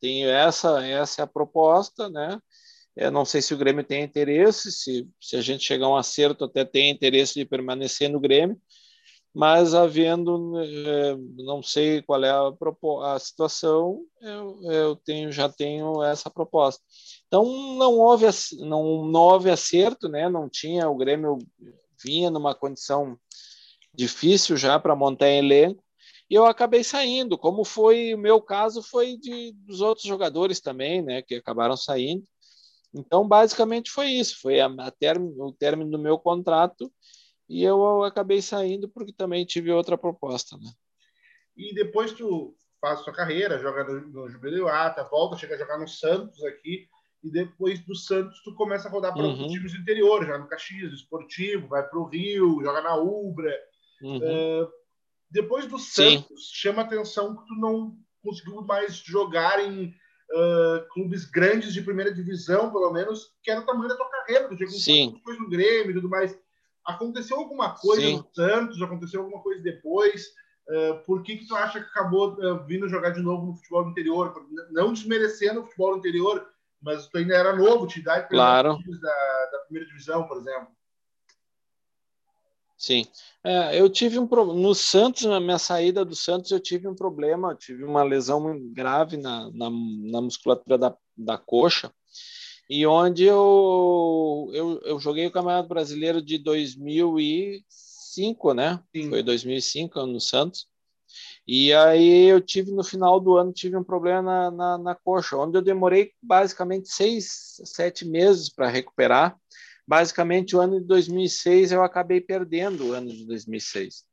tenho 0.00 0.28
essa, 0.28 0.84
essa 0.86 1.22
é 1.22 1.24
a 1.24 1.26
proposta, 1.26 2.08
né? 2.08 2.38
Eu 2.96 3.10
não 3.10 3.24
sei 3.24 3.42
se 3.42 3.52
o 3.52 3.58
Grêmio 3.58 3.84
tem 3.84 4.02
interesse, 4.02 4.72
se, 4.72 5.06
se 5.20 5.36
a 5.36 5.42
gente 5.42 5.62
chegar 5.62 5.86
a 5.86 5.90
um 5.90 5.96
acerto, 5.96 6.44
até 6.44 6.64
tem 6.64 6.90
interesse 6.90 7.34
de 7.34 7.44
permanecer 7.44 8.08
no 8.08 8.18
Grêmio, 8.18 8.58
mas 9.34 9.74
havendo, 9.74 10.58
é, 10.58 11.14
não 11.36 11.62
sei 11.62 12.00
qual 12.00 12.24
é 12.24 12.30
a, 12.30 13.14
a 13.14 13.18
situação, 13.18 14.00
eu, 14.22 14.58
eu 14.72 14.96
tenho, 14.96 15.30
já 15.30 15.46
tenho 15.46 16.02
essa 16.02 16.30
proposta. 16.30 16.82
Então, 17.26 17.44
não 17.76 17.98
houve, 17.98 18.24
não, 18.60 19.04
não 19.04 19.20
houve 19.20 19.50
acerto, 19.50 20.08
né? 20.08 20.26
não 20.30 20.48
tinha, 20.48 20.88
o 20.88 20.96
Grêmio 20.96 21.36
vinha 22.02 22.30
numa 22.30 22.54
condição 22.54 23.18
difícil 23.92 24.56
já 24.56 24.78
para 24.78 24.96
montar 24.96 25.28
elenco, 25.28 25.82
e 26.28 26.34
eu 26.34 26.44
acabei 26.44 26.82
saindo, 26.82 27.38
como 27.38 27.64
foi 27.64 28.14
o 28.14 28.18
meu 28.18 28.40
caso, 28.40 28.82
foi 28.82 29.16
de, 29.16 29.52
dos 29.52 29.80
outros 29.80 30.06
jogadores 30.06 30.60
também, 30.60 31.02
né, 31.02 31.22
que 31.22 31.36
acabaram 31.36 31.76
saindo. 31.76 32.24
Então, 32.92 33.26
basicamente 33.26 33.90
foi 33.90 34.08
isso, 34.08 34.40
foi 34.40 34.60
a, 34.60 34.66
a 34.66 34.90
term, 34.90 35.28
o 35.38 35.52
término 35.52 35.90
do 35.90 35.98
meu 35.98 36.18
contrato 36.18 36.92
e 37.48 37.62
eu 37.62 38.02
acabei 38.02 38.42
saindo 38.42 38.88
porque 38.88 39.12
também 39.12 39.44
tive 39.44 39.70
outra 39.70 39.96
proposta, 39.96 40.56
né. 40.56 40.70
E 41.56 41.74
depois 41.74 42.12
tu 42.12 42.54
faz 42.80 43.00
sua 43.00 43.12
carreira, 43.12 43.58
joga 43.58 43.84
no, 43.84 44.00
no 44.08 44.28
Jubileata, 44.28 45.04
volta, 45.04 45.38
chega 45.38 45.54
a 45.54 45.58
jogar 45.58 45.78
no 45.78 45.88
Santos 45.88 46.42
aqui, 46.44 46.88
e 47.22 47.30
depois 47.30 47.84
do 47.84 47.94
Santos 47.94 48.42
tu 48.42 48.54
começa 48.54 48.88
a 48.88 48.90
rodar 48.90 49.14
para 49.14 49.22
uhum. 49.22 49.46
times 49.48 49.72
do 49.72 49.78
interior, 49.78 50.26
já 50.26 50.36
no 50.36 50.48
Caxias, 50.48 50.92
Esportivo, 50.92 51.68
vai 51.68 51.88
para 51.88 51.98
o 51.98 52.08
Rio, 52.08 52.60
joga 52.62 52.82
na 52.82 52.96
Ubra, 52.96 53.54
Uhum. 54.02 54.18
Uh, 54.18 54.68
depois 55.30 55.66
do 55.66 55.78
Santos, 55.78 56.48
Sim. 56.48 56.54
chama 56.54 56.82
atenção 56.82 57.36
que 57.36 57.46
tu 57.46 57.54
não 57.56 57.96
conseguiu 58.22 58.62
mais 58.62 58.96
jogar 58.96 59.60
em 59.60 59.94
uh, 60.32 60.88
clubes 60.92 61.24
grandes 61.24 61.72
de 61.72 61.82
primeira 61.82 62.12
divisão, 62.12 62.70
pelo 62.70 62.92
menos, 62.92 63.32
que 63.42 63.50
era 63.50 63.60
o 63.60 63.66
tamanho 63.66 63.88
da 63.88 63.96
tua 63.96 64.10
carreira. 64.10 64.48
Tu 64.48 64.56
jogou 64.56 65.12
depois 65.12 65.38
no 65.38 65.48
Grêmio 65.48 65.90
e 65.90 65.94
tudo 65.94 66.08
mais. 66.08 66.36
Aconteceu 66.84 67.38
alguma 67.38 67.74
coisa 67.74 68.02
Sim. 68.02 68.16
no 68.16 68.28
Santos? 68.32 68.82
Aconteceu 68.82 69.20
alguma 69.22 69.42
coisa 69.42 69.62
depois? 69.62 70.26
Uh, 70.68 71.04
por 71.04 71.22
que, 71.22 71.36
que 71.36 71.46
tu 71.46 71.54
acha 71.54 71.80
que 71.80 71.86
acabou 71.86 72.34
uh, 72.34 72.64
vindo 72.66 72.88
jogar 72.88 73.10
de 73.10 73.20
novo 73.20 73.46
no 73.46 73.56
futebol 73.56 73.88
interior? 73.88 74.34
Não 74.70 74.92
desmerecendo 74.92 75.60
o 75.60 75.64
futebol 75.64 75.96
interior, 75.96 76.46
mas 76.80 77.06
tu 77.08 77.18
ainda 77.18 77.36
era 77.36 77.54
novo, 77.54 77.86
te 77.86 78.02
dá 78.02 78.22
claro. 78.22 78.76
da, 79.00 79.50
da 79.52 79.58
primeira 79.66 79.88
divisão, 79.88 80.26
por 80.26 80.38
exemplo. 80.38 80.68
Sim, 82.78 83.06
é, 83.42 83.80
eu 83.80 83.88
tive 83.88 84.18
um 84.18 84.26
no 84.26 84.74
Santos, 84.74 85.24
na 85.24 85.40
minha 85.40 85.58
saída 85.58 86.04
do 86.04 86.14
Santos, 86.14 86.50
eu 86.50 86.60
tive 86.60 86.86
um 86.86 86.94
problema, 86.94 87.52
eu 87.52 87.56
tive 87.56 87.84
uma 87.84 88.02
lesão 88.02 88.40
muito 88.40 88.68
grave 88.74 89.16
na, 89.16 89.50
na, 89.50 89.70
na 89.70 90.20
musculatura 90.20 90.76
da, 90.76 90.94
da 91.16 91.38
coxa, 91.38 91.90
e 92.68 92.86
onde 92.86 93.24
eu, 93.24 94.50
eu, 94.52 94.80
eu 94.84 94.98
joguei 94.98 95.26
o 95.26 95.30
Campeonato 95.30 95.68
Brasileiro 95.68 96.20
de 96.20 96.36
2005, 96.38 98.52
né? 98.52 98.82
Sim. 98.94 99.08
Foi 99.08 99.22
2005 99.22 100.04
no 100.04 100.20
Santos. 100.20 100.66
E 101.46 101.72
aí 101.72 102.24
eu 102.24 102.40
tive 102.40 102.72
no 102.72 102.82
final 102.82 103.20
do 103.20 103.36
ano 103.36 103.52
tive 103.52 103.76
um 103.76 103.84
problema 103.84 104.20
na, 104.20 104.50
na, 104.50 104.78
na 104.78 104.94
coxa, 104.96 105.36
onde 105.36 105.56
eu 105.56 105.62
demorei 105.62 106.10
basicamente 106.20 106.88
seis, 106.88 107.60
sete 107.64 108.04
meses 108.04 108.48
para 108.48 108.68
recuperar 108.68 109.38
basicamente 109.86 110.56
o 110.56 110.60
ano 110.60 110.80
de 110.80 110.86
2006 110.86 111.72
eu 111.72 111.82
acabei 111.82 112.20
perdendo 112.20 112.86
o 112.86 112.92
ano 112.92 113.08
de 113.08 113.24
2006. 113.26 114.04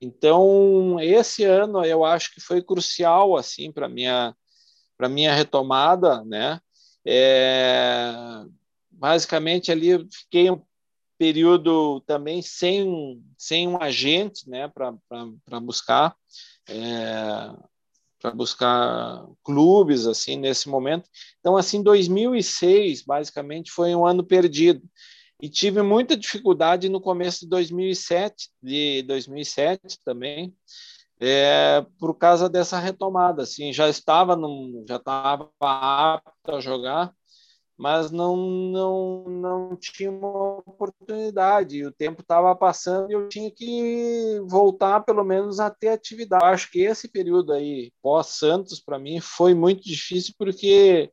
Então, 0.00 0.98
esse 1.00 1.44
ano 1.44 1.84
eu 1.84 2.04
acho 2.04 2.34
que 2.34 2.40
foi 2.40 2.62
crucial 2.62 3.36
assim 3.36 3.72
para 3.72 3.88
minha 3.88 4.34
para 4.96 5.08
minha 5.08 5.32
retomada, 5.32 6.24
né? 6.24 6.60
É, 7.06 8.12
basicamente 8.90 9.70
ali 9.70 9.90
eu 9.90 10.06
fiquei 10.10 10.50
um 10.50 10.60
período 11.16 12.00
também 12.00 12.42
sem 12.42 13.22
sem 13.36 13.68
um 13.68 13.80
agente, 13.80 14.48
né, 14.48 14.68
para 14.68 15.60
buscar 15.60 16.16
é, 16.68 17.52
para 18.20 18.30
buscar 18.30 19.24
clubes 19.42 20.06
assim 20.06 20.36
nesse 20.36 20.68
momento. 20.68 21.08
Então 21.40 21.56
assim, 21.56 21.82
2006 21.82 23.02
basicamente 23.02 23.70
foi 23.70 23.94
um 23.94 24.06
ano 24.06 24.24
perdido. 24.24 24.82
E 25.40 25.48
tive 25.48 25.82
muita 25.82 26.16
dificuldade 26.16 26.88
no 26.88 27.00
começo 27.00 27.40
de 27.40 27.48
2007, 27.48 28.50
de 28.60 29.02
2007 29.02 29.98
também, 30.04 30.52
é, 31.20 31.86
por 31.98 32.14
causa 32.14 32.48
dessa 32.48 32.78
retomada. 32.78 33.44
Assim, 33.44 33.72
já 33.72 33.88
estava 33.88 34.34
num, 34.34 34.84
já 34.88 34.96
estava 34.96 35.48
apto 35.60 36.56
a 36.56 36.60
jogar, 36.60 37.14
mas 37.78 38.10
não 38.10 38.36
não 38.36 39.24
não 39.28 39.76
tinha 39.76 40.10
uma 40.10 40.58
oportunidade. 40.58 41.86
O 41.86 41.92
tempo 41.92 42.22
estava 42.22 42.54
passando 42.56 43.08
e 43.08 43.14
eu 43.14 43.28
tinha 43.28 43.50
que 43.50 44.40
voltar 44.48 45.00
pelo 45.02 45.22
menos 45.24 45.60
a 45.60 45.70
ter 45.70 45.90
atividade. 45.90 46.44
Eu 46.44 46.50
acho 46.50 46.70
que 46.72 46.80
esse 46.80 47.06
período 47.06 47.52
aí 47.52 47.92
pós 48.02 48.26
Santos 48.26 48.80
para 48.80 48.98
mim 48.98 49.20
foi 49.20 49.54
muito 49.54 49.84
difícil 49.84 50.34
porque 50.36 51.12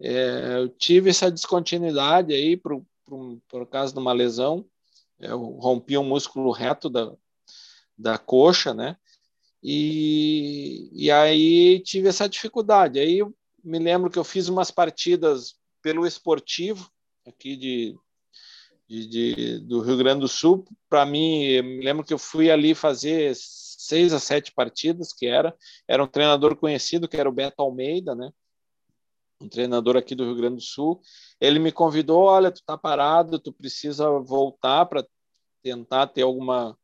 é, 0.00 0.58
eu 0.58 0.68
tive 0.68 1.10
essa 1.10 1.30
descontinuidade 1.30 2.32
aí 2.32 2.56
por, 2.56 2.84
por, 3.04 3.38
por 3.48 3.66
causa 3.66 3.92
de 3.92 3.98
uma 3.98 4.12
lesão. 4.12 4.64
Eu 5.18 5.40
rompi 5.58 5.98
um 5.98 6.04
músculo 6.04 6.52
reto 6.52 6.88
da, 6.88 7.12
da 7.98 8.16
coxa, 8.16 8.72
né? 8.72 8.96
E, 9.60 10.88
e 10.92 11.10
aí 11.10 11.80
tive 11.80 12.08
essa 12.08 12.28
dificuldade. 12.28 13.00
Aí 13.00 13.18
eu 13.18 13.34
me 13.64 13.80
lembro 13.80 14.08
que 14.10 14.18
eu 14.18 14.24
fiz 14.24 14.48
umas 14.48 14.70
partidas 14.70 15.56
pelo 15.86 16.04
esportivo 16.04 16.90
aqui 17.24 17.56
de, 17.56 17.96
de, 18.88 19.06
de 19.06 19.58
do 19.60 19.80
Rio 19.82 19.96
Grande 19.96 20.22
do 20.22 20.26
Sul. 20.26 20.66
Para 20.88 21.06
mim, 21.06 21.62
me 21.62 21.80
lembro 21.80 22.04
que 22.04 22.12
eu 22.12 22.18
fui 22.18 22.50
ali 22.50 22.74
fazer 22.74 23.32
seis 23.36 24.12
a 24.12 24.18
sete 24.18 24.50
partidas, 24.50 25.12
que 25.12 25.26
era. 25.26 25.56
Era 25.86 26.02
um 26.02 26.08
treinador 26.08 26.56
conhecido, 26.56 27.06
que 27.06 27.16
era 27.16 27.28
o 27.28 27.32
Beto 27.32 27.62
Almeida, 27.62 28.16
né? 28.16 28.32
um 29.40 29.48
treinador 29.48 29.96
aqui 29.96 30.16
do 30.16 30.24
Rio 30.24 30.34
Grande 30.34 30.56
do 30.56 30.62
Sul. 30.62 31.00
Ele 31.40 31.60
me 31.60 31.70
convidou, 31.70 32.24
olha, 32.24 32.50
tu 32.50 32.60
tá 32.66 32.76
parado, 32.76 33.38
tu 33.38 33.52
precisa 33.52 34.10
voltar 34.18 34.86
para 34.86 35.06
tentar 35.62 36.08
ter 36.08 36.22
alguma 36.22 36.76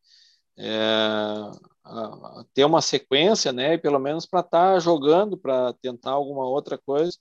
é, 0.56 1.50
ter 2.54 2.64
uma 2.64 2.80
sequência, 2.80 3.52
né? 3.52 3.76
Pelo 3.78 3.98
menos 3.98 4.26
para 4.26 4.40
estar 4.40 4.74
tá 4.74 4.78
jogando, 4.78 5.36
para 5.36 5.72
tentar 5.82 6.12
alguma 6.12 6.44
outra 6.46 6.78
coisa. 6.78 7.18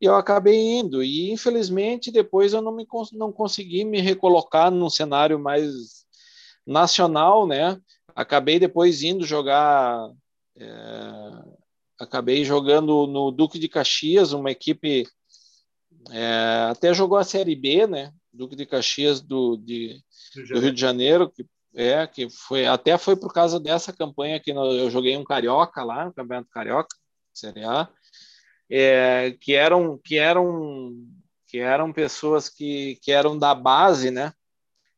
E 0.00 0.04
eu 0.06 0.14
acabei 0.14 0.56
indo. 0.56 1.02
E 1.02 1.30
infelizmente 1.30 2.10
depois 2.10 2.52
eu 2.52 2.62
não 2.62 2.72
me 2.72 2.86
não 3.12 3.32
consegui 3.32 3.84
me 3.84 4.00
recolocar 4.00 4.70
num 4.70 4.88
cenário 4.88 5.38
mais 5.38 6.06
nacional, 6.66 7.46
né? 7.46 7.80
Acabei 8.14 8.58
depois 8.58 9.02
indo 9.02 9.24
jogar. 9.24 10.10
É, 10.56 10.70
acabei 11.98 12.44
jogando 12.44 13.06
no 13.06 13.30
Duque 13.30 13.58
de 13.58 13.68
Caxias, 13.68 14.32
uma 14.32 14.50
equipe 14.50 15.06
é, 16.10 16.68
até 16.70 16.94
jogou 16.94 17.18
a 17.18 17.24
Série 17.24 17.54
B, 17.54 17.86
né? 17.86 18.12
Duque 18.32 18.56
de 18.56 18.64
Caxias 18.64 19.20
do, 19.20 19.56
de, 19.56 20.02
do 20.48 20.60
Rio 20.60 20.72
de 20.72 20.80
Janeiro, 20.80 21.30
que 21.30 21.44
é, 21.74 22.06
que 22.06 22.28
foi 22.28 22.66
até 22.66 22.98
foi 22.98 23.16
por 23.16 23.32
causa 23.32 23.60
dessa 23.60 23.92
campanha 23.92 24.40
que 24.40 24.50
eu 24.50 24.90
joguei 24.90 25.16
um 25.16 25.24
carioca 25.24 25.84
lá, 25.84 26.06
no 26.06 26.12
Campeonato 26.12 26.48
Carioca, 26.50 26.96
Série 27.32 27.64
A, 27.64 27.88
é, 28.70 29.36
que 29.40 29.54
eram 29.54 29.98
que 29.98 30.16
eram 30.16 30.94
que 31.46 31.58
eram 31.58 31.92
pessoas 31.92 32.48
que, 32.48 32.96
que 33.02 33.10
eram 33.10 33.36
da 33.36 33.54
base, 33.54 34.10
né? 34.10 34.32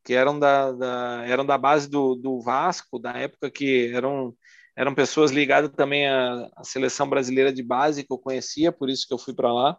Que 0.04 0.12
eram 0.12 0.38
da, 0.38 0.72
da 0.72 1.24
eram 1.26 1.46
da 1.46 1.56
base 1.56 1.88
do, 1.88 2.14
do 2.14 2.40
Vasco, 2.40 2.98
da 2.98 3.12
época 3.12 3.50
que 3.50 3.90
eram 3.94 4.36
eram 4.76 4.94
pessoas 4.94 5.30
ligadas 5.30 5.70
também 5.74 6.06
à, 6.08 6.50
à 6.56 6.64
seleção 6.64 7.08
brasileira 7.08 7.52
de 7.52 7.62
base 7.62 8.04
que 8.04 8.12
eu 8.12 8.18
conhecia, 8.18 8.72
por 8.72 8.90
isso 8.90 9.06
que 9.06 9.14
eu 9.14 9.18
fui 9.18 9.34
para 9.34 9.52
lá. 9.52 9.78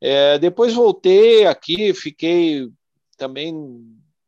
É, 0.00 0.38
depois 0.38 0.74
voltei 0.74 1.46
aqui, 1.46 1.92
fiquei 1.94 2.68
também 3.16 3.52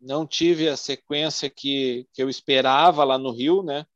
não 0.01 0.27
tive 0.27 0.69
a 0.69 0.77
sequência 0.77 1.49
que, 1.51 2.07
que 2.13 2.23
eu 2.23 2.29
esperava 2.29 3.05
lá 3.05 3.19
no 3.19 3.31
Rio, 3.31 3.63
né? 3.63 3.87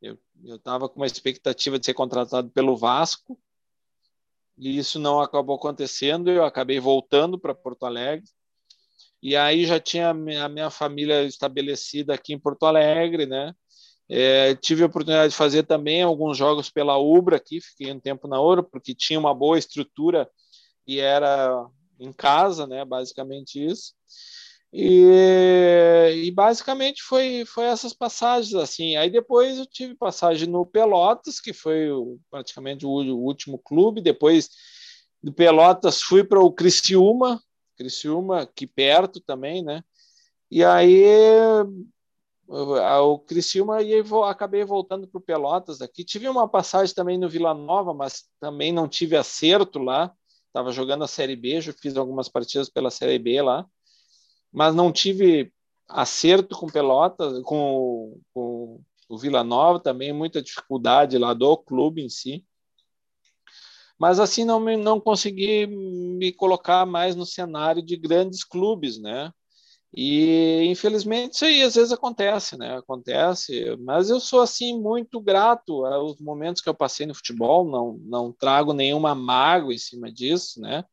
Eu 0.00 0.56
estava 0.56 0.88
com 0.88 1.00
uma 1.00 1.06
expectativa 1.06 1.78
de 1.78 1.86
ser 1.86 1.94
contratado 1.94 2.50
pelo 2.50 2.76
Vasco, 2.76 3.38
e 4.58 4.76
isso 4.76 4.98
não 4.98 5.20
acabou 5.20 5.56
acontecendo. 5.56 6.30
Eu 6.30 6.44
acabei 6.44 6.80
voltando 6.80 7.38
para 7.38 7.54
Porto 7.54 7.86
Alegre, 7.86 8.28
e 9.22 9.36
aí 9.36 9.66
já 9.66 9.80
tinha 9.80 10.10
a 10.10 10.14
minha, 10.48 10.70
família 10.70 11.24
estabelecida 11.24 12.14
aqui 12.14 12.32
em 12.32 12.38
Porto 12.38 12.66
Alegre, 12.66 13.26
né? 13.26 13.52
É, 14.08 14.54
tive 14.54 14.82
a 14.82 14.86
oportunidade 14.86 15.32
de 15.32 15.36
fazer 15.36 15.64
também 15.64 16.02
alguns 16.02 16.36
jogos 16.36 16.70
pela 16.70 16.96
Ubra 16.96 17.36
aqui, 17.36 17.60
fiquei 17.60 17.92
um 17.92 18.00
tempo 18.00 18.26
na 18.26 18.40
Ubra, 18.40 18.62
porque 18.62 18.94
tinha 18.94 19.18
uma 19.18 19.34
boa 19.34 19.58
estrutura 19.58 20.30
e 20.86 20.98
era 20.98 21.66
em 22.00 22.12
casa, 22.12 22.66
né? 22.66 22.84
Basicamente 22.84 23.62
isso. 23.62 23.92
E, 24.72 26.26
e, 26.26 26.30
basicamente 26.30 27.02
foi, 27.02 27.44
foi 27.46 27.64
essas 27.64 27.94
passagens 27.94 28.54
assim. 28.54 28.96
Aí 28.96 29.10
depois 29.10 29.58
eu 29.58 29.66
tive 29.66 29.94
passagem 29.94 30.46
no 30.48 30.66
Pelotas, 30.66 31.40
que 31.40 31.52
foi 31.52 31.90
o, 31.90 32.18
praticamente 32.30 32.84
o, 32.84 32.90
o, 32.90 33.18
último 33.24 33.58
clube. 33.58 34.02
Depois 34.02 34.50
do 35.22 35.32
Pelotas 35.32 36.02
fui 36.02 36.22
para 36.22 36.40
o 36.40 36.52
Criciúma, 36.52 37.42
Criciúma 37.76 38.42
aqui 38.42 38.66
perto 38.66 39.20
também, 39.20 39.64
né? 39.64 39.82
E 40.50 40.64
aí 40.64 41.04
o 42.48 43.18
Criciúma 43.20 43.82
e 43.82 44.02
acabei 44.26 44.64
voltando 44.64 45.06
para 45.08 45.18
o 45.18 45.22
Pelotas 45.22 45.80
aqui. 45.80 46.04
Tive 46.04 46.28
uma 46.28 46.48
passagem 46.48 46.94
também 46.94 47.18
no 47.18 47.28
Vila 47.28 47.54
Nova, 47.54 47.94
mas 47.94 48.24
também 48.40 48.72
não 48.72 48.88
tive 48.88 49.16
acerto 49.16 49.78
lá. 49.78 50.12
Estava 50.48 50.72
jogando 50.72 51.04
a 51.04 51.08
Série 51.08 51.36
B, 51.36 51.60
já 51.60 51.72
fiz 51.72 51.96
algumas 51.96 52.28
partidas 52.28 52.68
pela 52.68 52.90
Série 52.90 53.18
B 53.18 53.40
lá 53.42 53.66
mas 54.52 54.74
não 54.74 54.92
tive 54.92 55.52
acerto 55.88 56.56
com 56.56 56.66
Pelotas, 56.66 57.42
com, 57.42 58.20
com 58.32 58.80
o 59.08 59.18
Vila 59.18 59.42
Nova 59.42 59.80
também, 59.80 60.12
muita 60.12 60.42
dificuldade 60.42 61.16
lá 61.16 61.32
do 61.32 61.56
clube 61.56 62.02
em 62.02 62.08
si. 62.08 62.44
Mas 63.98 64.20
assim 64.20 64.44
não, 64.44 64.60
me, 64.60 64.76
não 64.76 65.00
consegui 65.00 65.66
me 65.66 66.32
colocar 66.32 66.86
mais 66.86 67.16
no 67.16 67.26
cenário 67.26 67.82
de 67.82 67.96
grandes 67.96 68.44
clubes, 68.44 68.98
né? 68.98 69.32
E 69.92 70.64
infelizmente 70.66 71.34
isso 71.34 71.44
aí 71.46 71.62
às 71.62 71.74
vezes 71.74 71.92
acontece, 71.92 72.56
né? 72.56 72.76
Acontece, 72.76 73.74
mas 73.80 74.10
eu 74.10 74.20
sou 74.20 74.40
assim 74.40 74.78
muito 74.78 75.18
grato 75.20 75.84
aos 75.86 76.20
momentos 76.20 76.60
que 76.62 76.68
eu 76.68 76.74
passei 76.74 77.06
no 77.06 77.14
futebol, 77.14 77.64
não 77.68 77.98
não 78.04 78.30
trago 78.30 78.72
nenhuma 78.74 79.14
mágoa 79.14 79.72
em 79.72 79.78
cima 79.78 80.12
disso, 80.12 80.60
né? 80.60 80.84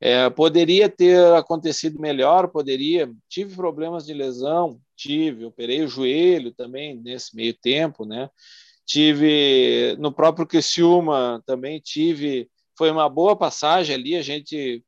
É, 0.00 0.30
poderia 0.30 0.88
ter 0.88 1.18
acontecido 1.34 2.00
melhor, 2.00 2.48
poderia. 2.48 3.12
Tive 3.28 3.54
problemas 3.54 4.06
de 4.06 4.14
lesão, 4.14 4.80
tive, 4.96 5.44
operei 5.44 5.82
o 5.82 5.88
joelho 5.88 6.52
também 6.52 6.96
nesse 6.96 7.36
meio 7.36 7.52
tempo, 7.52 8.06
né? 8.06 8.30
Tive 8.86 9.96
no 9.98 10.10
próprio 10.10 10.46
Criciúma 10.46 11.42
também 11.46 11.78
tive. 11.80 12.50
Foi 12.76 12.90
uma 12.90 13.08
boa 13.10 13.36
passagem 13.36 13.94
ali, 13.94 14.16
a 14.16 14.22
gente 14.22 14.82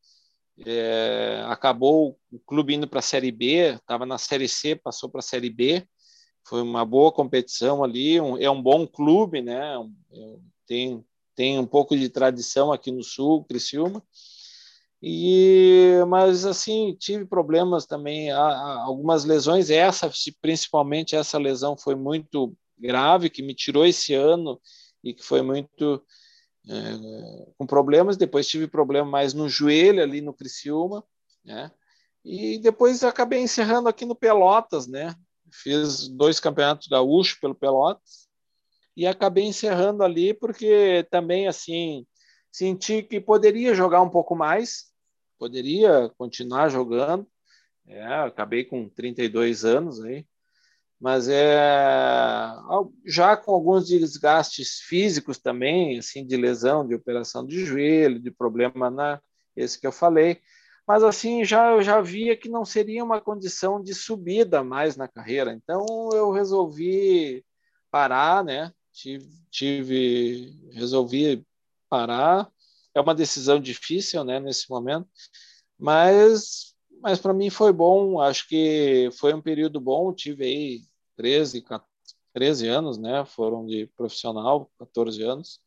é, 0.67 1.43
acabou 1.47 2.19
o 2.31 2.39
clube 2.41 2.75
indo 2.75 2.89
para 2.89 3.01
a 3.01 3.03
Série 3.03 3.31
B, 3.31 3.75
estava 3.75 4.07
na 4.07 4.17
Série 4.17 4.49
C, 4.49 4.75
passou 4.75 5.11
para 5.11 5.21
a 5.21 5.23
Série 5.23 5.51
B. 5.51 5.87
Foi 6.47 6.63
uma 6.63 6.85
boa 6.85 7.13
competição 7.13 7.85
ali, 7.85 8.21
um, 8.21 8.37
é 8.39 8.51
um 8.51 8.61
bom 8.61 8.87
clube, 8.87 9.43
né? 9.43 9.77
É, 10.11 10.37
tem, 10.67 11.05
tem 11.37 11.59
um 11.59 11.67
pouco 11.67 11.97
de 11.97 12.09
tradição 12.09 12.73
aqui 12.73 12.91
no 12.91 13.03
Sul, 13.03 13.45
Criciúma. 13.45 14.03
E, 15.03 15.97
mas 16.07 16.47
assim 16.47 16.95
tive 16.97 17.25
problemas 17.25 17.87
também, 17.87 18.31
algumas 18.31 19.25
lesões. 19.25 19.69
Essa, 19.69 20.11
principalmente 20.41 21.17
essa 21.17 21.39
lesão, 21.39 21.77
foi 21.77 21.97
muito 21.97 22.57
grave 22.79 23.29
que 23.29 23.43
me 23.43 23.55
tirou 23.55 23.85
esse 23.85 24.15
ano 24.15 24.61
e 25.03 25.13
que 25.13 25.25
foi 25.25 25.43
muito 25.43 26.01
é, 26.69 27.53
com 27.59 27.67
problemas. 27.67 28.17
Depois 28.17 28.47
tive 28.47 28.69
problema 28.69 29.09
mais 29.11 29.35
no 29.35 29.49
joelho 29.49 30.03
ali 30.03 30.21
no 30.21 30.33
Criciúma, 30.33 31.03
né? 31.45 31.73
E 32.25 32.59
depois 32.59 33.03
acabei 33.03 33.41
encerrando 33.41 33.89
aqui 33.89 34.05
no 34.05 34.15
Pelotas, 34.15 34.87
né? 34.87 35.17
Fiz 35.51 36.07
dois 36.07 36.39
campeonatos 36.39 36.87
gaúchos 36.87 37.39
pelo 37.41 37.55
Pelotas 37.57 38.29
e 38.97 39.07
acabei 39.07 39.45
encerrando 39.45 40.05
ali 40.05 40.33
porque 40.33 41.07
também 41.11 41.49
assim 41.49 42.07
senti 42.53 43.03
que 43.03 43.21
poderia 43.21 43.75
jogar 43.75 44.03
um 44.03 44.11
pouco 44.11 44.37
mais, 44.37 44.92
poderia 45.43 46.09
continuar 46.17 46.69
jogando. 46.69 47.27
É, 47.89 48.05
acabei 48.05 48.65
com 48.65 48.89
32 48.89 49.65
anos 49.65 50.01
aí, 50.01 50.25
mas 51.01 51.29
é 51.29 51.59
já 53.05 53.37
com 53.37 53.51
alguns 53.51 53.89
desgastes 53.89 54.79
físicos 54.83 55.39
também, 55.39 55.99
assim, 55.99 56.25
de 56.25 56.37
lesão, 56.37 56.87
de 56.87 56.95
operação 56.95 57.45
de 57.45 57.65
joelho, 57.65 58.21
de 58.21 58.31
problema 58.31 58.89
na 58.89 59.21
esse 59.57 59.81
que 59.81 59.87
eu 59.87 59.91
falei. 59.91 60.41
Mas 60.87 61.03
assim, 61.03 61.45
já 61.45 61.73
eu 61.73 61.83
já 61.83 62.01
via 62.01 62.37
que 62.37 62.49
não 62.49 62.65
seria 62.65 63.03
uma 63.03 63.21
condição 63.21 63.83
de 63.83 63.95
subida 63.95 64.63
mais 64.63 64.97
na 64.97 65.09
carreira. 65.09 65.53
Então 65.53 65.85
eu 66.13 66.31
resolvi 66.31 67.45
parar, 67.91 68.45
né? 68.45 68.73
Tive, 68.93 69.29
tive 69.51 70.57
resolvi 70.73 71.45
parar 71.89 72.49
é 72.95 73.01
uma 73.01 73.15
decisão 73.15 73.61
difícil, 73.61 74.25
né, 74.25 74.39
nesse 74.39 74.69
momento, 74.71 75.09
mas, 75.79 76.75
mas 77.01 77.19
para 77.19 77.35
mim 77.35 77.51
foi 77.51 77.73
bom. 77.73 78.21
Acho 78.21 78.47
que 78.49 79.11
foi 79.19 79.35
um 79.35 79.43
período 79.43 79.81
bom. 79.81 80.13
Tive 80.15 80.45
aí 80.45 80.83
13, 81.17 81.65
13 82.33 82.69
anos, 82.69 82.99
né? 82.99 83.25
Foram 83.25 83.67
de 83.67 83.87
profissional, 83.97 84.71
14 84.79 85.23
anos, 85.23 85.61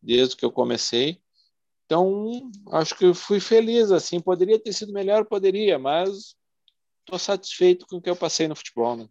desde 0.00 0.36
que 0.36 0.44
eu 0.44 0.50
comecei. 0.50 1.20
Então, 1.84 2.50
acho 2.70 2.96
que 2.96 3.12
fui 3.12 3.38
feliz, 3.38 3.90
assim, 3.90 4.18
poderia 4.18 4.58
ter 4.58 4.72
sido 4.72 4.94
melhor, 4.94 5.26
poderia, 5.26 5.78
mas 5.78 6.34
estou 7.00 7.18
satisfeito 7.18 7.86
com 7.86 7.96
o 7.96 8.00
que 8.00 8.08
eu 8.08 8.16
passei 8.16 8.48
no 8.48 8.56
futebol, 8.56 8.96
né? 8.96 9.06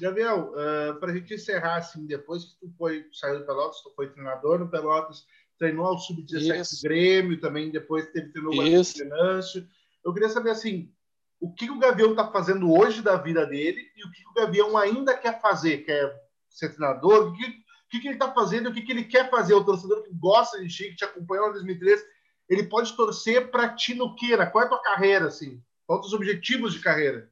Gabriel, 0.00 0.52
uh, 0.52 0.98
para 0.98 1.12
a 1.12 1.14
gente 1.14 1.34
encerrar, 1.34 1.76
assim, 1.76 2.06
depois 2.06 2.44
que 2.44 2.58
tu 2.58 2.74
foi, 2.78 3.06
saiu 3.12 3.40
do 3.40 3.46
Pelotas, 3.46 3.82
tu 3.82 3.92
foi 3.94 4.10
treinador 4.10 4.58
no 4.58 4.70
Pelotas, 4.70 5.26
treinou 5.58 5.86
ao 5.86 5.98
Sub-17 5.98 6.82
Grêmio, 6.82 7.40
também 7.40 7.70
depois 7.70 8.10
teve 8.10 8.30
treinou 8.30 8.52
o 8.52 8.62
Venâncio. 9.04 9.66
Eu 10.04 10.12
queria 10.12 10.28
saber, 10.28 10.50
assim, 10.50 10.92
o 11.40 11.52
que 11.52 11.70
o 11.70 11.78
Gavião 11.78 12.10
está 12.10 12.30
fazendo 12.30 12.72
hoje 12.72 13.02
da 13.02 13.16
vida 13.16 13.46
dele 13.46 13.80
e 13.96 14.06
o 14.06 14.10
que 14.10 14.26
o 14.28 14.34
Gavião 14.34 14.76
ainda 14.76 15.16
quer 15.16 15.40
fazer, 15.40 15.78
quer 15.78 16.14
ser 16.48 16.74
treinador, 16.74 17.28
o 17.28 17.32
que, 17.36 17.44
o 17.44 18.00
que 18.00 18.08
ele 18.08 18.14
está 18.14 18.32
fazendo, 18.32 18.68
o 18.68 18.72
que 18.72 18.90
ele 18.90 19.04
quer 19.04 19.30
fazer, 19.30 19.54
o 19.54 19.64
torcedor 19.64 20.02
que 20.02 20.12
gosta 20.14 20.60
de 20.60 20.68
ti, 20.68 20.90
que 20.90 20.96
te 20.96 21.04
acompanhou 21.04 21.50
em 21.50 21.52
2003, 21.52 22.02
ele 22.48 22.64
pode 22.64 22.94
torcer 22.96 23.50
para 23.50 23.74
ti 23.74 23.94
no 23.94 24.14
queira, 24.14 24.46
qual 24.46 24.64
é 24.64 24.66
a 24.66 24.70
tua 24.70 24.82
carreira, 24.82 25.26
assim? 25.26 25.62
Quais 25.86 26.06
os 26.06 26.12
objetivos 26.12 26.72
de 26.72 26.80
carreira? 26.80 27.30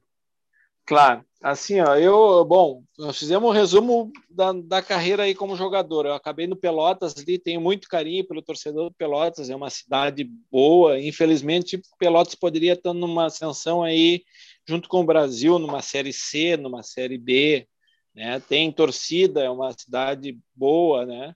Claro, 0.84 1.24
assim, 1.40 1.80
ó, 1.80 1.96
eu, 1.96 2.44
bom, 2.44 2.82
nós 2.98 3.16
fizemos 3.16 3.48
um 3.48 3.52
resumo 3.52 4.10
da, 4.28 4.52
da 4.52 4.82
carreira 4.82 5.22
aí 5.22 5.34
como 5.34 5.56
jogador. 5.56 6.06
Eu 6.06 6.14
acabei 6.14 6.46
no 6.46 6.56
Pelotas 6.56 7.14
ali, 7.16 7.38
tenho 7.38 7.60
muito 7.60 7.88
carinho 7.88 8.26
pelo 8.26 8.42
torcedor 8.42 8.90
do 8.90 8.94
Pelotas, 8.96 9.48
é 9.48 9.54
uma 9.54 9.70
cidade 9.70 10.24
boa. 10.50 11.00
Infelizmente, 11.00 11.80
Pelotas 11.98 12.34
poderia 12.34 12.72
estar 12.72 12.92
numa 12.92 13.26
ascensão 13.26 13.82
aí 13.82 14.24
junto 14.68 14.88
com 14.88 15.00
o 15.00 15.06
Brasil, 15.06 15.58
numa 15.58 15.82
série 15.82 16.12
C, 16.12 16.56
numa 16.56 16.82
série 16.82 17.16
B, 17.18 17.66
né? 18.14 18.40
Tem 18.40 18.70
torcida, 18.72 19.42
é 19.42 19.50
uma 19.50 19.72
cidade 19.72 20.38
boa, 20.54 21.06
né? 21.06 21.34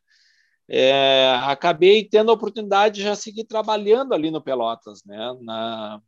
É, 0.68 1.28
acabei 1.44 2.04
tendo 2.08 2.30
a 2.30 2.34
oportunidade 2.34 2.96
de 2.96 3.02
já 3.02 3.14
seguir 3.14 3.44
trabalhando 3.44 4.12
ali 4.12 4.30
no 4.30 4.42
Pelotas, 4.42 5.04
né? 5.04 5.32
Na, 5.40 6.00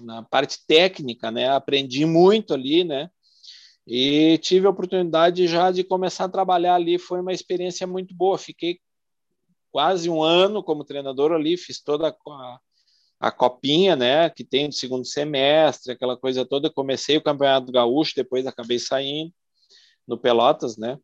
na 0.00 0.22
parte 0.22 0.58
técnica, 0.66 1.30
né? 1.30 1.48
Aprendi 1.48 2.04
muito 2.04 2.54
ali, 2.54 2.84
né? 2.84 3.10
E 3.86 4.38
tive 4.38 4.66
a 4.66 4.70
oportunidade 4.70 5.46
já 5.48 5.70
de 5.70 5.82
começar 5.82 6.24
a 6.24 6.28
trabalhar 6.28 6.76
ali. 6.76 6.98
Foi 6.98 7.20
uma 7.20 7.32
experiência 7.32 7.86
muito 7.86 8.14
boa. 8.14 8.38
Fiquei 8.38 8.80
quase 9.70 10.08
um 10.08 10.22
ano 10.22 10.62
como 10.62 10.84
treinador 10.84 11.32
ali, 11.32 11.56
fiz 11.56 11.80
toda 11.80 12.08
a, 12.08 12.58
a 13.18 13.30
copinha, 13.32 13.96
né? 13.96 14.30
Que 14.30 14.44
tem 14.44 14.66
no 14.66 14.72
segundo 14.72 15.04
semestre, 15.04 15.92
aquela 15.92 16.16
coisa 16.16 16.44
toda. 16.44 16.70
Comecei 16.70 17.16
o 17.16 17.22
Campeonato 17.22 17.72
Gaúcho, 17.72 18.12
depois 18.14 18.46
acabei 18.46 18.78
saindo 18.78 19.32
no 20.06 20.18
Pelotas, 20.18 20.76
né? 20.76 20.98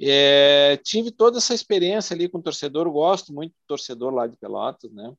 É, 0.00 0.78
tive 0.84 1.10
toda 1.10 1.38
essa 1.38 1.54
experiência 1.54 2.14
ali 2.14 2.28
com 2.28 2.40
torcedor, 2.40 2.90
gosto 2.90 3.32
muito 3.32 3.52
do 3.52 3.66
torcedor 3.66 4.12
lá 4.12 4.26
de 4.26 4.36
Pelotas, 4.36 4.92
né? 4.92 5.12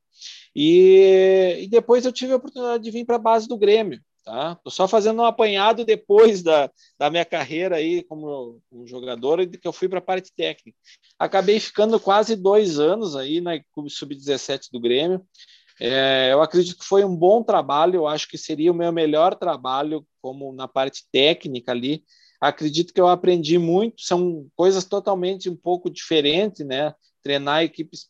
E, 0.56 1.58
e 1.62 1.68
depois 1.68 2.06
eu 2.06 2.12
tive 2.12 2.34
a 2.34 2.36
oportunidade 2.36 2.84
de 2.84 2.92
vir 2.92 3.06
para 3.06 3.16
a 3.16 3.20
base 3.20 3.48
do 3.48 3.58
Grêmio, 3.58 4.00
tá? 4.24 4.56
Tô 4.64 4.70
só 4.70 4.88
fazendo 4.88 5.22
um 5.22 5.26
apanhado 5.26 5.84
depois 5.84 6.44
da, 6.44 6.70
da 6.98 7.10
minha 7.10 7.26
carreira 7.26 7.78
aí 7.78 8.04
como, 8.04 8.62
como 8.70 8.88
jogador 8.88 9.40
e 9.40 9.48
que 9.48 9.68
eu 9.68 9.74
fui 9.74 9.90
para 9.90 10.00
a 10.00 10.02
parte 10.02 10.32
técnica. 10.36 10.78
Acabei 11.18 11.60
ficando 11.60 12.00
quase 12.00 12.36
dois 12.36 12.80
anos 12.80 13.16
aí 13.16 13.42
na 13.42 13.60
Clube 13.74 13.90
Sub-17 13.90 14.70
do 14.72 14.80
Grêmio. 14.80 15.26
É, 15.80 16.30
eu 16.32 16.42
acredito 16.42 16.80
que 16.80 16.86
foi 16.86 17.04
um 17.06 17.16
bom 17.16 17.44
trabalho, 17.44 17.96
eu 17.98 18.08
acho 18.08 18.28
que 18.28 18.38
seria 18.38 18.72
o 18.72 18.76
meu 18.76 18.92
melhor 18.92 19.36
trabalho 19.36 20.06
como 20.22 20.52
na 20.52 20.68
parte 20.68 21.04
técnica 21.12 21.72
ali, 21.72 22.04
acredito 22.40 22.94
que 22.94 23.02
eu 23.02 23.08
aprendi 23.08 23.58
muito, 23.58 24.02
são 24.02 24.48
coisas 24.56 24.86
totalmente 24.86 25.50
um 25.50 25.56
pouco 25.56 25.90
diferentes, 25.90 26.66
né? 26.66 26.94
Treinar 27.24 27.64
equipes 27.64 28.10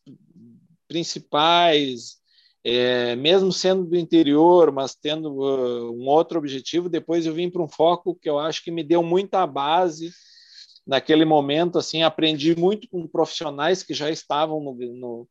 principais, 0.87 2.17
é, 2.63 3.15
mesmo 3.15 3.51
sendo 3.51 3.85
do 3.85 3.95
interior, 3.95 4.71
mas 4.71 4.95
tendo 4.95 5.31
uh, 5.31 5.91
um 5.91 6.07
outro 6.07 6.37
objetivo, 6.37 6.89
depois 6.89 7.25
eu 7.25 7.33
vim 7.33 7.49
para 7.49 7.63
um 7.63 7.67
foco 7.67 8.15
que 8.15 8.29
eu 8.29 8.37
acho 8.39 8.63
que 8.63 8.71
me 8.71 8.83
deu 8.83 9.01
muita 9.01 9.45
base 9.47 10.11
naquele 10.85 11.25
momento, 11.25 11.77
assim, 11.77 12.03
aprendi 12.03 12.55
muito 12.55 12.87
com 12.89 13.07
profissionais 13.07 13.83
que 13.83 13.93
já 13.93 14.09
estavam 14.09 14.61
no, 14.61 14.73
no 14.73 15.27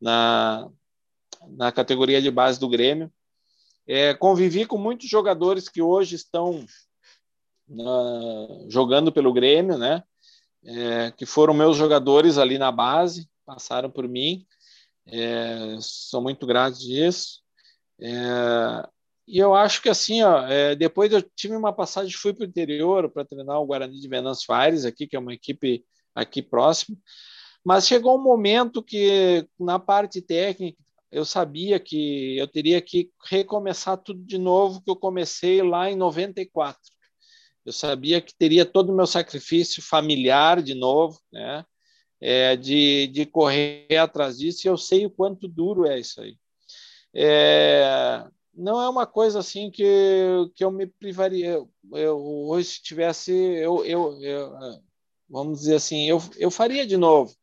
na, 0.00 0.68
na 1.48 1.72
categoria 1.72 2.20
de 2.22 2.30
base 2.30 2.60
do 2.60 2.68
Grêmio, 2.68 3.12
é, 3.86 4.14
convivi 4.14 4.66
com 4.66 4.76
muitos 4.76 5.08
jogadores 5.08 5.68
que 5.68 5.80
hoje 5.80 6.16
estão 6.16 6.64
jogando 8.68 9.12
pelo 9.12 9.32
Grêmio, 9.32 9.76
né? 9.78 10.02
É, 10.64 11.12
que 11.12 11.24
foram 11.24 11.54
meus 11.54 11.76
jogadores 11.76 12.38
ali 12.38 12.58
na 12.58 12.72
base, 12.72 13.28
passaram 13.44 13.90
por 13.90 14.08
mim. 14.08 14.46
É, 15.06 15.76
sou 15.80 16.20
muito 16.20 16.46
grato 16.46 16.78
disso. 16.78 17.40
É, 18.00 18.88
e 19.26 19.38
eu 19.38 19.54
acho 19.54 19.82
que 19.82 19.88
assim, 19.88 20.22
ó, 20.22 20.46
é, 20.46 20.74
depois 20.74 21.12
eu 21.12 21.22
tive 21.22 21.56
uma 21.56 21.72
passagem, 21.72 22.12
fui 22.16 22.32
para 22.32 22.44
o 22.44 22.48
interior 22.48 23.10
para 23.10 23.24
treinar 23.24 23.60
o 23.60 23.66
Guarani 23.66 23.98
de 24.00 24.08
Venâncio 24.08 24.52
Aires, 24.52 24.84
aqui, 24.84 25.06
que 25.06 25.16
é 25.16 25.18
uma 25.18 25.34
equipe 25.34 25.84
aqui 26.14 26.42
próximo. 26.42 26.96
Mas 27.64 27.86
chegou 27.86 28.16
um 28.16 28.22
momento 28.22 28.82
que, 28.82 29.46
na 29.58 29.78
parte 29.78 30.22
técnica, 30.22 30.78
eu 31.10 31.24
sabia 31.24 31.80
que 31.80 32.36
eu 32.38 32.46
teria 32.46 32.80
que 32.80 33.10
recomeçar 33.24 33.96
tudo 33.98 34.22
de 34.24 34.38
novo, 34.38 34.80
que 34.82 34.90
eu 34.90 34.96
comecei 34.96 35.62
lá 35.62 35.90
em 35.90 35.96
94. 35.96 36.80
Eu 37.66 37.72
sabia 37.72 38.20
que 38.20 38.32
teria 38.32 38.64
todo 38.64 38.90
o 38.90 38.96
meu 38.96 39.08
sacrifício 39.08 39.82
familiar 39.82 40.62
de 40.62 40.72
novo, 40.72 41.20
né? 41.32 41.64
É, 42.20 42.56
de, 42.56 43.08
de 43.08 43.26
correr 43.26 43.88
atrás 44.00 44.38
disso, 44.38 44.66
e 44.66 44.70
eu 44.70 44.78
sei 44.78 45.04
o 45.04 45.10
quanto 45.10 45.48
duro 45.48 45.84
é 45.84 45.98
isso 45.98 46.20
aí. 46.20 46.38
É, 47.12 48.24
não 48.54 48.80
é 48.80 48.88
uma 48.88 49.04
coisa 49.04 49.40
assim 49.40 49.70
que, 49.70 49.84
que 50.54 50.64
eu 50.64 50.70
me 50.70 50.86
privaria. 50.86 51.48
Eu, 51.48 51.70
eu 51.92 52.18
hoje, 52.48 52.68
se 52.68 52.82
tivesse, 52.82 53.32
eu, 53.32 53.84
eu, 53.84 54.22
eu, 54.22 54.80
vamos 55.28 55.58
dizer 55.58 55.74
assim, 55.74 56.08
eu, 56.08 56.22
eu 56.38 56.50
faria 56.50 56.86
de 56.86 56.96
novo. 56.96 57.34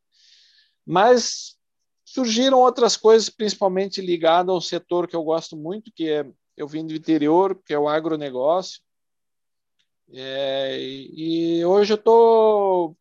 Mas 0.85 1.57
surgiram 2.05 2.59
outras 2.59 2.95
coisas, 2.95 3.29
principalmente 3.29 4.01
ligadas 4.01 4.53
ao 4.53 4.61
setor 4.61 5.07
que 5.07 5.15
eu 5.15 5.23
gosto 5.23 5.57
muito, 5.57 5.91
que 5.93 6.09
é 6.09 6.25
eu 6.55 6.67
vim 6.67 6.85
do 6.85 6.93
interior, 6.93 7.59
que 7.65 7.73
é 7.73 7.79
o 7.79 7.89
agronegócio, 7.89 8.79
é, 10.13 10.77
e 10.79 11.65
hoje 11.65 11.93
eu 11.93 11.97
tô 11.97 12.95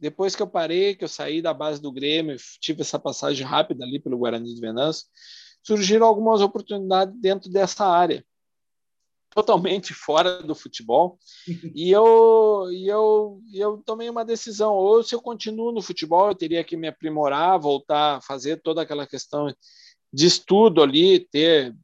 depois 0.00 0.36
que 0.36 0.42
eu 0.42 0.46
parei, 0.46 0.94
que 0.94 1.04
eu 1.04 1.08
saí 1.08 1.42
da 1.42 1.52
base 1.52 1.80
do 1.80 1.90
Grêmio, 1.90 2.36
tive 2.60 2.82
essa 2.82 2.98
passagem 2.98 3.44
rápida 3.44 3.84
ali 3.84 3.98
pelo 3.98 4.18
Guarani 4.18 4.54
de 4.54 4.60
Venâncio, 4.60 5.06
surgiram 5.62 6.06
algumas 6.06 6.40
oportunidades 6.40 7.14
dentro 7.20 7.50
dessa 7.50 7.84
área, 7.84 8.24
totalmente 9.30 9.92
fora 9.92 10.42
do 10.42 10.54
futebol. 10.54 11.18
e 11.74 11.90
eu, 11.90 12.68
e 12.70 12.86
eu, 12.86 13.40
eu 13.52 13.82
tomei 13.84 14.08
uma 14.08 14.24
decisão: 14.24 14.74
ou 14.74 15.02
se 15.02 15.14
eu 15.14 15.20
continuo 15.20 15.72
no 15.72 15.82
futebol, 15.82 16.28
eu 16.28 16.34
teria 16.34 16.62
que 16.62 16.76
me 16.76 16.88
aprimorar, 16.88 17.58
voltar 17.58 18.16
a 18.16 18.20
fazer 18.20 18.62
toda 18.62 18.82
aquela 18.82 19.06
questão 19.06 19.52
de 20.12 20.26
estudo 20.26 20.82
ali, 20.82 21.20
ter 21.20 21.74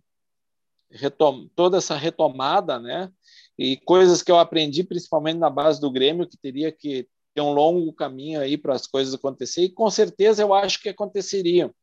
retom 0.91 1.49
toda 1.57 1.79
essa 1.79 1.97
retomada, 1.97 2.79
né? 2.79 3.11
E 3.59 3.77
coisas 3.77 4.23
que 4.23 4.31
eu 4.31 4.39
aprendi 4.39 4.83
principalmente 4.85 5.39
na 5.39 5.51
base 5.51 5.81
do 5.81 5.91
Grêmio, 5.91 6.29
que 6.29 6.37
teria 6.37 6.73
que 6.73 7.09
ter 7.35 7.41
um 7.41 7.53
longo 7.53 7.93
caminho 7.93 8.41
aí 8.41 8.57
para 8.57 8.75
as 8.75 8.87
coisas 8.87 9.15
acontecerem, 9.15 9.71
e 9.71 9.73
com 9.73 9.91
certeza 9.91 10.43
eu 10.43 10.55
acho 10.55 10.81
que 10.81 10.89
aconteceriam, 10.89 11.75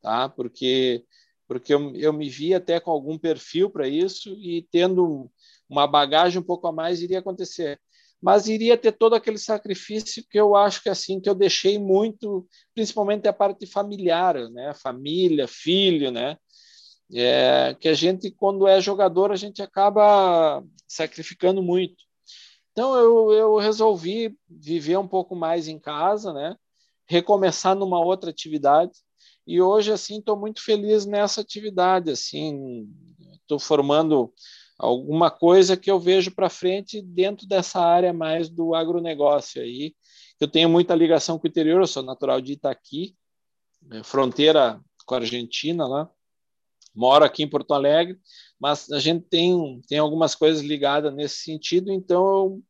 tá? 0.00 0.28
Porque 0.28 1.04
porque 1.46 1.72
eu, 1.72 1.96
eu 1.96 2.12
me 2.12 2.28
vi 2.28 2.52
até 2.52 2.78
com 2.78 2.90
algum 2.90 3.16
perfil 3.16 3.70
para 3.70 3.88
isso 3.88 4.34
e 4.34 4.68
tendo 4.70 5.30
uma 5.66 5.86
bagagem 5.86 6.38
um 6.38 6.44
pouco 6.44 6.66
a 6.66 6.72
mais 6.72 7.00
iria 7.00 7.20
acontecer. 7.20 7.80
Mas 8.20 8.48
iria 8.48 8.76
ter 8.76 8.92
todo 8.92 9.14
aquele 9.14 9.38
sacrifício 9.38 10.22
que 10.28 10.38
eu 10.38 10.54
acho 10.54 10.82
que 10.82 10.90
assim 10.90 11.18
que 11.20 11.28
eu 11.28 11.34
deixei 11.34 11.78
muito, 11.78 12.46
principalmente 12.74 13.26
a 13.28 13.32
parte 13.32 13.66
familiar, 13.66 14.34
né? 14.50 14.74
Família, 14.74 15.48
filho, 15.48 16.10
né? 16.10 16.36
É, 17.12 17.74
que 17.80 17.88
a 17.88 17.94
gente, 17.94 18.30
quando 18.30 18.66
é 18.66 18.80
jogador, 18.80 19.32
a 19.32 19.36
gente 19.36 19.62
acaba 19.62 20.62
sacrificando 20.86 21.62
muito. 21.62 22.04
Então, 22.72 22.94
eu, 22.96 23.32
eu 23.32 23.56
resolvi 23.56 24.36
viver 24.48 24.98
um 24.98 25.08
pouco 25.08 25.34
mais 25.34 25.68
em 25.68 25.78
casa, 25.78 26.32
né? 26.32 26.56
recomeçar 27.08 27.74
numa 27.74 27.98
outra 27.98 28.30
atividade. 28.30 28.92
E 29.46 29.60
hoje, 29.60 29.90
assim, 29.90 30.18
estou 30.18 30.36
muito 30.36 30.62
feliz 30.62 31.06
nessa 31.06 31.40
atividade. 31.40 32.10
Assim, 32.10 32.86
estou 33.40 33.58
formando 33.58 34.32
alguma 34.78 35.30
coisa 35.30 35.76
que 35.76 35.90
eu 35.90 35.98
vejo 35.98 36.30
para 36.30 36.50
frente 36.50 37.00
dentro 37.00 37.48
dessa 37.48 37.80
área 37.80 38.12
mais 38.12 38.48
do 38.50 38.74
agronegócio 38.74 39.62
aí. 39.62 39.94
Eu 40.38 40.46
tenho 40.46 40.68
muita 40.68 40.94
ligação 40.94 41.38
com 41.38 41.46
o 41.46 41.50
interior, 41.50 41.80
eu 41.80 41.86
sou 41.86 42.02
natural 42.02 42.40
de 42.40 42.52
Itaqui, 42.52 43.16
é, 43.90 44.04
fronteira 44.04 44.80
com 45.04 45.14
a 45.14 45.18
Argentina 45.18 45.86
lá 45.86 46.08
moro 46.98 47.24
aqui 47.24 47.44
em 47.44 47.48
Porto 47.48 47.72
Alegre, 47.72 48.18
mas 48.58 48.90
a 48.90 48.98
gente 48.98 49.24
tem, 49.28 49.80
tem 49.88 49.98
algumas 49.98 50.34
coisas 50.34 50.62
ligadas 50.62 51.14
nesse 51.14 51.36
sentido, 51.36 51.92
então 51.92 52.26
eu 52.26 52.62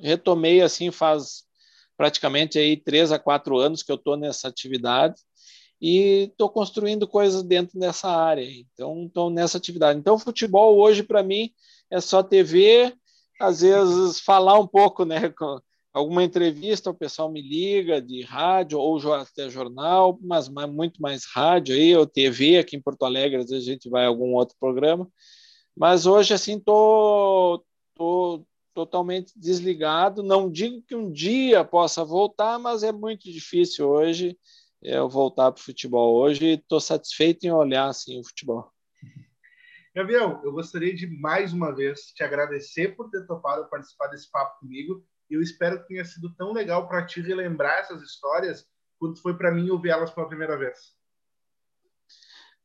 retomei 0.00 0.62
assim 0.62 0.90
faz 0.92 1.42
praticamente 1.96 2.58
aí 2.58 2.76
três 2.76 3.10
a 3.10 3.18
quatro 3.18 3.58
anos 3.58 3.82
que 3.82 3.90
eu 3.90 3.96
estou 3.96 4.16
nessa 4.16 4.46
atividade 4.46 5.20
e 5.80 6.28
estou 6.30 6.48
construindo 6.48 7.06
coisas 7.06 7.42
dentro 7.42 7.78
dessa 7.78 8.08
área. 8.08 8.44
Então, 8.44 9.06
estou 9.06 9.30
nessa 9.30 9.58
atividade. 9.58 9.98
Então, 9.98 10.18
futebol 10.18 10.78
hoje 10.78 11.02
para 11.02 11.22
mim 11.22 11.50
é 11.90 12.00
só 12.00 12.22
TV, 12.22 12.94
às 13.40 13.60
vezes 13.60 14.20
falar 14.20 14.58
um 14.58 14.66
pouco, 14.66 15.04
né? 15.04 15.28
Com 15.36 15.60
alguma 15.98 16.22
entrevista, 16.22 16.90
o 16.90 16.94
pessoal 16.94 17.30
me 17.30 17.42
liga 17.42 18.00
de 18.00 18.22
rádio 18.22 18.78
ou 18.78 19.12
até 19.12 19.50
jornal, 19.50 20.18
mas 20.22 20.48
muito 20.48 21.02
mais 21.02 21.24
rádio 21.24 21.74
aí, 21.74 21.96
ou 21.96 22.06
TV 22.06 22.58
aqui 22.58 22.76
em 22.76 22.80
Porto 22.80 23.04
Alegre, 23.04 23.38
às 23.38 23.50
vezes 23.50 23.68
a 23.68 23.72
gente 23.72 23.90
vai 23.90 24.04
a 24.04 24.08
algum 24.08 24.34
outro 24.34 24.56
programa. 24.60 25.10
Mas 25.76 26.06
hoje, 26.06 26.32
assim, 26.32 26.58
tô, 26.58 27.64
tô 27.94 28.44
totalmente 28.74 29.32
desligado. 29.36 30.22
Não 30.22 30.50
digo 30.50 30.82
que 30.82 30.94
um 30.94 31.10
dia 31.10 31.64
possa 31.64 32.04
voltar, 32.04 32.58
mas 32.58 32.82
é 32.82 32.92
muito 32.92 33.30
difícil 33.30 33.88
hoje 33.88 34.38
eu 34.80 35.08
voltar 35.08 35.50
para 35.50 35.60
o 35.60 35.64
futebol. 35.64 36.16
Hoje 36.16 36.54
estou 36.54 36.80
satisfeito 36.80 37.44
em 37.44 37.50
olhar 37.50 37.88
assim 37.88 38.20
o 38.20 38.24
futebol. 38.24 38.70
Gabriel, 39.94 40.40
eu 40.44 40.52
gostaria 40.52 40.94
de 40.94 41.08
mais 41.08 41.52
uma 41.52 41.74
vez 41.74 42.12
te 42.14 42.22
agradecer 42.22 42.94
por 42.94 43.10
ter 43.10 43.26
topado 43.26 43.68
participar 43.68 44.06
desse 44.08 44.30
papo 44.30 44.60
comigo. 44.60 45.04
Eu 45.30 45.42
espero 45.42 45.80
que 45.80 45.88
tenha 45.88 46.04
sido 46.04 46.34
tão 46.34 46.52
legal 46.52 46.88
para 46.88 47.04
ti 47.06 47.20
relembrar 47.20 47.78
essas 47.80 48.02
histórias 48.02 48.66
quanto 48.98 49.20
foi 49.20 49.36
para 49.36 49.52
mim 49.52 49.70
ouvir 49.70 49.90
elas 49.90 50.10
pela 50.10 50.28
primeira 50.28 50.56
vez. 50.56 50.76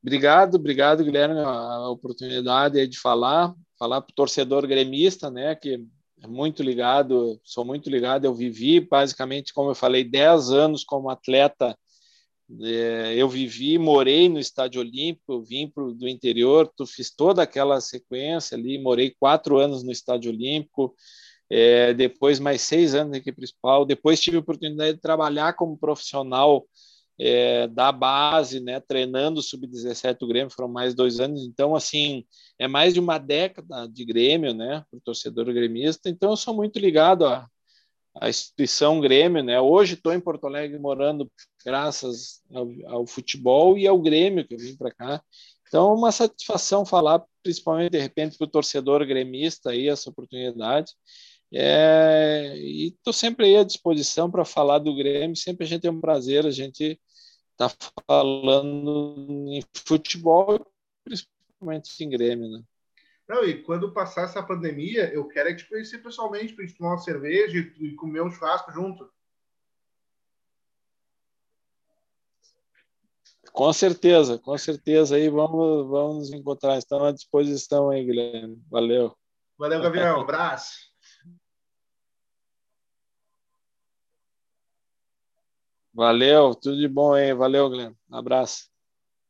Obrigado, 0.01 0.55
obrigado, 0.55 1.03
Guilherme, 1.03 1.39
a 1.39 1.87
oportunidade 1.89 2.87
de 2.87 2.99
falar, 2.99 3.53
falar 3.79 4.01
para 4.01 4.11
o 4.11 4.15
torcedor 4.15 4.67
gremista, 4.67 5.31
né, 5.31 5.55
que 5.55 5.81
é 6.21 6.27
muito 6.27 6.61
ligado, 6.61 7.39
sou 7.43 7.63
muito 7.63 7.89
ligado, 7.89 8.25
eu 8.25 8.33
vivi 8.33 8.81
basicamente, 8.81 9.53
como 9.53 9.71
eu 9.71 9.75
falei, 9.75 10.03
10 10.03 10.51
anos 10.51 10.83
como 10.83 11.09
atleta 11.09 11.77
é, 12.61 13.15
eu 13.15 13.29
vivi, 13.29 13.77
morei 13.77 14.27
no 14.27 14.39
Estádio 14.39 14.81
Olímpico, 14.81 15.41
vim 15.43 15.67
pro, 15.69 15.93
do 15.93 16.07
interior, 16.07 16.71
tu 16.75 16.85
fiz 16.85 17.13
toda 17.13 17.41
aquela 17.41 17.79
sequência 17.79 18.57
ali, 18.57 18.77
morei 18.77 19.15
quatro 19.17 19.57
anos 19.57 19.83
no 19.83 19.91
Estádio 19.91 20.31
Olímpico, 20.31 20.93
é, 21.49 21.93
depois 21.93 22.39
mais 22.39 22.61
seis 22.61 22.95
anos 22.95 23.11
na 23.11 23.17
equipe 23.17 23.37
principal, 23.37 23.85
depois 23.85 24.19
tive 24.19 24.37
a 24.37 24.39
oportunidade 24.39 24.95
de 24.95 25.01
trabalhar 25.01 25.53
como 25.53 25.77
profissional 25.77 26.65
é, 27.19 27.67
da 27.67 27.91
base, 27.91 28.59
né, 28.59 28.79
treinando 28.79 29.39
o 29.39 29.43
sub-17 29.43 30.17
do 30.19 30.27
Grêmio, 30.27 30.49
foram 30.49 30.69
mais 30.69 30.95
dois 30.95 31.19
anos, 31.19 31.45
então 31.45 31.75
assim 31.75 32.25
é 32.57 32.67
mais 32.67 32.93
de 32.93 32.99
uma 32.99 33.17
década 33.17 33.87
de 33.87 34.03
Grêmio, 34.03 34.53
né, 34.53 34.83
para 34.89 34.97
o 34.97 35.01
torcedor 35.01 35.45
gremista, 35.53 36.09
então 36.09 36.31
eu 36.31 36.37
sou 36.37 36.55
muito 36.55 36.79
ligado 36.79 37.25
a, 37.25 37.47
a 38.19 38.29
instituição 38.29 38.99
Grêmio, 38.99 39.43
né? 39.43 39.59
Hoje 39.59 39.95
estou 39.95 40.13
em 40.13 40.19
Porto 40.19 40.45
Alegre 40.45 40.77
morando 40.77 41.31
graças 41.65 42.41
ao, 42.53 42.67
ao, 42.87 43.07
futebol 43.07 43.77
e 43.77 43.87
ao 43.87 43.99
Grêmio 43.99 44.47
que 44.47 44.53
eu 44.53 44.59
vim 44.59 44.75
para 44.75 44.93
cá. 44.93 45.23
Então, 45.67 45.89
é 45.89 45.93
uma 45.95 46.11
satisfação 46.11 46.85
falar, 46.85 47.23
principalmente 47.41 47.91
de 47.91 47.99
repente 47.99 48.37
para 48.37 48.45
o 48.45 48.49
torcedor 48.49 49.05
gremista 49.07 49.71
aí 49.71 49.89
essa 49.89 50.09
oportunidade. 50.09 50.91
É, 51.55 52.55
e 52.57 52.87
estou 52.87 53.13
sempre 53.13 53.45
aí 53.45 53.57
à 53.57 53.63
disposição 53.63 54.29
para 54.29 54.43
falar 54.43 54.79
do 54.79 54.95
Grêmio. 54.95 55.35
Sempre 55.35 55.65
a 55.65 55.67
gente 55.67 55.81
tem 55.81 55.91
um 55.91 56.01
prazer, 56.01 56.45
a 56.45 56.51
gente 56.51 56.99
está 57.51 57.71
falando 58.07 59.45
em 59.49 59.63
futebol, 59.85 60.65
principalmente 61.03 62.03
em 62.03 62.09
Grêmio, 62.09 62.49
né? 62.49 62.63
Não, 63.27 63.43
e 63.45 63.61
quando 63.61 63.93
passar 63.93 64.23
essa 64.23 64.43
pandemia, 64.43 65.13
eu 65.13 65.27
quero 65.27 65.49
é 65.49 65.55
te 65.55 65.69
conhecer 65.69 65.99
pessoalmente 65.99 66.53
para 66.53 66.65
gente 66.65 66.77
tomar 66.77 66.91
uma 66.91 66.97
cerveja 66.97 67.57
e 67.57 67.95
comer 67.95 68.21
um 68.21 68.31
churrasco 68.31 68.71
junto. 68.71 69.09
Com 73.51 73.71
certeza, 73.71 74.39
com 74.39 74.57
certeza. 74.57 75.15
Aí 75.15 75.29
vamos, 75.29 75.87
vamos 75.87 76.15
nos 76.17 76.33
encontrar. 76.33 76.77
Estamos 76.79 77.07
à 77.07 77.11
disposição 77.11 77.91
aí, 77.91 78.03
Guilherme. 78.03 78.59
Valeu. 78.69 79.15
Valeu, 79.57 79.79
Gabriel. 79.79 80.17
Um 80.17 80.21
abraço. 80.21 80.92
Valeu, 85.93 86.53
tudo 86.55 86.77
de 86.77 86.87
bom 86.87 87.13
aí. 87.13 87.33
Valeu. 87.33 87.67
Um 88.09 88.15
abraço. 88.15 88.69